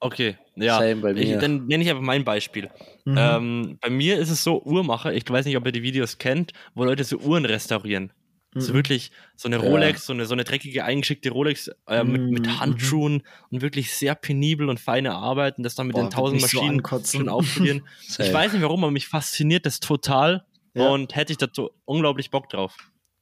[0.00, 0.82] Okay, ja.
[0.82, 2.70] Ich, dann nenne ich einfach mein Beispiel.
[3.04, 3.16] Mhm.
[3.18, 6.52] Ähm, bei mir ist es so, Uhrmacher, ich weiß nicht, ob ihr die Videos kennt,
[6.74, 8.12] wo Leute so Uhren restaurieren.
[8.54, 8.60] Mhm.
[8.60, 10.06] So wirklich so eine Rolex, ja.
[10.06, 12.60] so, eine, so eine dreckige, eingeschickte Rolex äh, mit, mit mhm.
[12.60, 13.22] Handschuhen mhm.
[13.50, 17.18] und wirklich sehr penibel und feine Arbeiten, das dann mit Boah, den tausend Maschinen so
[17.18, 17.86] schon aufprobieren.
[18.18, 20.44] ich weiß nicht warum, aber mich fasziniert das total
[20.74, 20.88] ja.
[20.88, 22.76] und hätte ich dazu unglaublich Bock drauf.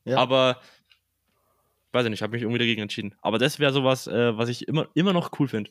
[0.05, 0.19] Ja.
[0.19, 0.61] Aber
[1.93, 3.15] weiß ich nicht, habe mich irgendwie dagegen entschieden.
[3.21, 5.71] Aber das wäre sowas, äh, was ich immer, immer noch cool finde.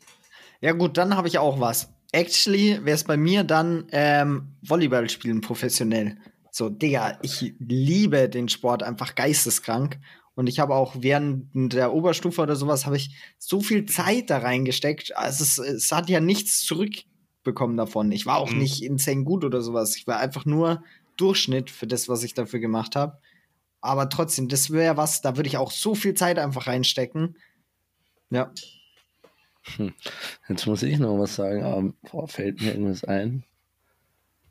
[0.61, 1.93] Ja, gut, dann habe ich auch was.
[2.11, 6.17] Actually wäre es bei mir dann ähm, Volleyball spielen professionell.
[6.51, 9.99] So, Digga, ich liebe den Sport einfach geisteskrank.
[10.35, 14.37] Und ich habe auch während der Oberstufe oder sowas habe ich so viel Zeit da
[14.37, 15.15] reingesteckt.
[15.17, 18.11] Also es, es hat ja nichts zurückbekommen davon.
[18.13, 18.59] Ich war auch Mhm.
[18.59, 19.97] nicht insane gut oder sowas.
[19.97, 20.81] Ich war einfach nur
[21.17, 23.17] Durchschnitt für das, was ich dafür gemacht habe.
[23.81, 27.35] Aber trotzdem, das wäre was, da würde ich auch so viel Zeit einfach reinstecken.
[28.29, 28.51] Ja.
[30.47, 33.43] Jetzt muss ich noch was sagen, aber boah, fällt mir irgendwas ein.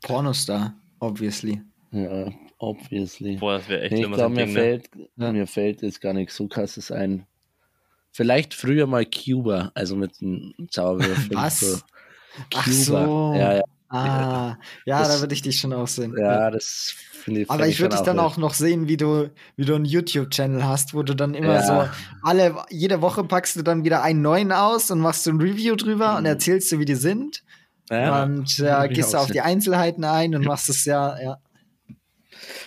[0.03, 1.63] Pornostar, obviously.
[1.91, 3.37] Ja, obviously.
[3.37, 4.61] Boah, das wäre echt Nee, ich immer glaube, so mir, Ding, ne?
[4.61, 5.33] fällt, Ja.
[5.33, 7.27] mir fällt jetzt gar nichts so krasses ein.
[8.13, 11.37] Vielleicht früher mal Cuba, also mit einem Zauberwürfel.
[11.37, 11.61] Was?
[11.61, 11.79] So.
[12.55, 12.73] Ach Cuba.
[13.07, 13.33] so.
[13.37, 16.15] Ja, ja, Ah, ja, Das- da würde ich dich schon auch sehen.
[16.19, 17.51] ja, das finde ich.
[17.51, 20.93] Aber ich würde dich dann auch noch sehen, wie du, wie du einen YouTube-Channel hast,
[20.93, 21.63] wo du dann immer Ja.
[21.63, 21.89] so
[22.23, 25.75] alle, jede Woche packst du dann wieder einen neuen aus und machst so ein Review
[25.75, 27.43] drüber und erzählst du, wie die sind.
[27.91, 29.43] Ja, und äh, gehst du auf die sehen.
[29.45, 31.39] Einzelheiten ein und machst es ja, ja.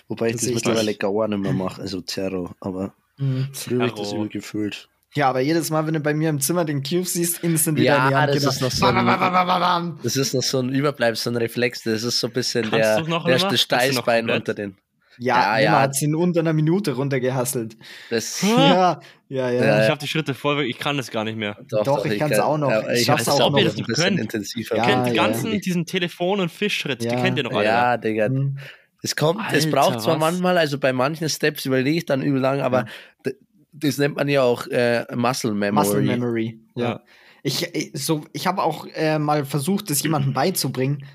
[0.07, 2.55] Wobei ich das das, ich mittlerweile gar nicht mehr mache, also Terror.
[2.59, 3.49] Aber Mhm.
[3.53, 4.87] früher habe ich das gefühlt.
[5.13, 7.85] Ja, aber jedes Mal, wenn du bei mir im Zimmer den Cube siehst, instant wieder
[7.97, 9.99] Ja, in die Hand das ist noch so ein-.
[10.03, 11.83] Das ist noch so ein Überbleibsel, so ein Reflex.
[11.83, 14.77] Das ist so ein bisschen Kannst der, noch der, noch Steißbein unter den.
[15.17, 17.75] Ja, Ja, ja, hat sie in unter einer Minute runtergehasselt.
[18.09, 19.51] Das, Ja, ja, ja.
[19.51, 21.57] Ja, Ich habe die Schritte voll, ich kann das gar nicht mehr.
[21.69, 22.71] Doch, ich kann's kann- auch noch.
[22.71, 23.57] Ja, Ich ich schaff's auch auch noch.
[23.59, 24.17] noch Das ein bisschen können.
[24.17, 24.77] intensiver.
[24.77, 25.23] Ja, Ihr kennt die ja.
[25.27, 27.21] ganzen, diesen Telefon- und Fischschritt, die Ja.
[27.21, 27.65] kennt ihr noch alle.
[27.65, 28.29] Ja, Digga.
[28.29, 28.57] Mhm.
[29.01, 30.19] Es kommt, es Alter, braucht zwar was?
[30.19, 32.85] manchmal, also bei manchen Steps überlege ich dann übel lang, aber
[33.25, 33.35] d-
[33.73, 35.71] das nennt man ja auch äh, Muscle Memory.
[35.87, 36.59] Muscle Memory.
[36.75, 36.83] Ja.
[36.83, 37.01] Ja.
[37.43, 41.05] Ich, ich- so, ich habe auch äh, mal versucht, das jemandem beizubringen.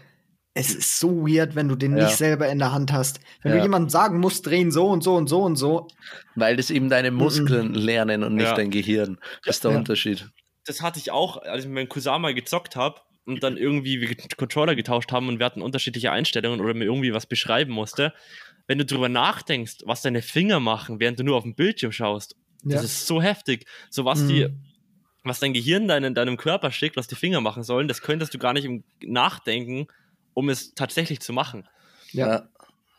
[0.59, 2.05] Es ist so weird, wenn du den Ja.
[2.07, 3.20] nicht selber in der Hand hast.
[3.43, 3.59] Wenn Ja.
[3.59, 5.87] du jemandem sagen musst, drehen so und so und so und so.
[6.34, 8.55] Weil das eben deine Muskeln lernen und nicht Ja.
[8.55, 9.18] dein Gehirn.
[9.45, 9.76] Das ist der Ja.
[9.76, 10.28] Unterschied.
[10.64, 14.01] Das hatte ich auch, als ich mit meinem Cousin mal gezockt habe und dann irgendwie
[14.01, 18.12] wir Controller getauscht haben und wir hatten unterschiedliche Einstellungen oder mir irgendwie was beschreiben musste.
[18.66, 22.37] Wenn du drüber nachdenkst, was deine Finger machen, während du nur auf den Bildschirm schaust,
[22.62, 22.85] das Ja.
[22.87, 23.66] ist so heftig.
[23.91, 24.29] So was Mhm.
[24.29, 24.49] die,
[25.24, 28.39] was dein Gehirn deinen, deinem Körper schickt, was die Finger machen sollen, das könntest du
[28.39, 29.87] gar nicht im Nachdenken,
[30.35, 31.68] um es tatsächlich zu machen.
[32.12, 32.49] Ja.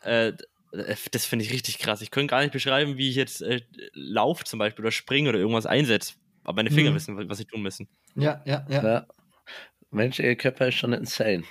[0.02, 0.28] Äh,
[0.72, 2.02] äh, das finde ich richtig krass.
[2.02, 3.62] Ich könnte gar nicht beschreiben, wie ich jetzt äh,
[3.94, 6.14] laufe zum Beispiel oder springe oder irgendwas einsetze.
[6.44, 6.94] Aber meine Finger Mhm.
[6.94, 7.88] wissen, was sie tun müssen.
[8.14, 8.82] Ja, ja, ja.
[8.82, 9.06] Ja.
[9.90, 11.44] Mensch, ihr Körper ist schon insane.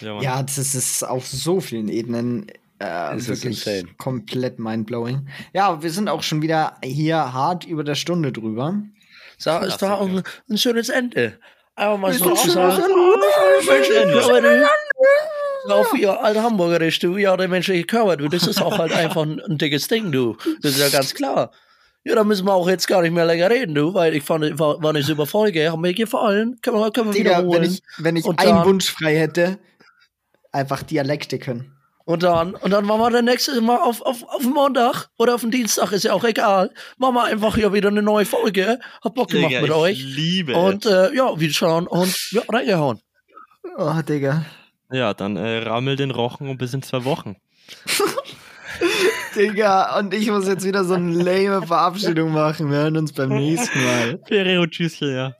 [0.00, 0.20] Ja.
[0.20, 2.46] Ja, das ist auf so vielen Ebenen
[2.80, 3.94] äh, ist wirklich insane.
[3.98, 5.28] komplett mindblowing.
[5.52, 8.82] Ja, wir sind auch schon wieder hier hart über der Stunde drüber.
[9.38, 11.38] So, es war auch ein, ein schönes Ende.
[11.76, 12.82] Aber mal Ist so doch zu schon sagen.
[12.82, 13.88] was Mensch,
[14.28, 18.78] aber du, auf ihr alte Hamburgerisch, du, ja, der menschliche Körper, du, das ist auch
[18.78, 20.36] halt einfach ein, ein dickes Ding, du.
[20.62, 21.50] Das ist ja ganz klar.
[22.04, 24.58] Ja, da müssen wir auch jetzt gar nicht mehr länger reden, du, weil ich fand,
[24.58, 26.58] war, war eine super Folge, hat mir gefallen.
[26.60, 27.62] Können wir, können wir Digga, wiederholen.
[27.62, 29.58] wenn ich, wenn ich Und einen dann- Wunsch frei hätte,
[30.52, 31.70] einfach Dialekte können.
[32.06, 35.40] Und dann, und dann machen wir dann nächstes Mal auf, auf, auf Montag oder auf
[35.40, 36.70] den Dienstag, ist ja auch egal.
[36.98, 38.78] Machen wir einfach hier wieder eine neue Folge.
[39.02, 39.98] Hab Bock gemacht Digga, mit ich euch.
[40.04, 43.00] liebe Und äh, ja, wieder schauen und ja, reingehauen.
[43.78, 44.44] Oh, Digga.
[44.92, 47.36] Ja, dann äh, rammel den Rochen und bis in zwei Wochen.
[49.34, 52.70] Digga, und ich muss jetzt wieder so eine lame Verabschiedung machen.
[52.70, 54.18] Wir hören uns beim nächsten Mal.
[54.26, 55.34] Ferrero, tschüsschen, ja.